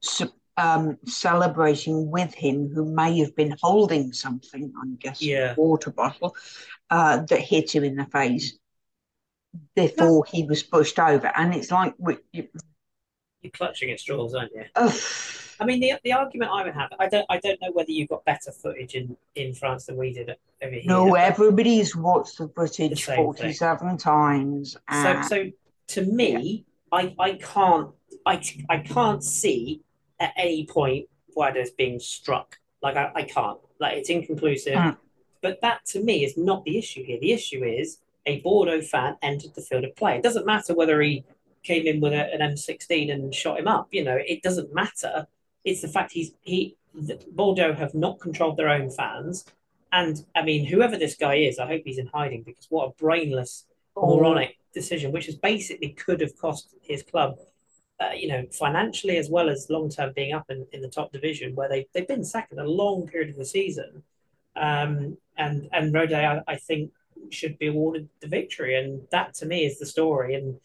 So, 0.00 0.28
um, 0.56 0.96
celebrating 1.04 2.10
with 2.10 2.32
him, 2.32 2.70
who 2.72 2.86
may 2.86 3.18
have 3.18 3.36
been 3.36 3.54
holding 3.60 4.12
something, 4.14 4.72
I'm 4.80 4.96
guessing, 4.96 5.28
yeah. 5.28 5.52
a 5.52 5.54
water 5.60 5.90
bottle, 5.90 6.34
uh, 6.90 7.22
that 7.28 7.40
hit 7.40 7.74
him 7.74 7.84
in 7.84 7.96
the 7.96 8.06
face 8.06 8.58
before 9.74 10.24
he 10.26 10.44
was 10.44 10.62
pushed 10.62 10.98
over. 10.98 11.32
And 11.36 11.54
it's 11.54 11.70
like 11.70 11.94
you, 12.32 12.48
are 13.44 13.50
clutching 13.50 13.90
at 13.90 14.00
straws, 14.00 14.34
aren't 14.34 14.52
you? 14.52 14.64
Uh, 14.74 14.92
I 15.58 15.64
mean, 15.64 15.80
the 15.80 15.94
the 16.04 16.12
argument 16.12 16.50
I 16.52 16.64
would 16.64 16.74
have, 16.74 16.90
I 16.98 17.08
don't, 17.08 17.24
I 17.30 17.38
don't 17.38 17.60
know 17.62 17.70
whether 17.72 17.90
you 17.90 18.06
got 18.06 18.24
better 18.24 18.52
footage 18.52 18.94
in, 18.94 19.16
in 19.34 19.54
France 19.54 19.86
than 19.86 19.96
we 19.96 20.12
did 20.12 20.36
over 20.62 20.72
here. 20.74 20.82
No, 20.84 21.14
everybody's 21.14 21.96
watched 21.96 22.38
the 22.38 22.48
footage 22.48 23.04
forty-seven 23.04 23.88
thing. 23.88 23.98
times. 23.98 24.76
And... 24.88 25.24
So, 25.24 25.28
so 25.28 25.50
to 25.88 26.02
me, 26.02 26.66
yeah. 26.92 26.98
I, 26.98 27.14
I 27.18 27.32
can't 27.34 27.90
I, 28.26 28.42
I 28.68 28.78
can't 28.78 29.22
see 29.22 29.82
at 30.20 30.32
any 30.36 30.66
point 30.66 31.08
Guedes 31.36 31.68
being 31.76 32.00
struck. 32.00 32.58
Like 32.82 32.96
I, 32.96 33.12
I 33.14 33.22
can't. 33.22 33.58
Like 33.80 33.96
it's 33.96 34.10
inconclusive. 34.10 34.74
Mm. 34.74 34.96
But 35.46 35.60
that 35.60 35.86
to 35.92 36.02
me 36.02 36.24
is 36.24 36.36
not 36.36 36.64
the 36.64 36.76
issue 36.76 37.04
here. 37.04 37.20
The 37.20 37.30
issue 37.30 37.62
is 37.62 37.98
a 38.26 38.40
Bordeaux 38.40 38.80
fan 38.80 39.16
entered 39.22 39.54
the 39.54 39.62
field 39.62 39.84
of 39.84 39.94
play. 39.94 40.16
It 40.16 40.24
doesn't 40.24 40.44
matter 40.44 40.74
whether 40.74 41.00
he 41.00 41.22
came 41.62 41.86
in 41.86 42.00
with 42.00 42.12
a, 42.12 42.34
an 42.34 42.40
M16 42.40 43.12
and 43.12 43.32
shot 43.32 43.60
him 43.60 43.68
up. 43.68 43.86
You 43.92 44.02
know, 44.02 44.18
it 44.26 44.42
doesn't 44.42 44.74
matter. 44.74 45.28
It's 45.64 45.82
the 45.82 45.88
fact 45.88 46.10
he's 46.10 46.32
he 46.42 46.74
Bordeaux 47.30 47.74
have 47.74 47.94
not 47.94 48.18
controlled 48.18 48.56
their 48.56 48.70
own 48.70 48.90
fans. 48.90 49.44
And 49.92 50.26
I 50.34 50.42
mean, 50.42 50.66
whoever 50.66 50.98
this 50.98 51.14
guy 51.14 51.36
is, 51.36 51.60
I 51.60 51.68
hope 51.68 51.82
he's 51.84 51.98
in 51.98 52.08
hiding 52.08 52.42
because 52.42 52.66
what 52.68 52.88
a 52.88 52.90
brainless, 53.00 53.66
oh. 53.94 54.16
moronic 54.16 54.58
decision, 54.74 55.12
which 55.12 55.26
has 55.26 55.36
basically 55.36 55.90
could 55.90 56.20
have 56.22 56.36
cost 56.36 56.74
his 56.82 57.04
club 57.04 57.38
uh, 58.00 58.10
you 58.16 58.26
know, 58.26 58.44
financially 58.50 59.16
as 59.16 59.30
well 59.30 59.48
as 59.48 59.70
long 59.70 59.88
term 59.88 60.12
being 60.14 60.34
up 60.34 60.50
in, 60.50 60.66
in 60.72 60.82
the 60.82 60.88
top 60.88 61.12
division, 61.12 61.54
where 61.54 61.68
they 61.68 61.86
they've 61.92 62.08
been 62.08 62.24
second 62.24 62.58
a 62.58 62.64
long 62.64 63.06
period 63.06 63.30
of 63.30 63.36
the 63.36 63.44
season, 63.44 64.02
um, 64.56 65.16
and 65.38 65.68
and 65.72 65.92
Rodez 65.92 66.14
I, 66.14 66.42
I, 66.46 66.56
think 66.56 66.90
should 67.30 67.58
be 67.58 67.68
awarded 67.68 68.08
the 68.20 68.28
victory, 68.28 68.76
and 68.76 69.02
that 69.10 69.34
to 69.34 69.46
me 69.46 69.64
is 69.64 69.78
the 69.78 69.86
story. 69.86 70.34
And 70.34 70.58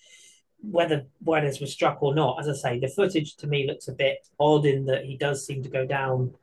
whether 0.61 1.05
Guedes 1.23 1.59
was 1.59 1.71
struck 1.71 2.01
or 2.03 2.13
not, 2.13 2.39
as 2.39 2.47
I 2.47 2.53
say, 2.53 2.79
the 2.79 2.87
footage 2.87 3.35
to 3.37 3.47
me 3.47 3.67
looks 3.67 3.87
a 3.87 3.93
bit 3.93 4.27
odd 4.39 4.65
in 4.65 4.85
that 4.85 5.05
he 5.05 5.17
does 5.17 5.45
seem 5.45 5.63
to 5.63 5.69
go 5.69 5.85
down 5.85 6.33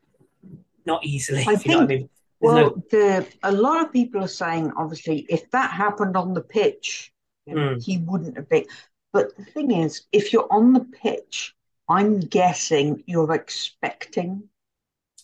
not 0.84 1.04
easily. 1.04 1.44
I 1.46 1.56
think, 1.56 1.80
I 1.80 1.86
mean. 1.86 2.08
well, 2.40 2.54
no... 2.54 2.82
the, 2.90 3.26
a 3.42 3.52
lot 3.52 3.84
of 3.84 3.92
people 3.92 4.22
are 4.22 4.28
saying, 4.28 4.72
obviously, 4.76 5.26
if 5.28 5.50
that 5.50 5.70
happened 5.70 6.16
on 6.16 6.34
the 6.34 6.42
pitch, 6.42 7.12
mm. 7.48 7.82
he 7.82 7.98
wouldn't 7.98 8.36
have 8.36 8.48
been. 8.48 8.64
But 9.12 9.36
the 9.36 9.44
thing 9.44 9.70
is, 9.70 10.02
if 10.12 10.32
you're 10.32 10.48
on 10.50 10.72
the 10.72 10.84
pitch, 10.84 11.54
I'm 11.88 12.20
guessing 12.20 13.02
you're 13.06 13.34
expecting 13.34 14.48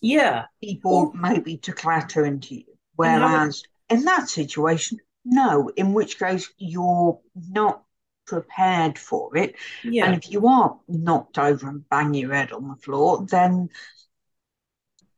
yeah 0.00 0.46
people 0.60 1.12
maybe 1.14 1.56
to 1.58 1.72
clatter 1.72 2.24
into 2.24 2.56
you. 2.56 2.73
Whereas 2.96 3.64
in 3.88 4.04
that 4.04 4.28
situation, 4.28 4.98
no, 5.24 5.70
in 5.76 5.92
which 5.92 6.18
case 6.18 6.52
you're 6.58 7.18
not 7.50 7.82
prepared 8.26 8.98
for 8.98 9.36
it. 9.36 9.54
Yeah. 9.82 10.06
And 10.06 10.16
if 10.16 10.30
you 10.30 10.46
are 10.46 10.78
knocked 10.88 11.38
over 11.38 11.68
and 11.68 11.88
bang 11.88 12.14
your 12.14 12.34
head 12.34 12.52
on 12.52 12.68
the 12.68 12.76
floor, 12.76 13.26
then 13.28 13.68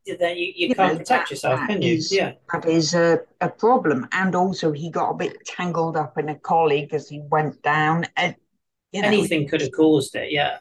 then 0.06 0.36
you, 0.36 0.52
you, 0.54 0.68
you 0.68 0.74
can't 0.74 0.92
know, 0.92 0.98
protect 0.98 1.28
that, 1.28 1.30
yourself, 1.30 1.60
that 1.60 1.68
can 1.68 1.82
you? 1.82 1.94
Is, 1.94 2.12
yeah. 2.12 2.32
That 2.52 2.66
is 2.66 2.94
a, 2.94 3.20
a 3.40 3.48
problem. 3.48 4.06
And 4.12 4.34
also 4.36 4.70
he 4.70 4.90
got 4.90 5.10
a 5.10 5.14
bit 5.14 5.44
tangled 5.44 5.96
up 5.96 6.16
in 6.18 6.28
a 6.28 6.36
colleague 6.36 6.94
as 6.94 7.08
he 7.08 7.22
went 7.28 7.60
down. 7.62 8.06
And 8.16 8.36
you 8.92 9.02
know, 9.02 9.08
anything 9.08 9.48
could 9.48 9.60
have 9.60 9.72
caused 9.72 10.14
it. 10.14 10.30
Yeah. 10.30 10.58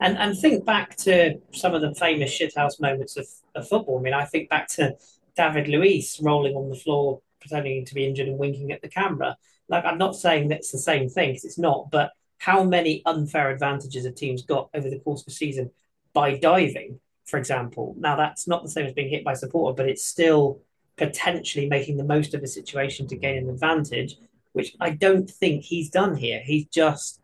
And 0.00 0.18
and 0.18 0.36
think 0.36 0.64
back 0.64 0.96
to 0.96 1.40
some 1.52 1.74
of 1.74 1.80
the 1.80 1.94
famous 1.94 2.36
shithouse 2.36 2.80
moments 2.80 3.16
of, 3.16 3.26
of 3.54 3.68
football. 3.68 3.98
I 3.98 4.02
mean, 4.02 4.14
I 4.14 4.24
think 4.24 4.50
back 4.50 4.68
to 4.70 4.96
David 5.38 5.68
Luiz 5.68 6.18
rolling 6.20 6.56
on 6.56 6.68
the 6.68 6.74
floor, 6.74 7.22
pretending 7.40 7.84
to 7.84 7.94
be 7.94 8.06
injured 8.06 8.26
and 8.26 8.38
winking 8.38 8.72
at 8.72 8.82
the 8.82 8.88
camera. 8.88 9.36
Like, 9.68 9.84
I'm 9.84 9.96
not 9.96 10.16
saying 10.16 10.48
that's 10.48 10.72
the 10.72 10.78
same 10.78 11.08
thing 11.08 11.30
because 11.30 11.44
it's 11.44 11.58
not, 11.58 11.90
but 11.92 12.10
how 12.38 12.64
many 12.64 13.02
unfair 13.06 13.50
advantages 13.50 14.04
have 14.04 14.16
teams 14.16 14.42
got 14.42 14.68
over 14.74 14.90
the 14.90 14.98
course 14.98 15.22
of 15.22 15.28
a 15.28 15.30
season 15.30 15.70
by 16.12 16.36
diving, 16.36 16.98
for 17.24 17.38
example? 17.38 17.94
Now, 17.98 18.16
that's 18.16 18.48
not 18.48 18.64
the 18.64 18.68
same 18.68 18.86
as 18.86 18.94
being 18.94 19.10
hit 19.10 19.24
by 19.24 19.32
a 19.32 19.36
supporter, 19.36 19.76
but 19.76 19.88
it's 19.88 20.04
still 20.04 20.60
potentially 20.96 21.68
making 21.68 21.98
the 21.98 22.04
most 22.04 22.34
of 22.34 22.42
a 22.42 22.48
situation 22.48 23.06
to 23.06 23.16
gain 23.16 23.36
an 23.36 23.48
advantage, 23.48 24.16
which 24.54 24.74
I 24.80 24.90
don't 24.90 25.30
think 25.30 25.62
he's 25.62 25.88
done 25.88 26.16
here. 26.16 26.40
He's 26.44 26.66
just 26.66 27.20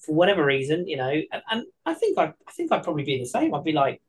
for 0.00 0.14
whatever 0.14 0.44
reason, 0.44 0.86
you 0.86 0.96
know, 0.96 1.10
and, 1.10 1.42
and 1.50 1.64
I 1.84 1.94
think 1.94 2.18
I, 2.18 2.26
I 2.46 2.52
think 2.52 2.70
I'd 2.70 2.84
probably 2.84 3.04
be 3.04 3.18
the 3.18 3.26
same. 3.26 3.52
I'd 3.52 3.64
be 3.64 3.72
like, 3.72 4.00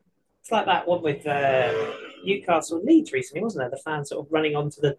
it's 0.42 0.52
like 0.52 0.68
that 0.68 0.88
one 0.88 1.02
with 1.02 1.26
uh, 1.26 1.74
Newcastle 2.24 2.82
Leeds 2.84 3.12
recently, 3.12 3.44
wasn't 3.44 3.62
there? 3.62 3.70
The 3.70 3.78
fans 3.84 4.10
sort 4.10 4.26
of 4.26 4.32
running 4.32 4.56
onto 4.56 4.82
the 4.82 4.98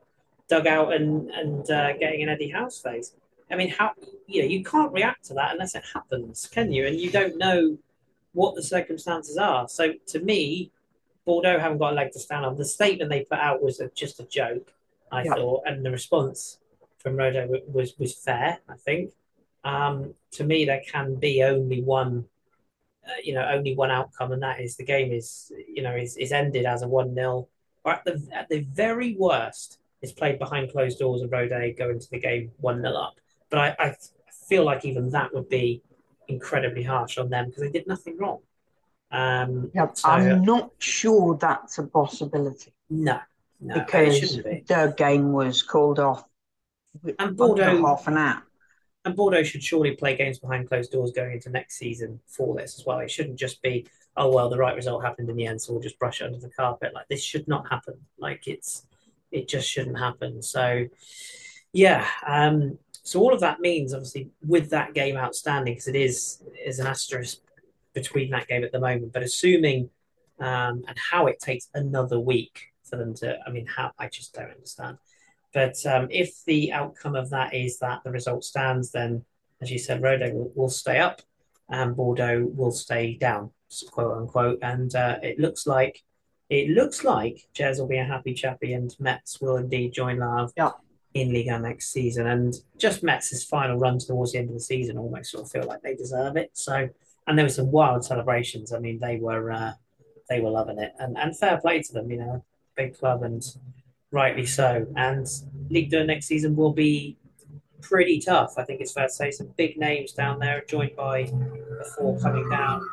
dugout 0.49 0.93
and 0.93 1.31
and 1.31 1.71
uh, 1.71 1.93
getting 1.97 2.23
an 2.23 2.29
Eddie 2.29 2.51
Howe's 2.51 2.79
face. 2.79 3.15
I 3.51 3.57
mean, 3.57 3.71
how 3.71 3.93
you 4.27 4.43
know 4.43 4.49
you 4.49 4.63
can't 4.63 4.93
react 4.93 5.27
to 5.27 5.35
that 5.35 5.53
unless 5.53 5.75
it 5.75 5.83
happens, 5.93 6.49
can 6.51 6.71
you? 6.73 6.87
And 6.87 7.01
you 7.01 7.11
don't 7.11 7.37
know 7.37 7.79
what 8.33 8.55
the 8.55 8.63
circumstances 8.63 9.37
are. 9.37 9.69
So 9.69 9.95
to 10.09 10.21
me, 10.21 10.71
Bordeaux 11.25 11.59
haven't 11.59 11.79
got 11.79 11.93
a 11.93 11.97
leg 11.97 12.13
to 12.13 12.19
stand 12.19 12.45
on. 12.45 12.57
The 12.57 12.65
statement 12.65 13.11
they 13.11 13.25
put 13.25 13.39
out 13.39 13.63
was 13.63 13.81
a, 13.81 13.89
just 13.89 14.21
a 14.21 14.25
joke, 14.25 14.73
I 15.11 15.25
yeah. 15.25 15.35
thought, 15.35 15.65
and 15.67 15.85
the 15.85 15.91
response 15.91 16.59
from 16.99 17.17
Rodez 17.17 17.51
was 17.69 17.95
was 17.99 18.15
fair, 18.15 18.61
I 18.69 18.77
think. 18.77 19.13
Um, 19.65 20.15
to 20.33 20.45
me, 20.45 20.65
there 20.65 20.83
can 20.87 21.17
be 21.17 21.43
only 21.43 21.83
one, 21.83 22.27
you 23.23 23.35
know, 23.35 23.47
only 23.51 23.75
one 23.75 23.91
outcome, 23.91 24.33
and 24.33 24.43
that 24.43 24.61
is 24.61 24.77
the 24.77 24.85
game 24.85 25.13
is, 25.13 25.53
you 25.69 25.83
know, 25.83 25.95
is, 25.95 26.17
is 26.17 26.33
ended 26.33 26.67
as 26.67 26.83
a 26.83 26.89
one 26.89 27.15
0 27.15 27.49
or 27.85 27.93
at 27.93 28.05
the 28.05 28.27
at 28.33 28.49
the 28.49 28.61
very 28.61 29.17
worst, 29.17 29.79
is 30.03 30.13
played 30.13 30.39
behind 30.39 30.71
closed 30.71 30.99
doors 30.99 31.23
and 31.23 31.31
Rodez 31.31 31.75
go 31.79 31.91
into 31.91 32.09
the 32.11 32.19
game 32.19 32.53
one 32.59 32.83
0 32.83 32.95
up. 32.95 33.15
But 33.51 33.59
I, 33.59 33.77
I 33.79 33.97
feel 34.49 34.65
like 34.65 34.85
even 34.85 35.11
that 35.11 35.35
would 35.35 35.49
be 35.49 35.83
incredibly 36.29 36.83
harsh 36.83 37.19
on 37.19 37.31
them 37.31 37.47
because 37.47 37.63
they 37.63 37.71
did 37.71 37.87
nothing 37.87 38.17
wrong. 38.19 38.41
Um, 39.11 39.71
yeah, 39.75 39.89
so, 39.93 40.09
I'm 40.09 40.45
not 40.45 40.71
sure 40.79 41.37
that's 41.37 41.79
a 41.79 41.87
possibility. 41.87 42.73
No, 42.89 43.19
no, 43.61 43.75
because 43.75 44.37
be. 44.37 44.65
the 44.67 44.95
game 44.97 45.33
was 45.33 45.63
called 45.63 45.99
off. 45.99 46.25
And 47.19 47.37
Bordeaux 47.37 47.83
half 47.83 48.07
an 48.09 48.19
hour 48.19 48.43
and 49.05 49.17
Bordeaux 49.17 49.43
should 49.43 49.63
surely 49.63 49.93
play 49.93 50.17
games 50.17 50.39
behind 50.39 50.69
closed 50.69 50.93
doors 50.93 51.13
going 51.13 51.33
into 51.33 51.51
next 51.51 51.77
season 51.77 52.21
for 52.27 52.55
this 52.55 52.79
as 52.79 52.85
well. 52.85 52.99
It 52.99 53.11
shouldn't 53.11 53.39
just 53.39 53.63
be, 53.63 53.87
oh 54.17 54.31
well, 54.31 54.51
the 54.51 54.59
right 54.59 54.77
result 54.77 55.03
happened 55.03 55.31
in 55.31 55.37
the 55.37 55.47
end, 55.47 55.61
so 55.61 55.73
we'll 55.73 55.83
just 55.83 55.99
brush 55.99 56.21
it 56.21 56.25
under 56.25 56.39
the 56.39 56.51
carpet. 56.51 56.93
Like 56.95 57.09
this 57.09 57.23
should 57.23 57.49
not 57.49 57.69
happen. 57.71 57.95
Like 58.19 58.47
it's 58.47 58.87
it 59.31 59.49
just 59.49 59.69
shouldn't 59.69 59.99
happen. 59.99 60.43
So 60.43 60.87
yeah, 61.73 62.07
um, 62.27 62.79
so 63.03 63.21
all 63.21 63.33
of 63.33 63.41
that 63.41 63.61
means, 63.61 63.95
obviously, 63.95 64.31
with 64.47 64.71
that 64.71 64.93
game 64.95 65.17
outstanding, 65.17 65.75
because 65.75 65.89
it 65.89 65.97
is 65.97 66.43
is 66.65 66.79
an 66.79 66.87
asterisk 66.87 67.39
between 67.95 68.31
that 68.31 68.49
game 68.49 68.65
at 68.65 68.73
the 68.73 68.81
moment. 68.81 69.13
But 69.13 69.23
assuming 69.23 69.91
um, 70.39 70.85
and 70.89 70.97
how 70.97 71.27
it 71.27 71.39
takes 71.39 71.69
another 71.75 72.19
week 72.19 72.73
for 72.85 72.97
them 72.97 73.15
to, 73.15 73.39
I 73.47 73.51
mean, 73.51 73.67
how 73.67 73.93
I 73.99 74.09
just 74.09 74.35
don't 74.35 74.51
understand. 74.51 74.99
But 75.53 75.85
um, 75.87 76.09
if 76.11 76.45
the 76.45 76.73
outcome 76.73 77.17
of 77.17 77.31
that 77.31 77.55
is 77.55 77.79
that 77.79 78.03
the 78.05 78.11
result 78.11 78.45
stands, 78.45 78.93
then 78.93 79.25
as 79.61 79.71
you 79.71 79.79
said, 79.79 80.03
Rodez 80.03 80.33
will, 80.33 80.53
will 80.55 80.69
stay 80.71 80.99
up 80.99 81.23
and 81.69 81.97
Bordeaux 81.97 82.47
will 82.55 82.73
stay 82.73 83.15
down, 83.15 83.51
quote 83.91 84.17
unquote. 84.17 84.59
And 84.63 84.95
uh, 84.95 85.19
it 85.23 85.39
looks 85.39 85.67
like 85.67 86.03
it 86.49 86.71
looks 86.71 87.05
like 87.05 87.47
Jez 87.55 87.79
will 87.79 87.87
be 87.87 87.99
a 87.99 88.05
happy 88.05 88.35
chappy 88.35 88.73
and 88.73 88.95
Metz 88.99 89.41
will 89.41 89.57
indeed 89.57 89.93
join 89.93 90.19
Le 90.19 90.39
Havre 90.39 90.53
yeah. 90.57 90.71
in 91.15 91.33
Ligue 91.33 91.47
next 91.63 91.93
season. 91.93 92.27
And 92.27 92.55
just 92.77 93.05
Metz's 93.05 93.45
final 93.45 93.79
run 93.79 93.99
towards 93.99 94.33
the 94.33 94.39
end 94.39 94.49
of 94.49 94.55
the 94.55 94.61
season 94.61 94.99
almost 94.99 95.31
sort 95.31 95.45
of 95.45 95.51
feel 95.51 95.65
like 95.65 95.83
they 95.83 95.95
deserve 95.95 96.37
it. 96.37 96.51
So, 96.55 96.89
and 97.27 97.39
there 97.39 97.47
were 97.47 97.51
some 97.51 97.71
wild 97.71 98.05
celebrations. 98.05 98.73
I 98.73 98.81
mean, 98.81 98.99
they 98.99 99.17
were 99.17 99.53
uh, 99.53 99.73
they 100.29 100.41
were 100.41 100.51
loving 100.51 100.79
it, 100.79 100.93
and 100.99 101.17
and 101.17 101.37
fair 101.37 101.59
play 101.59 101.83
to 101.83 101.93
them. 101.93 102.11
You 102.11 102.19
know, 102.19 102.45
big 102.77 102.99
club 102.99 103.23
and 103.23 103.45
rightly 104.11 104.47
so. 104.47 104.87
And 104.97 105.27
League 105.69 105.91
Two 105.91 106.05
next 106.05 106.27
season 106.27 106.57
will 106.57 106.73
be 106.73 107.17
pretty 107.81 108.21
tough. 108.21 108.55
I 108.57 108.65
think 108.65 108.81
it's 108.81 108.93
fair 108.93 109.07
to 109.07 109.13
say 109.13 109.31
some 109.31 109.49
big 109.57 109.77
names 109.77 110.13
down 110.13 110.39
there, 110.39 110.65
joined 110.69 110.97
by 110.97 111.25
the 111.25 111.93
four 111.97 112.19
coming 112.21 112.49
down. 112.49 112.87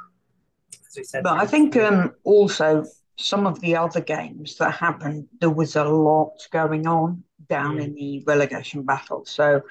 As 0.88 0.98
we 0.98 1.04
said, 1.04 1.24
but 1.24 1.38
I 1.38 1.46
think 1.46 1.76
um, 1.78 2.14
also 2.24 2.86
some 3.18 3.48
of 3.48 3.60
the 3.62 3.76
other 3.76 4.02
games 4.02 4.58
that 4.58 4.72
happened, 4.72 5.28
there 5.40 5.50
was 5.50 5.76
a 5.76 5.84
lot 5.84 6.48
going 6.52 6.88
on 6.88 7.24
down 7.50 7.78
mm. 7.78 7.84
in 7.84 7.96
the 7.96 8.24
relegation 8.26 8.84
battle. 8.84 9.26
So 9.26 9.64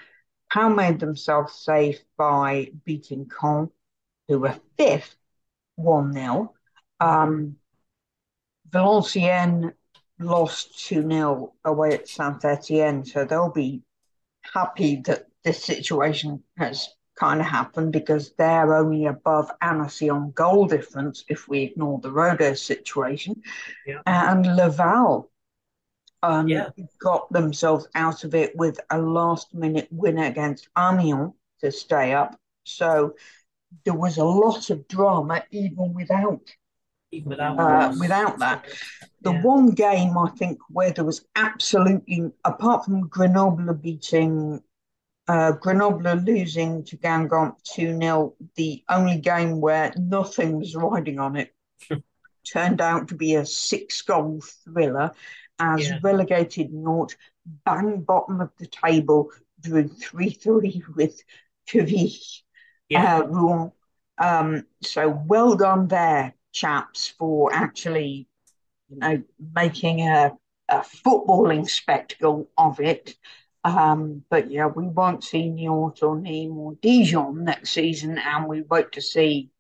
Pau 0.53 0.69
made 0.69 1.01
themselves 1.01 1.55
safe 1.55 2.01
by 2.17 2.71
beating 2.85 3.27
Caen, 3.27 3.71
who 4.29 4.41
were 4.41 4.57
fifth, 4.77 5.17
1 5.77 6.13
0. 6.13 6.55
Um, 7.01 7.57
Valenciennes 8.71 9.73
lost 10.19 10.87
2 10.89 11.09
0 11.09 11.53
away 11.65 11.95
at 11.95 12.09
Saint 12.09 12.45
Etienne, 12.45 13.05
so 13.05 13.25
they'll 13.25 13.51
be 13.51 13.83
happy 14.55 14.97
that 15.07 15.27
this 15.45 15.65
situation 15.65 16.43
has 16.57 16.89
kind 17.17 17.41
of 17.41 17.47
happened 17.47 17.93
because 17.93 18.33
they're 18.37 18.75
only 18.75 19.07
above 19.07 19.51
Annecy 19.63 20.11
on 20.11 20.33
goal 20.33 20.67
difference 20.67 21.25
if 21.29 21.49
we 21.49 21.63
ignore 21.63 21.99
the 22.01 22.11
Rodez 22.11 22.63
situation. 22.63 23.43
Yeah. 23.87 24.03
And 24.07 24.45
Laval 24.57 25.31
um, 26.23 26.49
yeah. 26.49 26.69
got 27.01 27.33
themselves 27.33 27.89
out 27.95 28.25
of 28.25 28.35
it 28.35 28.55
with 28.57 28.79
a 28.91 28.99
last 28.99 29.55
minute 29.55 29.89
win 29.91 30.19
against 30.19 30.69
Amiens 30.77 31.33
to 31.61 31.73
stay 31.73 32.13
up. 32.13 32.39
So 32.65 33.15
there 33.85 33.95
was 33.95 34.19
a 34.19 34.25
lot 34.25 34.71
of 34.71 34.87
drama 34.89 35.43
even 35.51 35.95
without 35.95 36.43
even 37.13 37.31
without 37.31 37.59
uh, 37.59 37.95
without 37.99 38.39
that. 38.39 38.65
The 39.23 39.33
yeah. 39.33 39.43
one 39.43 39.71
game 39.71 40.17
I 40.17 40.31
think 40.31 40.59
where 40.69 40.91
there 40.91 41.05
was 41.05 41.25
absolutely, 41.35 42.31
apart 42.45 42.85
from 42.85 43.09
Grenoble 43.09 43.75
beating 43.75 44.63
uh, 45.29 45.53
Grenoble 45.53 46.15
losing 46.17 46.85
to 46.85 46.97
Guingamp 46.97 47.57
2 47.65 47.99
0, 47.99 48.35
the 48.55 48.85
only 48.89 49.19
game 49.19 49.61
where 49.61 49.93
nothing 49.97 50.59
was 50.59 50.75
riding 50.77 51.19
on 51.19 51.37
it 51.37 51.55
turned 52.47 52.81
out 52.81 53.09
to 53.09 53.15
be 53.15 53.35
a 53.35 53.45
six 53.45 54.03
goal 54.03 54.41
thriller 54.65 55.13
as 55.59 55.89
yeah. 55.89 55.99
relegated 56.03 56.73
Nantes, 56.73 57.17
bang 57.65 58.03
bottom 58.03 58.41
of 58.41 58.51
the 58.59 58.67
table, 58.67 59.31
drew 59.61 59.89
3 59.89 60.31
3 60.31 60.83
with 60.95 61.23
Quevilly, 61.69 62.15
yeah. 62.89 63.17
uh, 63.17 63.27
Rouen. 63.27 63.73
Um, 64.19 64.67
so 64.83 65.09
well 65.27 65.57
done 65.57 65.89
there 65.89 66.36
chaps 66.57 67.13
for 67.19 67.53
actually, 67.53 68.27
you 68.89 68.99
know, 68.99 69.23
making 69.55 70.01
a, 70.01 70.33
a 70.69 70.79
footballing 70.79 71.69
spectacle 71.69 72.49
of 72.57 72.81
it. 72.81 73.15
Um, 73.63 74.25
but 74.31 74.51
yeah, 74.51 74.67
we 74.67 74.87
won't 74.87 75.23
see 75.23 75.51
Niort 75.51 76.03
or 76.03 76.17
Nîmes 76.17 76.57
or 76.57 76.75
Dijon 76.81 77.45
next 77.45 77.71
season, 77.71 78.17
and 78.19 78.47
we 78.47 78.63
wait 78.63 78.93
to 78.93 79.03
see 79.03 79.51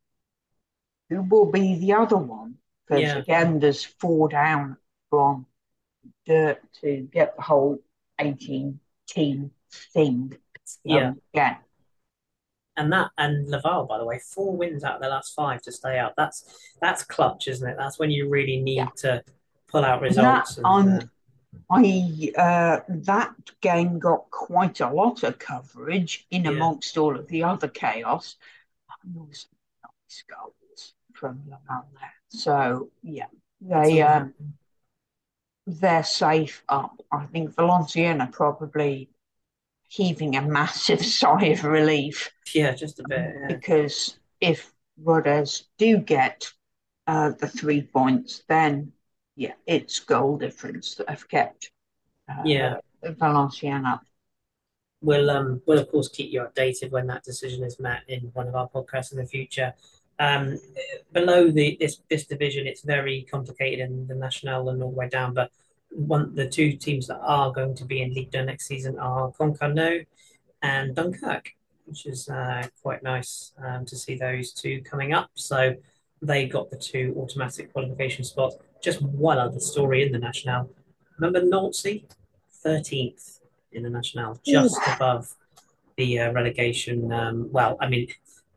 who 1.10 1.22
will 1.22 1.50
be 1.50 1.76
the 1.76 1.92
other 1.92 2.16
one. 2.16 2.54
Because 2.86 3.02
yeah. 3.02 3.18
again, 3.18 3.58
there's 3.58 3.84
four 3.84 4.28
down 4.28 4.76
from 5.10 5.46
dirt 6.24 6.60
to 6.80 7.08
get 7.12 7.36
the 7.36 7.42
whole 7.42 7.78
18 8.18 8.78
team 9.08 9.50
thing. 9.92 10.32
Yeah. 10.84 11.12
yeah 11.32 11.56
and 12.76 12.92
that 12.92 13.10
and 13.18 13.48
Laval, 13.48 13.86
by 13.86 13.98
the 13.98 14.04
way, 14.04 14.18
four 14.18 14.56
wins 14.56 14.84
out 14.84 14.96
of 14.96 15.00
their 15.00 15.10
last 15.10 15.34
five 15.34 15.62
to 15.62 15.72
stay 15.72 15.98
out. 15.98 16.14
That's 16.16 16.74
that's 16.80 17.02
clutch, 17.04 17.48
isn't 17.48 17.68
it? 17.68 17.76
That's 17.78 17.98
when 17.98 18.10
you 18.10 18.28
really 18.28 18.60
need 18.60 18.76
yeah. 18.76 18.88
to 18.96 19.24
pull 19.68 19.84
out 19.84 20.02
results. 20.02 20.56
That, 20.56 20.64
and, 20.64 21.02
uh, 21.02 21.06
I 21.70 22.32
uh, 22.36 22.80
that 22.88 23.34
game 23.60 23.98
got 23.98 24.30
quite 24.30 24.80
a 24.80 24.90
lot 24.90 25.22
of 25.22 25.38
coverage 25.38 26.26
in 26.30 26.44
yeah. 26.44 26.50
amongst 26.50 26.98
all 26.98 27.16
of 27.16 27.26
the 27.28 27.44
other 27.44 27.68
chaos. 27.68 28.36
nice 29.04 29.46
goals 30.28 30.94
from 31.14 31.42
Laval 31.46 31.86
there. 31.94 32.12
So 32.28 32.90
yeah, 33.02 33.26
they 33.60 34.02
uh, 34.02 34.26
they're 35.66 36.04
safe 36.04 36.62
up. 36.68 37.00
I 37.10 37.26
think 37.26 37.54
Valenciennes 37.54 38.20
are 38.20 38.32
probably 38.32 39.10
heaving 39.88 40.36
a 40.36 40.42
massive 40.42 41.04
sigh 41.04 41.46
of 41.46 41.64
relief. 41.64 42.30
Yeah, 42.54 42.72
just 42.72 43.00
a 43.00 43.04
bit. 43.08 43.34
Yeah. 43.40 43.46
Because 43.48 44.18
if 44.40 44.72
Rodez 45.02 45.64
do 45.78 45.98
get 45.98 46.50
uh, 47.06 47.30
the 47.38 47.48
three 47.48 47.82
points, 47.82 48.42
then 48.48 48.92
yeah, 49.36 49.52
it's 49.66 50.00
goal 50.00 50.38
difference 50.38 50.94
that 50.96 51.08
have 51.08 51.28
kept 51.28 51.70
uh, 52.28 52.42
yeah 52.44 52.76
Valenciennes 53.04 53.86
up. 53.86 54.02
We'll 55.02 55.30
um 55.30 55.62
we'll 55.66 55.78
of 55.78 55.90
course 55.90 56.08
keep 56.08 56.32
you 56.32 56.40
updated 56.40 56.90
when 56.90 57.06
that 57.08 57.22
decision 57.22 57.62
is 57.62 57.78
met 57.78 58.02
in 58.08 58.30
one 58.32 58.48
of 58.48 58.54
our 58.54 58.68
podcasts 58.68 59.12
in 59.12 59.18
the 59.18 59.26
future. 59.26 59.74
Um, 60.18 60.58
below 61.12 61.50
the 61.50 61.76
this 61.78 62.00
this 62.08 62.26
division, 62.26 62.66
it's 62.66 62.82
very 62.82 63.26
complicated 63.30 63.80
in 63.80 64.06
the 64.06 64.14
national 64.14 64.70
and 64.70 64.82
all 64.82 64.90
the 64.90 64.96
way 64.96 65.08
down, 65.08 65.34
but 65.34 65.50
one 65.96 66.34
the 66.34 66.48
two 66.48 66.72
teams 66.72 67.06
that 67.06 67.20
are 67.20 67.52
going 67.52 67.74
to 67.74 67.84
be 67.84 68.02
in 68.02 68.12
League 68.12 68.32
Two 68.32 68.44
next 68.44 68.66
season 68.66 68.98
are 68.98 69.30
Concarneau 69.32 70.04
and 70.62 70.94
Dunkirk, 70.94 71.50
which 71.86 72.06
is 72.06 72.28
uh, 72.28 72.66
quite 72.82 73.02
nice 73.02 73.52
um, 73.64 73.84
to 73.86 73.96
see 73.96 74.16
those 74.16 74.52
two 74.52 74.82
coming 74.82 75.12
up. 75.12 75.30
So 75.34 75.74
they 76.22 76.46
got 76.46 76.70
the 76.70 76.76
two 76.76 77.14
automatic 77.18 77.72
qualification 77.72 78.24
spots. 78.24 78.56
Just 78.82 79.02
one 79.02 79.38
other 79.38 79.60
story 79.60 80.04
in 80.04 80.12
the 80.12 80.18
National. 80.18 80.70
Remember 81.18 81.42
Nancy, 81.42 82.06
13th 82.64 83.40
in 83.72 83.82
the 83.82 83.90
National, 83.90 84.38
just 84.44 84.78
above 84.94 85.34
the 85.96 86.20
uh, 86.20 86.32
relegation. 86.32 87.10
Um, 87.12 87.50
well, 87.50 87.76
I 87.80 87.88
mean, 87.88 88.08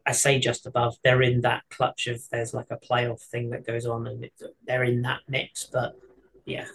I 0.06 0.12
say 0.12 0.40
just 0.40 0.66
above. 0.66 0.98
They're 1.04 1.22
in 1.22 1.42
that 1.42 1.64
clutch 1.70 2.08
of 2.08 2.22
there's 2.30 2.54
like 2.54 2.68
a 2.72 2.78
playoff 2.78 3.22
thing 3.22 3.50
that 3.52 3.66
goes 3.66 3.86
on, 3.86 4.08
and 4.08 4.26
it, 4.26 4.34
they're 4.66 4.84
in 4.84 5.02
that 5.04 5.22
mix. 5.28 5.70
But 5.72 5.98
yeah, 6.50 6.66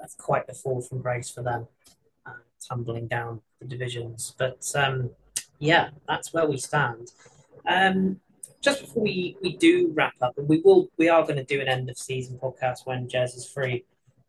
that's 0.00 0.14
quite 0.14 0.46
the 0.46 0.54
fall 0.54 0.80
from 0.80 1.00
grace 1.00 1.30
for 1.30 1.42
them, 1.42 1.66
uh, 2.26 2.32
tumbling 2.66 3.08
down 3.08 3.40
the 3.60 3.66
divisions. 3.66 4.34
But 4.38 4.64
um, 4.74 5.10
yeah, 5.58 5.90
that's 6.06 6.32
where 6.32 6.46
we 6.46 6.56
stand. 6.56 7.12
Um, 7.66 8.20
just 8.60 8.80
before 8.80 9.02
we, 9.02 9.36
we 9.42 9.56
do 9.56 9.92
wrap 9.94 10.14
up, 10.22 10.38
and 10.38 10.48
we 10.48 10.60
will 10.60 10.88
we 10.96 11.08
are 11.08 11.22
going 11.22 11.36
to 11.36 11.44
do 11.44 11.60
an 11.60 11.68
end 11.68 11.90
of 11.90 11.98
season 11.98 12.38
podcast 12.38 12.86
when 12.86 13.08
Jez 13.08 13.36
is 13.36 13.46
free 13.46 13.84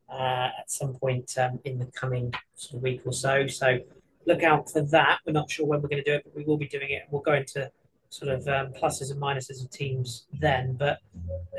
uh, 0.10 0.50
at 0.60 0.70
some 0.70 0.94
point 0.96 1.38
um, 1.38 1.60
in 1.64 1.80
the 1.80 1.86
coming 1.86 2.34
sort 2.56 2.78
of 2.78 2.84
week 2.84 3.02
or 3.06 3.14
so. 3.14 3.48
So 3.48 3.80
look 4.26 4.44
out 4.44 4.70
for 4.70 4.82
that. 4.82 5.20
We're 5.26 5.34
not 5.34 5.50
sure 5.50 5.66
when 5.66 5.82
we're 5.82 5.90
going 5.90 6.04
to 6.04 6.10
do 6.10 6.16
it, 6.16 6.24
but 6.26 6.36
we 6.36 6.44
will 6.44 6.58
be 6.58 6.68
doing 6.68 6.90
it. 6.90 7.04
We'll 7.10 7.22
go 7.22 7.34
into 7.34 7.72
sort 8.10 8.32
of 8.32 8.48
um, 8.48 8.74
pluses 8.74 9.12
and 9.12 9.22
minuses 9.22 9.64
of 9.64 9.70
teams 9.72 10.26
then. 10.40 10.74
But 10.74 11.00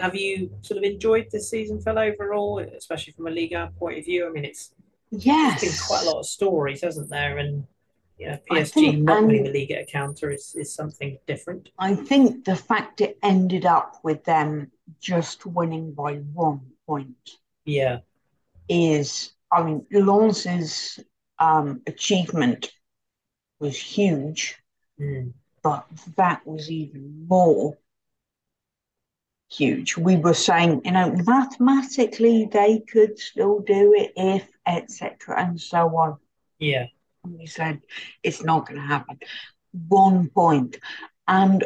have 0.00 0.14
you 0.14 0.50
sort 0.62 0.78
of 0.78 0.84
enjoyed 0.84 1.26
this 1.30 1.50
season, 1.50 1.80
Phil, 1.80 1.98
overall, 1.98 2.58
especially 2.58 3.12
from 3.12 3.26
a 3.26 3.30
Ligue 3.30 3.56
point 3.78 3.98
of 3.98 4.04
view? 4.04 4.26
I 4.26 4.30
mean, 4.30 4.44
it's 4.44 4.72
yes, 5.10 5.60
been 5.60 5.72
quite 5.86 6.04
a 6.04 6.10
lot 6.10 6.20
of 6.20 6.26
stories, 6.26 6.82
hasn't 6.82 7.10
there? 7.10 7.38
And 7.38 7.66
you 8.18 8.28
know, 8.28 8.38
PSG 8.50 8.72
think, 8.72 9.02
not 9.02 9.22
winning 9.22 9.44
the 9.44 9.52
Liga 9.52 9.84
counter 9.90 10.30
is, 10.30 10.54
is 10.54 10.74
something 10.74 11.18
different. 11.26 11.70
I 11.78 11.94
think 11.94 12.44
the 12.44 12.56
fact 12.56 13.00
it 13.00 13.18
ended 13.22 13.66
up 13.66 14.00
with 14.02 14.24
them 14.24 14.70
just 15.00 15.44
winning 15.46 15.92
by 15.92 16.16
one 16.16 16.60
point. 16.86 17.30
Yeah. 17.64 17.98
Is 18.68 19.32
I 19.52 19.62
mean 19.62 19.86
Lens's 19.92 20.98
um, 21.38 21.82
achievement 21.86 22.70
was 23.60 23.78
huge. 23.78 24.56
Mm 25.00 25.32
but 25.66 25.84
that 26.14 26.46
was 26.46 26.70
even 26.70 27.26
more 27.26 27.76
huge. 29.50 29.96
We 29.96 30.14
were 30.16 30.32
saying, 30.32 30.82
you 30.84 30.92
know, 30.92 31.10
mathematically 31.26 32.48
they 32.52 32.78
could 32.78 33.18
still 33.18 33.58
do 33.58 33.92
it 33.96 34.12
if, 34.16 34.48
etc., 34.64 35.18
and 35.36 35.60
so 35.60 35.88
on. 35.96 36.18
Yeah. 36.60 36.86
we 37.24 37.46
said 37.46 37.80
it's 38.22 38.44
not 38.44 38.68
going 38.68 38.80
to 38.80 38.86
happen. 38.86 39.18
One 39.88 40.28
point. 40.28 40.76
And 41.26 41.64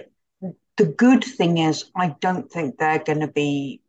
the 0.78 0.86
good 0.86 1.22
thing 1.22 1.58
is, 1.58 1.90
I 1.94 2.16
don't 2.22 2.50
think 2.50 2.78
they're 2.78 3.04
going 3.04 3.20
to 3.20 3.28
be 3.28 3.82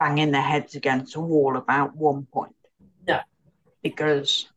banging 0.00 0.32
their 0.32 0.42
heads 0.42 0.74
against 0.74 1.14
a 1.14 1.20
wall 1.20 1.56
about 1.56 1.94
one 1.94 2.26
point. 2.32 2.56
No. 3.06 3.20
Because 3.80 4.48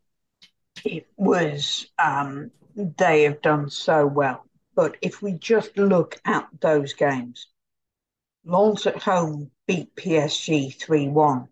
it 0.83 1.05
was, 1.15 1.85
um, 1.99 2.49
they 2.75 3.21
have 3.23 3.43
done 3.43 3.69
so 3.69 4.07
well. 4.07 4.45
But 4.75 4.97
if 5.01 5.21
we 5.21 5.33
just 5.33 5.77
look 5.77 6.19
at 6.25 6.47
those 6.59 6.93
games, 6.93 7.47
Lens 8.43 8.85
at 8.85 9.01
home 9.01 9.51
beat 9.67 9.95
PSG 9.95 10.75
3 10.75 11.07
1. 11.07 11.47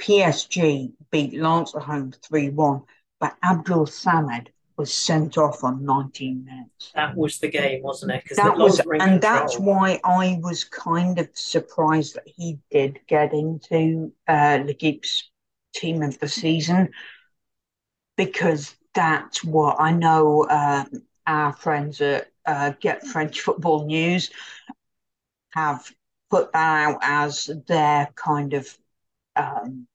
PSG 0.00 0.92
beat 1.10 1.34
Lens 1.34 1.74
at 1.74 1.82
home 1.82 2.12
3 2.12 2.50
1. 2.50 2.82
But 3.18 3.36
Abdul 3.42 3.86
Samed 3.86 4.50
was 4.76 4.94
sent 4.94 5.36
off 5.36 5.62
on 5.62 5.84
19 5.84 6.44
minutes. 6.44 6.92
That 6.94 7.14
was 7.14 7.38
the 7.38 7.48
game, 7.48 7.82
wasn't 7.82 8.12
it? 8.12 8.24
That 8.36 8.56
was, 8.56 8.78
and 8.78 8.88
control. 8.88 9.18
that's 9.18 9.58
why 9.58 10.00
I 10.04 10.38
was 10.40 10.64
kind 10.64 11.18
of 11.18 11.28
surprised 11.34 12.14
that 12.14 12.26
he 12.26 12.60
did 12.70 13.00
get 13.06 13.34
into 13.34 14.12
uh, 14.26 14.60
L'Equipe's 14.64 15.30
team 15.74 16.02
of 16.02 16.18
the 16.18 16.28
season 16.28 16.92
because 18.16 18.74
that's 18.94 19.44
what 19.44 19.76
I 19.78 19.92
know. 19.92 20.44
Uh, 20.44 20.84
our 21.26 21.52
friends 21.52 22.00
at 22.00 22.28
uh, 22.46 22.72
Get 22.80 23.06
French 23.06 23.40
Football 23.40 23.86
News 23.86 24.30
have 25.50 25.90
put 26.30 26.52
that 26.52 26.88
out 26.88 26.98
as 27.02 27.50
their 27.66 28.08
kind 28.14 28.54
of 28.54 28.78
um, 29.36 29.86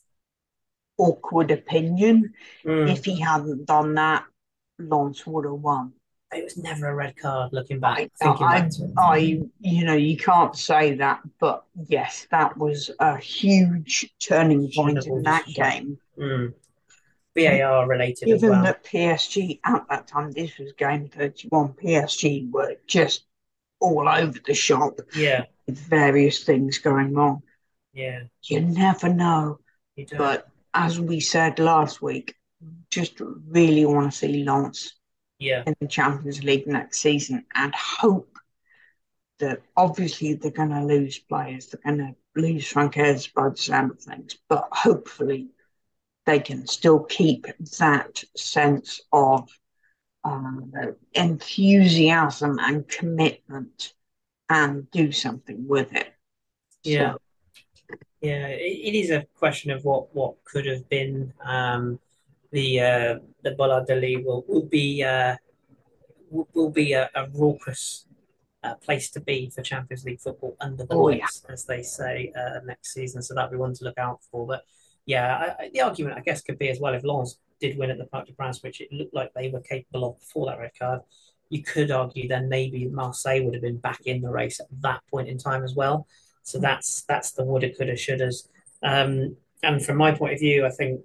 awkward 0.97 1.51
opinion. 1.51 2.33
Mm. 2.65 2.91
If 2.91 3.05
he 3.05 3.19
hadn't 3.19 3.65
done 3.65 3.95
that, 3.95 4.25
Lens 4.79 5.25
would 5.25 5.45
have 5.45 5.53
won. 5.53 5.93
It 6.33 6.43
was 6.43 6.57
never 6.57 6.87
a 6.87 6.95
red 6.95 7.15
card. 7.15 7.53
Looking 7.53 7.79
back, 7.79 8.09
I, 8.21 8.27
I, 8.27 8.69
I, 8.97 9.17
you 9.59 9.85
know, 9.85 9.93
you 9.93 10.17
can't 10.17 10.55
say 10.55 10.95
that, 10.95 11.21
but 11.39 11.63
yes, 11.87 12.27
that 12.31 12.57
was 12.57 12.91
a 12.99 13.17
huge 13.17 14.13
turning 14.19 14.69
point 14.71 15.05
in 15.05 15.23
that 15.23 15.45
game. 15.47 15.97
Mm. 16.19 16.53
VAR 17.35 17.87
related. 17.87 18.25
Given 18.25 18.49
well. 18.49 18.63
that 18.63 18.83
PSG 18.83 19.59
at 19.63 19.85
that 19.89 20.07
time, 20.07 20.31
this 20.31 20.57
was 20.57 20.73
game 20.73 21.07
thirty-one. 21.07 21.73
PSG 21.73 22.51
were 22.51 22.75
just 22.87 23.25
all 23.79 24.07
over 24.07 24.39
the 24.45 24.53
shop. 24.53 24.99
Yeah, 25.15 25.45
with 25.67 25.77
various 25.77 26.43
things 26.43 26.77
going 26.79 27.13
wrong. 27.13 27.41
Yeah, 27.93 28.23
you 28.43 28.61
never 28.61 29.09
know. 29.09 29.59
You 29.95 30.07
but 30.17 30.47
as 30.73 30.99
we 30.99 31.19
said 31.19 31.59
last 31.59 32.01
week, 32.01 32.35
just 32.89 33.19
really 33.47 33.85
want 33.85 34.11
to 34.11 34.17
see 34.17 34.43
Lens 34.43 34.95
yeah. 35.39 35.63
in 35.65 35.75
the 35.79 35.87
Champions 35.87 36.43
League 36.43 36.67
next 36.67 36.99
season 36.99 37.45
and 37.53 37.73
hope 37.75 38.37
that 39.39 39.61
obviously 39.75 40.33
they're 40.33 40.51
going 40.51 40.69
to 40.69 40.85
lose 40.85 41.19
players, 41.19 41.67
they're 41.67 41.81
going 41.83 41.97
to 41.97 42.41
lose 42.41 42.67
Francaise 42.67 43.27
by 43.27 43.49
the 43.49 43.57
sound 43.57 43.91
of 43.91 43.99
things, 43.99 44.37
but 44.47 44.67
hopefully 44.71 45.49
they 46.25 46.39
can 46.39 46.65
still 46.67 47.03
keep 47.03 47.45
that 47.79 48.23
sense 48.35 49.01
of 49.11 49.49
uh, 50.23 50.91
enthusiasm 51.13 52.57
and 52.59 52.87
commitment 52.87 53.93
and 54.49 54.89
do 54.91 55.11
something 55.11 55.67
with 55.67 55.93
it. 55.93 56.13
Yeah. 56.83 57.13
So, 57.13 57.17
yeah, 58.21 58.47
it, 58.47 58.93
it 58.93 58.95
is 58.95 59.11
a 59.11 59.25
question 59.37 59.71
of 59.71 59.85
what, 59.85 60.13
what 60.15 60.43
could 60.43 60.65
have 60.65 60.89
been. 60.89 61.33
Um, 61.43 61.99
the 62.51 62.79
uh, 62.79 63.19
the 63.43 63.51
Bollaert-Delelis 63.51 64.23
will 64.23 64.45
will 64.47 64.65
be 64.65 65.03
uh, 65.03 65.35
will, 66.29 66.47
will 66.53 66.71
be 66.71 66.93
a, 66.93 67.09
a 67.13 67.27
raucous 67.33 68.07
uh, 68.63 68.75
place 68.75 69.09
to 69.11 69.19
be 69.19 69.51
for 69.53 69.61
Champions 69.61 70.05
League 70.05 70.21
football 70.21 70.55
under 70.61 70.85
the 70.85 70.95
oh, 70.95 71.03
lights, 71.03 71.43
yeah. 71.45 71.53
as 71.53 71.65
they 71.65 71.83
say 71.83 72.31
uh, 72.35 72.61
next 72.65 72.93
season. 72.93 73.21
So 73.21 73.33
that'll 73.33 73.51
be 73.51 73.57
one 73.57 73.73
to 73.73 73.83
look 73.83 73.97
out 73.97 74.21
for. 74.31 74.47
But 74.47 74.63
yeah, 75.05 75.55
I, 75.59 75.69
the 75.73 75.81
argument 75.81 76.17
I 76.17 76.21
guess 76.21 76.41
could 76.41 76.57
be 76.57 76.69
as 76.69 76.79
well 76.79 76.93
if 76.93 77.03
Lens 77.03 77.37
did 77.59 77.77
win 77.77 77.91
at 77.91 77.97
the 77.97 78.05
Parc 78.05 78.27
de 78.27 78.33
Princes, 78.33 78.63
which 78.63 78.81
it 78.81 78.91
looked 78.91 79.13
like 79.13 79.33
they 79.33 79.49
were 79.49 79.61
capable 79.61 80.09
of 80.09 80.19
before 80.19 80.47
that 80.47 80.59
red 80.59 80.71
card. 80.77 81.01
You 81.49 81.63
could 81.63 81.91
argue 81.91 82.27
then 82.27 82.49
maybe 82.49 82.87
Marseille 82.87 83.43
would 83.43 83.53
have 83.53 83.61
been 83.61 83.77
back 83.77 84.01
in 84.05 84.21
the 84.21 84.29
race 84.29 84.59
at 84.59 84.67
that 84.81 85.01
point 85.11 85.29
in 85.29 85.37
time 85.37 85.63
as 85.63 85.75
well. 85.75 86.07
So 86.43 86.59
that's 86.59 87.03
that's 87.03 87.31
the 87.31 87.43
woulda, 87.43 87.71
coulda, 87.71 87.93
shouldas. 87.93 88.47
Um, 88.83 89.37
and 89.63 89.83
from 89.83 89.97
my 89.97 90.11
point 90.11 90.33
of 90.33 90.39
view, 90.39 90.65
I 90.65 90.69
think 90.69 91.01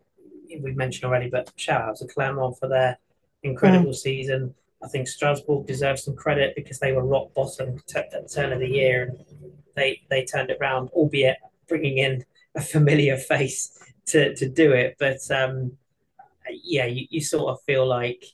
we've 0.61 0.77
mentioned 0.77 1.05
already, 1.05 1.31
but 1.31 1.53
shout 1.57 1.83
out 1.83 1.97
to 1.97 2.07
Clermont 2.07 2.59
for 2.59 2.69
their 2.69 2.99
incredible 3.43 3.93
mm. 3.93 3.97
season. 3.97 4.55
I 4.83 4.89
think 4.89 5.09
Strasbourg 5.09 5.67
deserves 5.67 6.05
some 6.05 6.17
credit 6.17 6.55
because 6.57 6.79
they 6.79 6.93
were 6.93 7.05
rock 7.05 7.35
bottom 7.35 7.81
at 7.95 8.11
the 8.11 8.29
turn 8.33 8.53
of 8.53 8.61
the 8.61 8.69
year 8.69 9.03
and 9.03 9.53
they 9.77 10.01
they 10.09 10.25
turned 10.25 10.51
it 10.51 10.59
around, 10.61 10.89
albeit 10.91 11.39
bringing 11.69 11.99
in 11.99 12.25
a 12.57 12.61
familiar 12.61 13.17
face 13.17 13.79
to, 14.07 14.35
to 14.35 14.49
do 14.49 14.73
it. 14.73 14.97
But 14.99 15.19
um, 15.31 15.73
yeah, 16.51 16.87
you, 16.87 17.07
you 17.11 17.21
sort 17.21 17.51
of 17.51 17.59
feel 17.67 17.87
like 17.87 18.25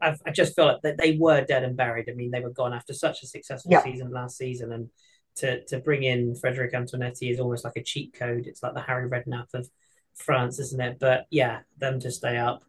I, 0.00 0.16
I 0.24 0.30
just 0.30 0.54
feel 0.54 0.66
like 0.66 0.82
that 0.82 0.98
they 0.98 1.16
were 1.18 1.44
dead 1.44 1.64
and 1.64 1.76
buried. 1.76 2.08
I 2.08 2.14
mean, 2.14 2.30
they 2.30 2.40
were 2.40 2.50
gone 2.50 2.72
after 2.72 2.92
such 2.92 3.22
a 3.22 3.26
successful 3.26 3.72
yeah. 3.72 3.82
season 3.82 4.10
last 4.10 4.36
season, 4.36 4.72
and 4.72 4.90
to 5.36 5.64
to 5.64 5.80
bring 5.80 6.04
in 6.04 6.34
Frederic 6.36 6.72
Antonetti 6.72 7.30
is 7.30 7.40
almost 7.40 7.64
like 7.64 7.76
a 7.76 7.82
cheat 7.82 8.14
code. 8.14 8.46
It's 8.46 8.62
like 8.62 8.74
the 8.74 8.80
Harry 8.80 9.08
Redknapp 9.08 9.52
of 9.54 9.68
France, 10.14 10.58
isn't 10.60 10.80
it? 10.80 10.98
But 11.00 11.26
yeah, 11.30 11.60
them 11.78 12.00
to 12.00 12.10
stay 12.10 12.36
up. 12.36 12.62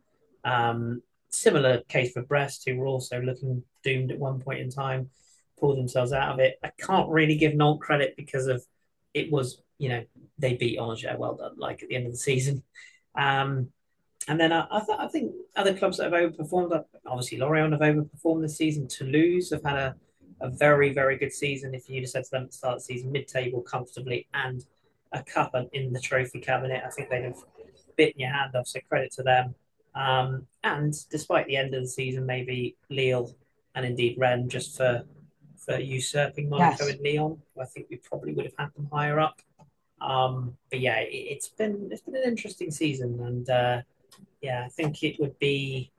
Um, 0.44 1.02
similar 1.30 1.82
case 1.82 2.12
for 2.14 2.24
Brest, 2.24 2.64
who 2.66 2.78
were 2.78 2.88
also 2.88 3.22
looking 3.22 3.64
doomed 3.84 4.12
at 4.12 4.20
one 4.20 4.40
point 4.40 4.60
in 4.60 4.70
time, 4.70 5.10
pulled 5.60 5.78
themselves 5.78 6.14
out 6.14 6.34
of 6.34 6.40
it. 6.40 6.58
I 6.64 6.72
can't 6.80 7.10
really 7.10 7.38
give 7.38 7.54
Nantes 7.54 7.86
credit 7.86 8.16
because 8.18 8.48
of 8.48 8.66
it 9.14 9.32
was, 9.32 9.62
you 9.78 9.90
know, 9.90 10.04
they 10.38 10.56
beat 10.56 10.80
Angers, 10.80 11.18
well 11.18 11.36
done, 11.36 11.54
like 11.58 11.84
at 11.84 11.90
the 11.90 11.96
end 11.96 12.06
of 12.06 12.12
the 12.12 12.18
season. 12.18 12.64
Um, 13.16 13.70
and 14.28 14.40
then 14.40 14.52
I, 14.52 14.68
I, 14.72 14.80
th- 14.80 15.00
I, 15.00 15.08
think 15.08 15.34
other 15.56 15.76
clubs 15.76 15.98
that 15.98 16.12
have 16.12 16.14
overperformed, 16.14 16.84
obviously 17.06 17.38
Lorient 17.38 17.74
have 17.74 17.82
overperformed 17.82 18.42
this 18.42 18.58
season. 18.58 18.88
Toulouse 18.88 19.52
have 19.52 19.64
had 19.64 19.76
a, 19.76 19.96
a 20.42 20.50
very, 20.50 20.94
very 20.94 21.18
good 21.18 21.32
season. 21.32 21.76
If 21.76 21.90
you'd 21.90 22.04
have 22.04 22.10
said 22.10 22.24
to 22.26 22.32
them 22.32 22.44
at 22.44 22.52
the 22.52 22.58
start 22.58 22.76
of 22.76 22.80
the 22.80 22.86
season, 22.86 23.12
mid-table 23.12 23.62
comfortably 23.62 24.28
and 24.34 24.66
a 25.12 25.24
cup 25.24 25.54
in 25.74 25.94
the 25.94 26.00
trophy 26.00 26.40
cabinet, 26.40 26.84
I 26.86 26.90
think 26.90 27.10
they'd 27.10 27.24
have 27.24 27.38
bitten 27.96 28.20
your 28.20 28.32
hand 28.32 28.56
off. 28.56 28.68
So 28.68 28.80
credit 28.90 29.12
to 29.14 29.24
them. 29.24 29.56
Um, 29.94 30.48
and 30.64 30.94
despite 31.10 31.48
the 31.48 31.56
end 31.56 31.74
of 31.74 31.82
the 31.82 31.88
season, 31.88 32.26
maybe 32.26 32.76
Lille 32.90 33.34
and 33.76 33.86
indeed 33.86 34.18
Rennes 34.18 34.52
just 34.52 34.76
for 34.76 35.06
for 35.66 35.80
usurping 35.80 36.50
Monaco 36.50 36.86
yes. 36.86 36.96
and 36.96 37.02
Lyon, 37.04 37.42
I 37.60 37.66
think 37.66 37.88
we 37.90 37.98
probably 37.98 38.34
would 38.34 38.46
have 38.46 38.54
had 38.58 38.74
them 38.76 38.88
higher 38.92 39.20
up. 39.20 39.42
Um, 40.02 40.58
but 40.70 40.80
yeah, 40.80 40.98
it, 41.00 41.36
has 41.36 41.50
been 41.50 41.90
it's 41.92 42.02
been 42.02 42.16
an 42.16 42.24
interesting 42.24 42.72
season, 42.72 43.20
and 43.22 43.50
uh, 43.50 43.82
yeah, 44.42 44.64
I 44.66 44.70
think 44.70 45.04
it 45.04 45.20
would 45.20 45.38
be. 45.40 45.92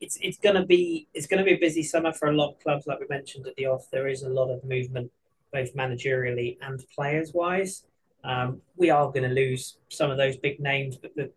It's, 0.00 0.18
it's 0.20 0.38
gonna 0.38 0.66
be 0.66 1.06
it's 1.14 1.26
gonna 1.26 1.44
be 1.44 1.54
a 1.54 1.58
busy 1.58 1.82
summer 1.82 2.12
for 2.12 2.28
a 2.28 2.32
lot 2.32 2.50
of 2.50 2.60
clubs, 2.60 2.86
like 2.86 2.98
we 2.98 3.06
mentioned 3.08 3.46
at 3.46 3.54
the 3.56 3.66
off. 3.66 3.86
There 3.90 4.08
is 4.08 4.22
a 4.22 4.28
lot 4.28 4.50
of 4.50 4.64
movement, 4.64 5.12
both 5.52 5.74
managerially 5.76 6.58
and 6.62 6.84
players 6.94 7.32
wise. 7.32 7.84
Um, 8.24 8.60
we 8.76 8.90
are 8.90 9.06
going 9.08 9.28
to 9.28 9.34
lose 9.34 9.78
some 9.88 10.10
of 10.10 10.16
those 10.16 10.36
big 10.36 10.60
names, 10.60 10.96
but 10.96 11.14
the 11.16 11.30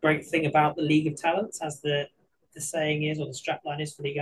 great 0.00 0.26
thing 0.26 0.46
about 0.46 0.76
the 0.76 0.82
League 0.82 1.06
of 1.06 1.16
Talents, 1.16 1.60
as 1.60 1.80
the, 1.80 2.08
the 2.54 2.60
saying 2.60 3.04
is, 3.04 3.18
or 3.18 3.26
the 3.26 3.32
strapline 3.32 3.80
is 3.80 3.94
for 3.94 4.02
Ligue, 4.02 4.20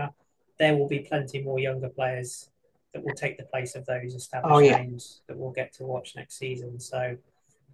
there 0.58 0.76
will 0.76 0.88
be 0.88 1.00
plenty 1.00 1.42
more 1.42 1.58
younger 1.58 1.90
players 1.90 2.48
that 2.96 3.04
will 3.04 3.14
take 3.14 3.36
the 3.36 3.44
place 3.44 3.74
of 3.74 3.84
those 3.84 4.14
established 4.14 4.54
oh, 4.54 4.58
yeah. 4.58 4.78
names 4.78 5.20
that 5.28 5.36
we'll 5.36 5.52
get 5.52 5.70
to 5.74 5.84
watch 5.84 6.14
next 6.16 6.38
season. 6.38 6.80
So 6.80 7.16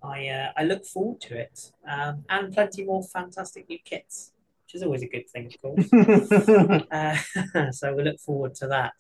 I 0.03 0.29
uh, 0.29 0.53
I 0.57 0.65
look 0.65 0.85
forward 0.85 1.21
to 1.23 1.39
it, 1.39 1.73
um, 1.89 2.25
and 2.29 2.53
plenty 2.53 2.85
more 2.85 3.05
fantastic 3.05 3.69
new 3.69 3.79
kits, 3.85 4.33
which 4.65 4.75
is 4.75 4.83
always 4.83 5.03
a 5.03 5.07
good 5.07 5.31
thing, 5.31 5.47
of 5.47 5.63
course. 5.63 5.93
uh, 6.91 7.71
so 7.71 7.95
we 7.95 8.03
look 8.03 8.19
forward 8.19 8.57
to 8.57 8.67
that. 8.67 8.95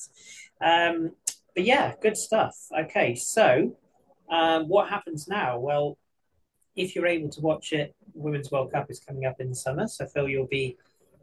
Um, 0.64 1.12
but 1.56 1.64
yeah, 1.64 1.94
good 2.00 2.16
stuff. 2.16 2.54
Okay, 2.84 3.16
so 3.16 3.76
um, 4.30 4.68
what 4.68 4.88
happens 4.88 5.26
now? 5.26 5.58
Well, 5.58 5.98
if 6.76 6.94
you're 6.94 7.08
able 7.08 7.30
to 7.30 7.40
watch 7.40 7.72
it, 7.72 7.96
Women's 8.14 8.52
World 8.52 8.70
Cup 8.70 8.92
is 8.92 9.00
coming 9.00 9.26
up 9.26 9.40
in 9.40 9.48
the 9.48 9.56
summer. 9.56 9.88
So 9.88 10.06
Phil, 10.06 10.28
you'll 10.28 10.46
be 10.46 10.76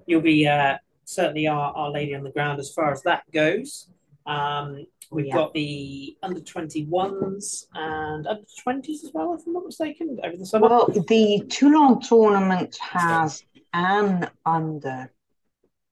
you'll 0.07 0.19
be 0.19 0.45
uh, 0.45 0.75
certainly 1.05 1.47
our, 1.47 1.71
our 1.73 1.89
lady 1.89 2.13
on 2.15 2.23
the 2.23 2.31
ground 2.31 2.59
as 2.59 2.73
far 2.73 2.91
as 2.91 3.01
that 3.03 3.23
goes. 3.31 3.87
Um, 4.25 4.85
we've 5.11 5.27
yeah. 5.27 5.35
got 5.35 5.53
the 5.53 6.17
under 6.21 6.41
21s 6.41 7.65
and 7.73 8.27
under 8.27 8.43
20s 8.65 9.03
as 9.03 9.11
well, 9.13 9.33
if 9.33 9.45
I'm 9.47 9.53
not 9.53 9.65
mistaken, 9.65 10.17
over 10.23 10.37
the 10.37 10.45
summer. 10.45 10.67
Well, 10.67 10.87
the 10.87 11.45
Toulon 11.49 12.01
tournament 12.01 12.77
has 12.81 13.43
an 13.73 14.29
under 14.45 15.11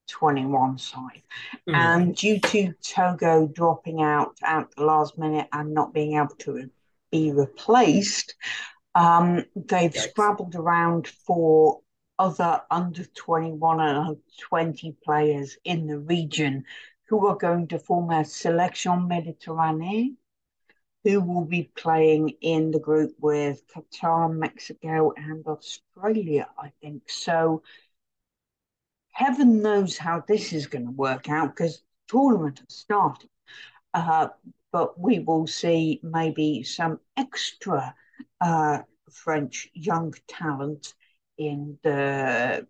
21 0.08 0.78
side. 0.78 1.24
Mm. 1.68 1.76
And 1.76 2.16
due 2.16 2.40
to 2.40 2.74
Togo 2.82 3.48
dropping 3.48 4.02
out 4.02 4.38
at 4.44 4.70
the 4.76 4.84
last 4.84 5.18
minute 5.18 5.48
and 5.52 5.74
not 5.74 5.94
being 5.94 6.18
able 6.18 6.36
to 6.40 6.70
be 7.12 7.32
replaced. 7.32 8.36
Um, 8.96 9.46
they've 9.56 9.94
Yikes. 9.94 10.10
scrabbled 10.10 10.56
around 10.56 11.08
for 11.08 11.82
other 12.20 12.62
under 12.72 13.06
21 13.06 13.80
and 13.80 13.98
under 13.98 14.20
20 14.50 14.96
players 15.04 15.58
in 15.64 15.88
the 15.88 16.00
region 16.00 16.66
who 17.08 17.28
are 17.28 17.36
going 17.36 17.68
to 17.70 17.80
form 17.80 18.10
a 18.12 18.26
Selection 18.26 19.08
Méditerranée, 19.08 20.16
who 21.04 21.22
will 21.22 21.46
be 21.46 21.72
playing 21.76 22.30
in 22.42 22.72
the 22.72 22.80
group 22.80 23.16
with 23.20 23.64
Qatar, 23.68 24.34
Mexico, 24.34 25.14
and 25.16 25.46
Australia, 25.48 26.50
I 26.58 26.72
think. 26.82 27.10
So 27.10 27.64
heaven 29.12 29.62
knows 29.62 29.98
how 29.98 30.24
this 30.28 30.52
is 30.52 30.68
going 30.68 30.86
to 30.86 30.92
work 30.92 31.30
out 31.30 31.56
because 31.56 31.78
the 31.78 31.84
tournament 32.10 32.60
has 32.60 32.78
started. 32.78 33.30
Uh, 33.94 34.28
but 34.72 35.00
we 35.00 35.20
will 35.20 35.48
see 35.48 36.02
maybe 36.04 36.64
some 36.64 37.00
extra 37.16 37.96
uh, 38.42 38.80
French 39.10 39.70
young 39.74 40.14
talent 40.28 40.94
in 41.38 41.80
the 41.84 42.68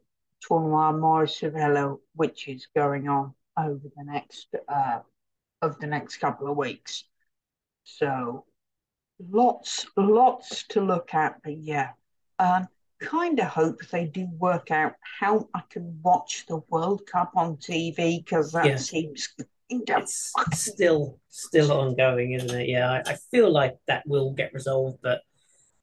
Tournoi 0.48 0.98
Maurice 1.00 1.42
Revello, 1.42 2.00
which 2.14 2.48
is 2.48 2.68
going 2.76 3.10
on 3.10 3.34
over 3.58 3.82
the 3.96 4.04
next 4.04 4.48
uh, 4.68 5.00
of 5.62 5.80
the 5.80 5.88
next 5.88 6.18
couple 6.18 6.50
of 6.50 6.58
weeks. 6.58 7.06
So 7.84 8.46
lots, 9.20 9.88
lots 9.96 10.64
to 10.70 10.82
look 10.82 11.14
at. 11.14 11.42
But 11.44 11.58
yeah, 11.58 11.92
um, 12.40 12.68
kind 13.00 13.40
of 13.40 13.48
hope 13.48 13.80
they 13.88 14.06
do 14.06 14.28
work 14.38 14.72
out 14.72 14.94
how 15.20 15.48
I 15.54 15.62
can 15.70 16.00
watch 16.04 16.46
the 16.48 16.62
World 16.70 17.06
Cup 17.06 17.32
on 17.36 17.58
TV 17.58 18.24
because 18.24 18.52
that 18.52 18.66
yeah. 18.66 18.78
seems 18.78 19.30
it's 19.70 20.34
still 20.54 21.20
still 21.30 21.72
ongoing, 21.72 22.34
isn't 22.34 22.58
it? 22.58 22.70
Yeah, 22.70 22.90
I, 22.90 23.12
I, 23.12 23.18
feel 23.32 23.52
like 23.52 23.76
that 23.88 24.08
will 24.08 24.32
get 24.32 24.54
resolved, 24.54 25.00
but 25.02 25.22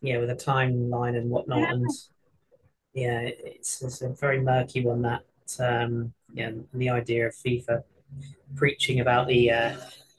yeah, 0.01 0.19
with 0.19 0.31
a 0.31 0.35
timeline 0.35 1.17
and 1.17 1.29
whatnot, 1.29 1.61
yeah. 1.61 1.73
and 1.73 1.91
yeah, 2.95 3.21
it's, 3.21 3.83
it's 3.83 4.01
a 4.01 4.09
very 4.09 4.41
murky 4.41 4.83
one. 4.83 5.03
That 5.03 5.23
um, 5.61 6.15
yeah, 6.35 6.49
and 6.49 6.67
the 6.75 6.91
idea 6.91 7.27
of 7.27 7.35
FIFA 7.35 7.83
preaching 8.57 9.01
about 9.01 9.29
the 9.29 9.51
uh, 9.51 9.77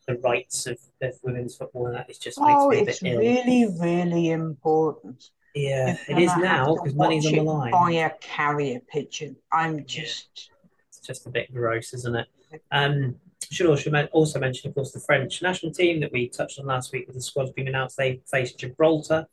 the 0.07 0.15
rights 0.17 0.65
of, 0.65 0.79
of 1.01 1.13
women's 1.23 1.55
football 1.55 1.87
and 1.87 1.95
that 1.95 2.09
is 2.09 2.17
just 2.17 2.37
oh, 2.41 2.69
it's 2.71 3.01
really 3.01 3.63
ill. 3.63 3.77
really 3.79 4.29
important. 4.29 5.29
Yeah, 5.53 5.97
it 6.07 6.17
is 6.17 6.35
now 6.37 6.75
because 6.75 6.95
money's 6.95 7.25
on 7.27 7.33
the 7.33 7.43
line. 7.43 7.71
Buy 7.71 7.91
a 7.91 8.09
carrier 8.21 8.79
pigeon. 8.91 9.35
I'm 9.51 9.85
just. 9.85 10.49
Yeah. 10.49 10.51
It's 10.89 10.99
just 10.99 11.27
a 11.27 11.29
bit 11.29 11.53
gross, 11.53 11.93
isn't 11.93 12.15
it? 12.15 12.27
Um, 12.71 13.15
should 13.51 13.67
also, 13.67 13.91
also 14.11 14.39
mention, 14.39 14.69
of 14.69 14.75
course, 14.75 14.91
the 14.91 14.99
French 14.99 15.41
national 15.41 15.71
team 15.71 15.99
that 15.99 16.11
we 16.11 16.29
touched 16.29 16.59
on 16.59 16.65
last 16.65 16.91
week 16.91 17.07
with 17.07 17.15
the 17.15 17.21
squads 17.21 17.51
being 17.51 17.67
announced. 17.67 17.97
They 17.97 18.21
face 18.25 18.53
Gibraltar 18.53 19.27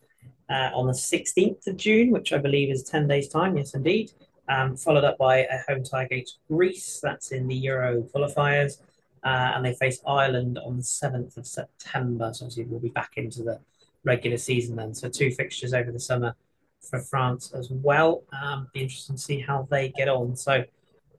uh, 0.50 0.70
on 0.74 0.86
the 0.86 0.92
16th 0.92 1.66
of 1.66 1.76
June, 1.76 2.10
which 2.10 2.32
I 2.32 2.38
believe 2.38 2.70
is 2.70 2.82
10 2.82 3.08
days' 3.08 3.28
time. 3.28 3.56
Yes, 3.56 3.74
indeed. 3.74 4.12
Um, 4.52 4.76
followed 4.76 5.04
up 5.04 5.18
by 5.18 5.38
a 5.38 5.58
home 5.68 5.82
tie 5.82 6.04
against 6.04 6.38
Greece. 6.48 7.00
That's 7.02 7.32
in 7.32 7.48
the 7.48 7.54
Euro 7.54 8.02
qualifiers. 8.02 8.78
Uh, 9.24 9.52
and 9.54 9.64
they 9.64 9.74
face 9.74 10.00
Ireland 10.06 10.58
on 10.58 10.76
the 10.76 10.82
7th 10.82 11.36
of 11.36 11.46
September. 11.46 12.32
So 12.34 12.44
obviously 12.44 12.64
we'll 12.64 12.80
be 12.80 12.88
back 12.88 13.12
into 13.16 13.42
the 13.42 13.60
regular 14.04 14.36
season 14.36 14.76
then. 14.76 14.94
So 14.94 15.08
two 15.08 15.30
fixtures 15.30 15.72
over 15.72 15.92
the 15.92 16.00
summer 16.00 16.34
for 16.80 17.00
France 17.00 17.52
as 17.52 17.70
well. 17.70 18.24
Um, 18.32 18.68
be 18.72 18.82
interesting 18.82 19.16
to 19.16 19.22
see 19.22 19.38
how 19.38 19.68
they 19.70 19.90
get 19.90 20.08
on. 20.08 20.36
So 20.36 20.64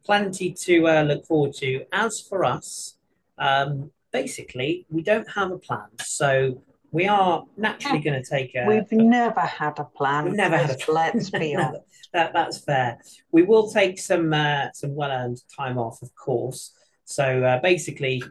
plenty 0.05 0.51
to 0.51 0.87
uh, 0.87 1.03
look 1.03 1.25
forward 1.25 1.53
to. 1.55 1.85
As 1.91 2.19
for 2.19 2.43
us, 2.43 2.97
um, 3.37 3.91
basically, 4.11 4.85
we 4.89 5.01
don't 5.01 5.29
have 5.29 5.51
a 5.51 5.57
plan. 5.57 5.87
So 6.01 6.61
we 6.91 7.07
are 7.07 7.45
naturally 7.57 7.99
going 7.99 8.21
to 8.21 8.29
take 8.29 8.53
a. 8.55 8.65
We've 8.67 8.91
never 8.91 9.41
had 9.41 9.79
a 9.79 9.85
plan. 9.85 10.25
We've 10.25 10.33
never 10.33 10.57
had 10.57 10.71
a 10.71 10.77
plan. 10.77 11.11
Let's 11.15 11.29
be 11.29 11.55
honest. 11.57 11.81
That, 12.13 12.33
that's 12.33 12.59
fair. 12.59 12.99
We 13.31 13.43
will 13.43 13.69
take 13.69 13.99
some 13.99 14.33
uh, 14.33 14.71
some 14.73 14.95
well 14.95 15.11
earned 15.11 15.41
time 15.55 15.77
off, 15.77 16.01
of 16.01 16.13
course. 16.15 16.73
So 17.05 17.43
uh, 17.43 17.59
basically, 17.59 18.23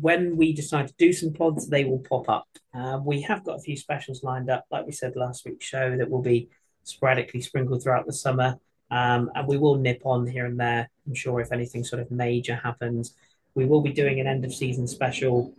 when 0.00 0.36
we 0.36 0.52
decide 0.52 0.88
to 0.88 0.94
do 0.98 1.12
some 1.12 1.32
pods, 1.32 1.68
they 1.68 1.84
will 1.84 1.98
pop 1.98 2.28
up. 2.28 2.48
Uh, 2.74 3.00
we 3.04 3.20
have 3.22 3.44
got 3.44 3.56
a 3.56 3.62
few 3.62 3.76
specials 3.76 4.22
lined 4.22 4.50
up, 4.50 4.64
like 4.70 4.86
we 4.86 4.92
said 4.92 5.16
last 5.16 5.44
week's 5.44 5.66
show, 5.66 5.96
that 5.96 6.10
will 6.10 6.22
be 6.22 6.48
sporadically 6.84 7.40
sprinkled 7.40 7.82
throughout 7.82 8.06
the 8.06 8.12
summer. 8.12 8.58
Um, 8.90 9.30
and 9.34 9.48
we 9.48 9.58
will 9.58 9.76
nip 9.76 10.02
on 10.04 10.26
here 10.26 10.46
and 10.46 10.58
there. 10.58 10.88
I'm 11.06 11.14
sure 11.14 11.40
if 11.40 11.50
anything 11.50 11.82
sort 11.82 12.00
of 12.00 12.10
major 12.10 12.54
happens, 12.54 13.14
we 13.54 13.64
will 13.64 13.80
be 13.80 13.92
doing 13.92 14.20
an 14.20 14.26
end 14.26 14.44
of 14.44 14.54
season 14.54 14.86
special 14.86 15.52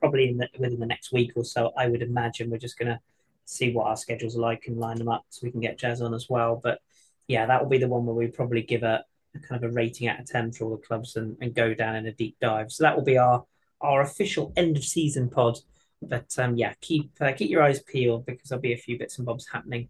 probably 0.00 0.32
the, 0.32 0.48
within 0.58 0.80
the 0.80 0.86
next 0.86 1.12
week 1.12 1.32
or 1.36 1.44
so. 1.44 1.72
I 1.76 1.88
would 1.88 2.02
imagine 2.02 2.50
we're 2.50 2.58
just 2.58 2.78
going 2.78 2.88
to 2.88 3.00
see 3.44 3.72
what 3.72 3.86
our 3.86 3.96
schedules 3.96 4.36
are 4.36 4.40
like 4.40 4.64
and 4.66 4.78
line 4.78 4.96
them 4.96 5.08
up 5.08 5.24
so 5.28 5.40
we 5.42 5.50
can 5.50 5.60
get 5.60 5.78
Jez 5.78 6.00
on 6.00 6.14
as 6.14 6.26
well. 6.28 6.60
But 6.62 6.80
yeah, 7.28 7.46
that 7.46 7.62
will 7.62 7.68
be 7.68 7.78
the 7.78 7.88
one 7.88 8.04
where 8.06 8.14
we 8.14 8.28
probably 8.28 8.62
give 8.62 8.82
a, 8.82 9.04
a 9.34 9.38
kind 9.40 9.62
of 9.62 9.70
a 9.70 9.72
rating 9.72 10.08
out 10.08 10.20
of 10.20 10.26
10 10.26 10.52
for 10.52 10.64
all 10.64 10.76
the 10.76 10.86
clubs 10.86 11.16
and, 11.16 11.36
and 11.40 11.54
go 11.54 11.74
down 11.74 11.96
in 11.96 12.06
a 12.06 12.12
deep 12.12 12.36
dive. 12.40 12.72
So 12.72 12.84
that 12.84 12.96
will 12.96 13.04
be 13.04 13.18
our 13.18 13.44
our 13.80 14.00
official 14.00 14.52
end 14.56 14.76
of 14.76 14.84
season 14.84 15.28
pod. 15.28 15.58
But 16.02 16.34
um, 16.38 16.56
yeah, 16.56 16.74
keep 16.80 17.10
uh, 17.20 17.32
keep 17.32 17.50
your 17.50 17.62
eyes 17.62 17.80
peeled 17.80 18.26
because 18.26 18.48
there'll 18.48 18.62
be 18.62 18.72
a 18.72 18.78
few 18.78 18.98
bits 18.98 19.18
and 19.18 19.26
bobs 19.26 19.48
happening 19.48 19.88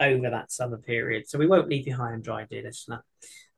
over 0.00 0.30
that 0.30 0.52
summer 0.52 0.78
period. 0.78 1.28
So 1.28 1.38
we 1.38 1.46
won't 1.46 1.68
leave 1.68 1.86
you 1.86 1.94
high 1.94 2.12
and 2.12 2.22
dry, 2.22 2.44
dear 2.44 2.62
listener. 2.62 3.04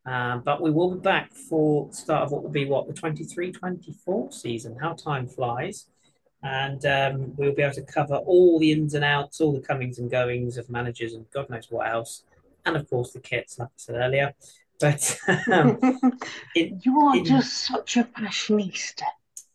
Um, 0.04 0.42
but 0.44 0.62
we 0.62 0.70
will 0.70 0.94
be 0.94 1.00
back 1.00 1.32
for 1.34 1.92
start 1.92 2.22
of 2.22 2.30
what 2.30 2.42
will 2.44 2.50
be 2.50 2.64
what 2.64 2.86
the 2.86 2.92
23-24 2.92 4.32
season. 4.32 4.76
How 4.80 4.92
time 4.92 5.26
flies. 5.26 5.86
And 6.42 6.84
um, 6.86 7.34
we'll 7.36 7.54
be 7.54 7.62
able 7.62 7.74
to 7.74 7.82
cover 7.82 8.16
all 8.16 8.60
the 8.60 8.70
ins 8.70 8.94
and 8.94 9.04
outs, 9.04 9.40
all 9.40 9.52
the 9.52 9.60
comings 9.60 9.98
and 9.98 10.10
goings 10.10 10.58
of 10.58 10.70
managers 10.70 11.14
and 11.14 11.28
God 11.32 11.50
knows 11.50 11.66
what 11.70 11.88
else. 11.88 12.22
And 12.66 12.76
of 12.76 12.88
course 12.90 13.12
the 13.12 13.20
kits, 13.20 13.58
like 13.58 13.68
I 13.68 13.72
said 13.76 13.96
earlier. 13.96 14.34
But 14.78 15.18
um, 15.50 15.78
it, 16.54 16.84
you 16.84 17.00
are 17.00 17.16
it, 17.16 17.24
just 17.24 17.66
such 17.66 17.96
a 17.96 18.04
fashionista. 18.04 19.04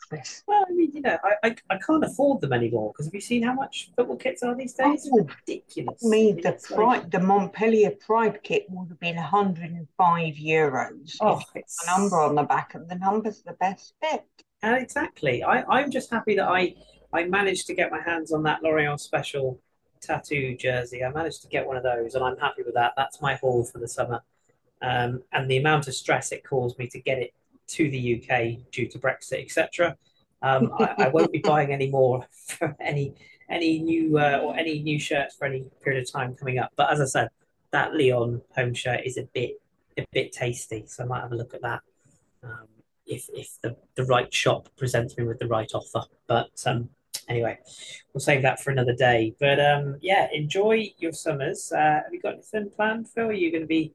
Kris? 0.09 0.43
Well, 0.45 0.65
I 0.67 0.73
mean, 0.73 0.91
you 0.93 1.01
know, 1.01 1.17
I, 1.23 1.47
I, 1.47 1.55
I 1.69 1.77
can't 1.77 2.03
afford 2.03 2.41
them 2.41 2.51
anymore 2.51 2.91
because 2.91 3.05
have 3.05 3.13
you 3.13 3.21
seen 3.21 3.43
how 3.43 3.53
much 3.53 3.91
football 3.95 4.17
kits 4.17 4.43
are 4.43 4.55
these 4.55 4.73
days? 4.73 5.09
Oh, 5.13 5.25
ridiculous. 5.47 6.03
I 6.05 6.09
mean, 6.09 6.41
the 6.41 6.59
Pride, 6.73 7.09
the 7.11 7.19
Montpellier 7.19 7.91
Pride 7.91 8.43
kit 8.43 8.65
would 8.69 8.89
have 8.89 8.99
been 8.99 9.15
105 9.15 10.33
euros. 10.33 11.15
Oh, 11.21 11.41
it's 11.55 11.87
a 11.87 11.97
number 11.97 12.19
on 12.19 12.35
the 12.35 12.43
back, 12.43 12.75
and 12.75 12.89
the 12.89 12.95
number's 12.95 13.41
the 13.41 13.53
best 13.53 13.93
bit. 14.01 14.25
Uh, 14.63 14.75
exactly. 14.79 15.43
I, 15.43 15.63
I'm 15.63 15.91
just 15.91 16.11
happy 16.11 16.35
that 16.35 16.47
I 16.47 16.75
I 17.13 17.25
managed 17.25 17.67
to 17.67 17.73
get 17.73 17.91
my 17.91 18.01
hands 18.01 18.31
on 18.33 18.43
that 18.43 18.63
Lorient 18.63 18.99
special 18.99 19.61
tattoo 20.01 20.55
jersey. 20.57 21.03
I 21.03 21.11
managed 21.11 21.41
to 21.43 21.47
get 21.47 21.65
one 21.65 21.77
of 21.77 21.83
those, 21.83 22.15
and 22.15 22.23
I'm 22.23 22.37
happy 22.37 22.63
with 22.63 22.73
that. 22.75 22.93
That's 22.97 23.21
my 23.21 23.35
haul 23.35 23.63
for 23.63 23.79
the 23.79 23.87
summer. 23.87 24.21
Um, 24.81 25.23
and 25.31 25.49
the 25.49 25.57
amount 25.57 25.87
of 25.87 25.93
stress 25.93 26.31
it 26.31 26.43
caused 26.43 26.77
me 26.79 26.87
to 26.87 26.99
get 26.99 27.19
it 27.19 27.33
to 27.67 27.89
the 27.89 28.21
UK 28.21 28.71
due 28.71 28.87
to 28.87 28.99
Brexit, 28.99 29.43
etc. 29.43 29.95
Um, 30.41 30.73
I, 30.79 30.95
I, 30.97 31.07
won't 31.09 31.31
be 31.31 31.39
buying 31.39 31.71
any 31.71 31.89
more 31.89 32.25
for 32.31 32.75
any 32.79 33.13
any 33.47 33.79
new 33.79 34.17
uh, 34.17 34.39
or 34.41 34.57
any 34.57 34.81
new 34.81 34.99
shirts 34.99 35.35
for 35.35 35.45
any 35.45 35.65
period 35.83 36.01
of 36.01 36.11
time 36.11 36.33
coming 36.33 36.57
up. 36.57 36.71
But 36.75 36.91
as 36.91 36.99
I 36.99 37.05
said, 37.05 37.29
that 37.71 37.93
Lyon 37.93 38.41
home 38.55 38.73
shirt 38.73 39.01
is 39.05 39.17
a 39.17 39.23
bit 39.33 39.61
a 39.97 40.05
bit 40.11 40.31
tasty, 40.31 40.85
so 40.87 41.03
I 41.03 41.07
might 41.07 41.21
have 41.21 41.31
a 41.31 41.35
look 41.35 41.53
at 41.53 41.61
that 41.61 41.81
um, 42.43 42.67
if 43.05 43.29
if 43.33 43.49
the, 43.61 43.75
the 43.95 44.05
right 44.05 44.33
shop 44.33 44.67
presents 44.77 45.15
me 45.17 45.25
with 45.25 45.39
the 45.39 45.47
right 45.47 45.71
offer. 45.73 46.07
But 46.27 46.51
um, 46.65 46.89
anyway, 47.27 47.57
we'll 48.13 48.21
save 48.21 48.41
that 48.43 48.61
for 48.61 48.71
another 48.71 48.93
day. 48.93 49.35
But 49.39 49.59
um, 49.59 49.97
yeah, 50.01 50.27
enjoy 50.33 50.91
your 50.97 51.13
summers. 51.13 51.71
Uh, 51.71 52.01
have 52.03 52.13
you 52.13 52.21
got 52.21 52.33
anything 52.33 52.69
planned, 52.69 53.09
Phil? 53.09 53.27
Are 53.27 53.33
you 53.33 53.51
going 53.51 53.63
to 53.63 53.67
be 53.67 53.93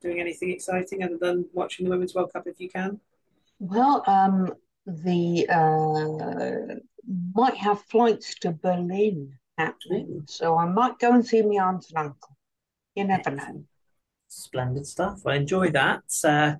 doing 0.00 0.20
anything 0.20 0.50
exciting 0.50 1.02
other 1.02 1.18
than 1.18 1.46
watching 1.52 1.84
the 1.84 1.90
Women's 1.90 2.14
World 2.14 2.32
Cup 2.32 2.46
if 2.46 2.60
you 2.60 2.68
can? 2.68 3.00
Well, 3.58 4.04
um, 4.06 4.54
the 4.86 5.46
uh, 5.48 6.74
might 7.34 7.56
have 7.56 7.82
flights 7.82 8.34
to 8.40 8.52
Berlin 8.52 9.32
happening, 9.56 10.24
so 10.26 10.56
I 10.56 10.66
might 10.66 10.98
go 10.98 11.12
and 11.12 11.26
see 11.26 11.42
my 11.42 11.62
aunt 11.62 11.86
and 11.88 11.98
uncle. 11.98 12.36
You 12.94 13.04
never 13.04 13.30
know. 13.30 13.64
Splendid 14.28 14.86
stuff. 14.86 15.26
I 15.26 15.34
enjoy 15.36 15.70
that. 15.70 16.04
Uh, 16.22 16.56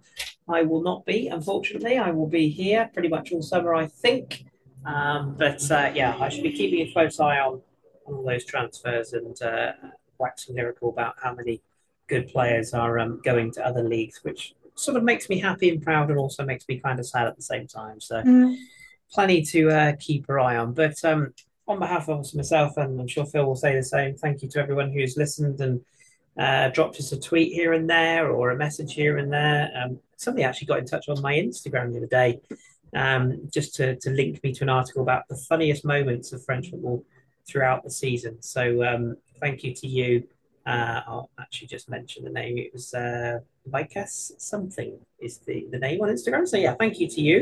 I 0.48 0.62
will 0.62 0.82
not 0.82 1.04
be, 1.04 1.28
unfortunately. 1.28 1.98
I 1.98 2.10
will 2.10 2.26
be 2.26 2.48
here 2.48 2.90
pretty 2.92 3.08
much 3.08 3.30
all 3.32 3.42
summer, 3.42 3.74
I 3.74 3.86
think. 3.86 4.44
Um, 4.84 5.34
but 5.36 5.70
uh, 5.70 5.92
yeah, 5.94 6.16
I 6.18 6.28
should 6.28 6.42
be 6.42 6.52
keeping 6.52 6.86
a 6.86 6.92
close 6.92 7.20
eye 7.20 7.38
on, 7.38 7.60
on 8.06 8.14
all 8.14 8.24
those 8.24 8.44
transfers 8.44 9.12
and 9.12 9.40
uh, 9.42 9.72
waxing 10.18 10.56
lyrical 10.56 10.88
about 10.88 11.16
how 11.22 11.34
many 11.34 11.62
good 12.06 12.28
players 12.28 12.72
are 12.72 12.98
um, 12.98 13.20
going 13.22 13.52
to 13.52 13.66
other 13.66 13.82
leagues, 13.82 14.20
which 14.22 14.54
sort 14.74 14.96
of 14.96 15.02
makes 15.02 15.28
me 15.28 15.38
happy 15.38 15.68
and 15.70 15.82
proud 15.82 16.08
and 16.10 16.18
also 16.18 16.44
makes 16.44 16.66
me 16.68 16.78
kind 16.78 16.98
of 16.98 17.06
sad 17.06 17.26
at 17.26 17.36
the 17.36 17.42
same 17.42 17.66
time. 17.66 18.00
So 18.00 18.22
mm. 18.22 18.56
plenty 19.12 19.42
to 19.42 19.70
uh, 19.70 19.92
keep 19.98 20.26
our 20.28 20.40
eye 20.40 20.56
on. 20.56 20.72
But 20.72 21.02
um, 21.04 21.34
on 21.66 21.78
behalf 21.78 22.08
of 22.08 22.34
myself, 22.34 22.76
and 22.76 23.00
I'm 23.00 23.08
sure 23.08 23.26
Phil 23.26 23.44
will 23.44 23.56
say 23.56 23.74
the 23.74 23.82
same, 23.82 24.14
thank 24.16 24.42
you 24.42 24.48
to 24.50 24.60
everyone 24.60 24.92
who's 24.92 25.16
listened 25.16 25.60
and 25.60 25.80
uh, 26.38 26.68
dropped 26.68 26.98
us 26.98 27.12
a 27.12 27.20
tweet 27.20 27.52
here 27.52 27.72
and 27.72 27.90
there 27.90 28.30
or 28.30 28.50
a 28.50 28.56
message 28.56 28.94
here 28.94 29.18
and 29.18 29.32
there. 29.32 29.70
Um, 29.74 29.98
somebody 30.16 30.44
actually 30.44 30.68
got 30.68 30.78
in 30.78 30.86
touch 30.86 31.08
on 31.08 31.20
my 31.20 31.34
Instagram 31.34 31.92
the 31.92 31.98
other 31.98 32.06
day 32.06 32.40
um, 32.94 33.48
just 33.52 33.74
to, 33.76 33.96
to 33.96 34.10
link 34.10 34.42
me 34.42 34.52
to 34.52 34.64
an 34.64 34.68
article 34.68 35.02
about 35.02 35.28
the 35.28 35.36
funniest 35.36 35.84
moments 35.84 36.32
of 36.32 36.44
French 36.44 36.70
football 36.70 37.04
throughout 37.46 37.82
the 37.84 37.90
season. 37.90 38.40
So 38.42 38.84
um, 38.84 39.16
thank 39.40 39.62
you 39.64 39.74
to 39.74 39.86
you 39.86 40.24
Uh, 40.68 41.00
I'll 41.06 41.30
actually 41.40 41.68
just 41.68 41.88
mention 41.88 42.24
the 42.24 42.30
name. 42.30 42.58
It 42.58 42.72
was 42.74 42.92
uh, 42.92 43.38
Vicas 43.66 44.32
something 44.36 44.98
is 45.18 45.38
the, 45.46 45.66
the 45.70 45.78
name 45.78 46.02
on 46.02 46.10
Instagram. 46.10 46.46
So 46.46 46.58
yeah, 46.58 46.74
thank 46.74 47.00
you 47.00 47.08
to 47.08 47.20
you. 47.28 47.38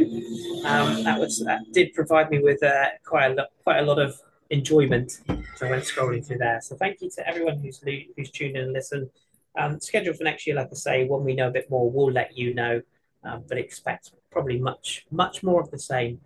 Um, 0.64 1.02
that 1.02 1.18
was 1.18 1.42
that 1.44 1.60
did 1.72 1.92
provide 1.92 2.30
me 2.30 2.38
with 2.38 2.62
uh, 2.62 2.90
quite 3.04 3.32
a 3.32 3.34
lot 3.34 3.48
quite 3.64 3.80
a 3.80 3.86
lot 3.90 3.98
of 3.98 4.14
enjoyment. 4.50 5.10
So 5.56 5.66
I 5.66 5.70
went 5.70 5.82
scrolling 5.82 6.24
through 6.24 6.38
there. 6.38 6.60
So 6.60 6.76
thank 6.76 7.00
you 7.02 7.10
to 7.16 7.20
everyone 7.26 7.58
who's 7.58 7.82
who's 8.14 8.30
tuned 8.30 8.56
in 8.56 8.62
and 8.64 8.72
listened. 8.72 9.10
Um, 9.58 9.80
schedule 9.80 10.14
for 10.14 10.22
next 10.22 10.46
year, 10.46 10.54
like 10.54 10.68
I 10.70 10.76
say, 10.76 10.96
when 11.10 11.24
we 11.24 11.34
know 11.34 11.48
a 11.48 11.56
bit 11.58 11.68
more, 11.68 11.90
we'll 11.90 12.12
let 12.12 12.36
you 12.38 12.54
know. 12.54 12.80
Um, 13.24 13.42
but 13.48 13.58
expect 13.58 14.12
probably 14.36 14.58
much 14.58 15.06
much 15.10 15.42
more 15.42 15.62
of 15.62 15.70
the 15.70 15.78
same 15.78 16.20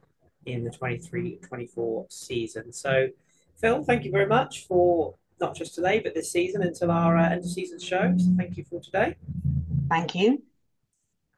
in 0.44 0.64
the 0.64 0.70
23-24 0.70 2.12
season. 2.12 2.72
So 2.72 3.06
Phil, 3.60 3.84
thank 3.84 4.04
you 4.04 4.10
very 4.10 4.26
much 4.26 4.66
for 4.66 5.14
not 5.40 5.54
just 5.54 5.76
today, 5.76 6.00
but 6.00 6.12
this 6.12 6.32
season 6.32 6.62
until 6.62 6.90
our 6.90 7.16
uh, 7.16 7.30
end 7.30 7.44
of 7.44 7.50
season 7.50 7.78
show. 7.78 8.12
So 8.18 8.32
thank 8.36 8.56
you 8.56 8.64
for 8.64 8.80
today. 8.80 9.14
Thank 9.88 10.16
you. 10.16 10.42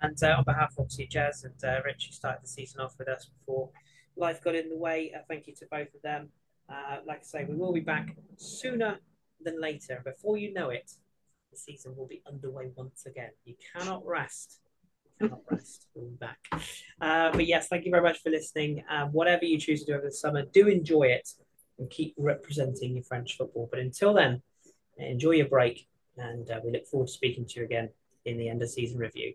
And 0.00 0.16
uh, 0.22 0.36
on 0.38 0.44
behalf 0.44 0.72
of 0.72 0.84
obviously 0.84 1.08
Jez 1.08 1.44
and 1.44 1.62
uh, 1.62 1.82
Rich, 1.84 2.06
who 2.06 2.12
started 2.14 2.42
the 2.42 2.48
season 2.48 2.80
off 2.80 2.94
with 2.98 3.08
us 3.08 3.26
before 3.26 3.68
life 4.16 4.42
got 4.42 4.54
in 4.54 4.70
the 4.70 4.78
way, 4.78 5.12
uh, 5.14 5.20
thank 5.28 5.46
you 5.48 5.54
to 5.56 5.66
both 5.70 5.94
of 5.94 6.00
them. 6.00 6.30
Uh, 6.70 7.00
like 7.06 7.18
I 7.18 7.24
say, 7.24 7.44
we 7.44 7.54
will 7.54 7.74
be 7.74 7.80
back 7.80 8.16
sooner 8.38 8.98
than 9.44 9.60
later. 9.60 10.00
Before 10.02 10.38
you 10.38 10.54
know 10.54 10.70
it, 10.70 10.90
the 11.50 11.58
season 11.58 11.94
will 11.94 12.08
be 12.08 12.22
underway 12.26 12.70
once 12.74 13.04
again. 13.04 13.32
You 13.44 13.56
cannot 13.74 14.06
rest. 14.06 14.61
Rest. 15.50 15.86
Back. 16.18 16.38
Uh, 17.00 17.30
but 17.32 17.46
yes, 17.46 17.68
thank 17.68 17.84
you 17.84 17.90
very 17.90 18.02
much 18.02 18.20
for 18.22 18.30
listening. 18.30 18.84
Um, 18.88 19.08
whatever 19.10 19.44
you 19.44 19.58
choose 19.58 19.80
to 19.80 19.92
do 19.92 19.96
over 19.96 20.06
the 20.06 20.12
summer, 20.12 20.44
do 20.44 20.68
enjoy 20.68 21.04
it 21.04 21.28
and 21.78 21.90
keep 21.90 22.14
representing 22.18 22.94
your 22.94 23.04
French 23.04 23.36
football. 23.36 23.68
But 23.70 23.80
until 23.80 24.14
then, 24.14 24.42
enjoy 24.96 25.32
your 25.32 25.48
break, 25.48 25.86
and 26.16 26.50
uh, 26.50 26.60
we 26.64 26.72
look 26.72 26.86
forward 26.86 27.08
to 27.08 27.12
speaking 27.12 27.46
to 27.46 27.60
you 27.60 27.64
again 27.66 27.90
in 28.24 28.38
the 28.38 28.48
end 28.48 28.62
of 28.62 28.70
season 28.70 28.98
review. 28.98 29.34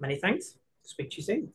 Many 0.00 0.16
thanks. 0.16 0.56
Speak 0.82 1.10
to 1.10 1.16
you 1.16 1.22
soon. 1.22 1.52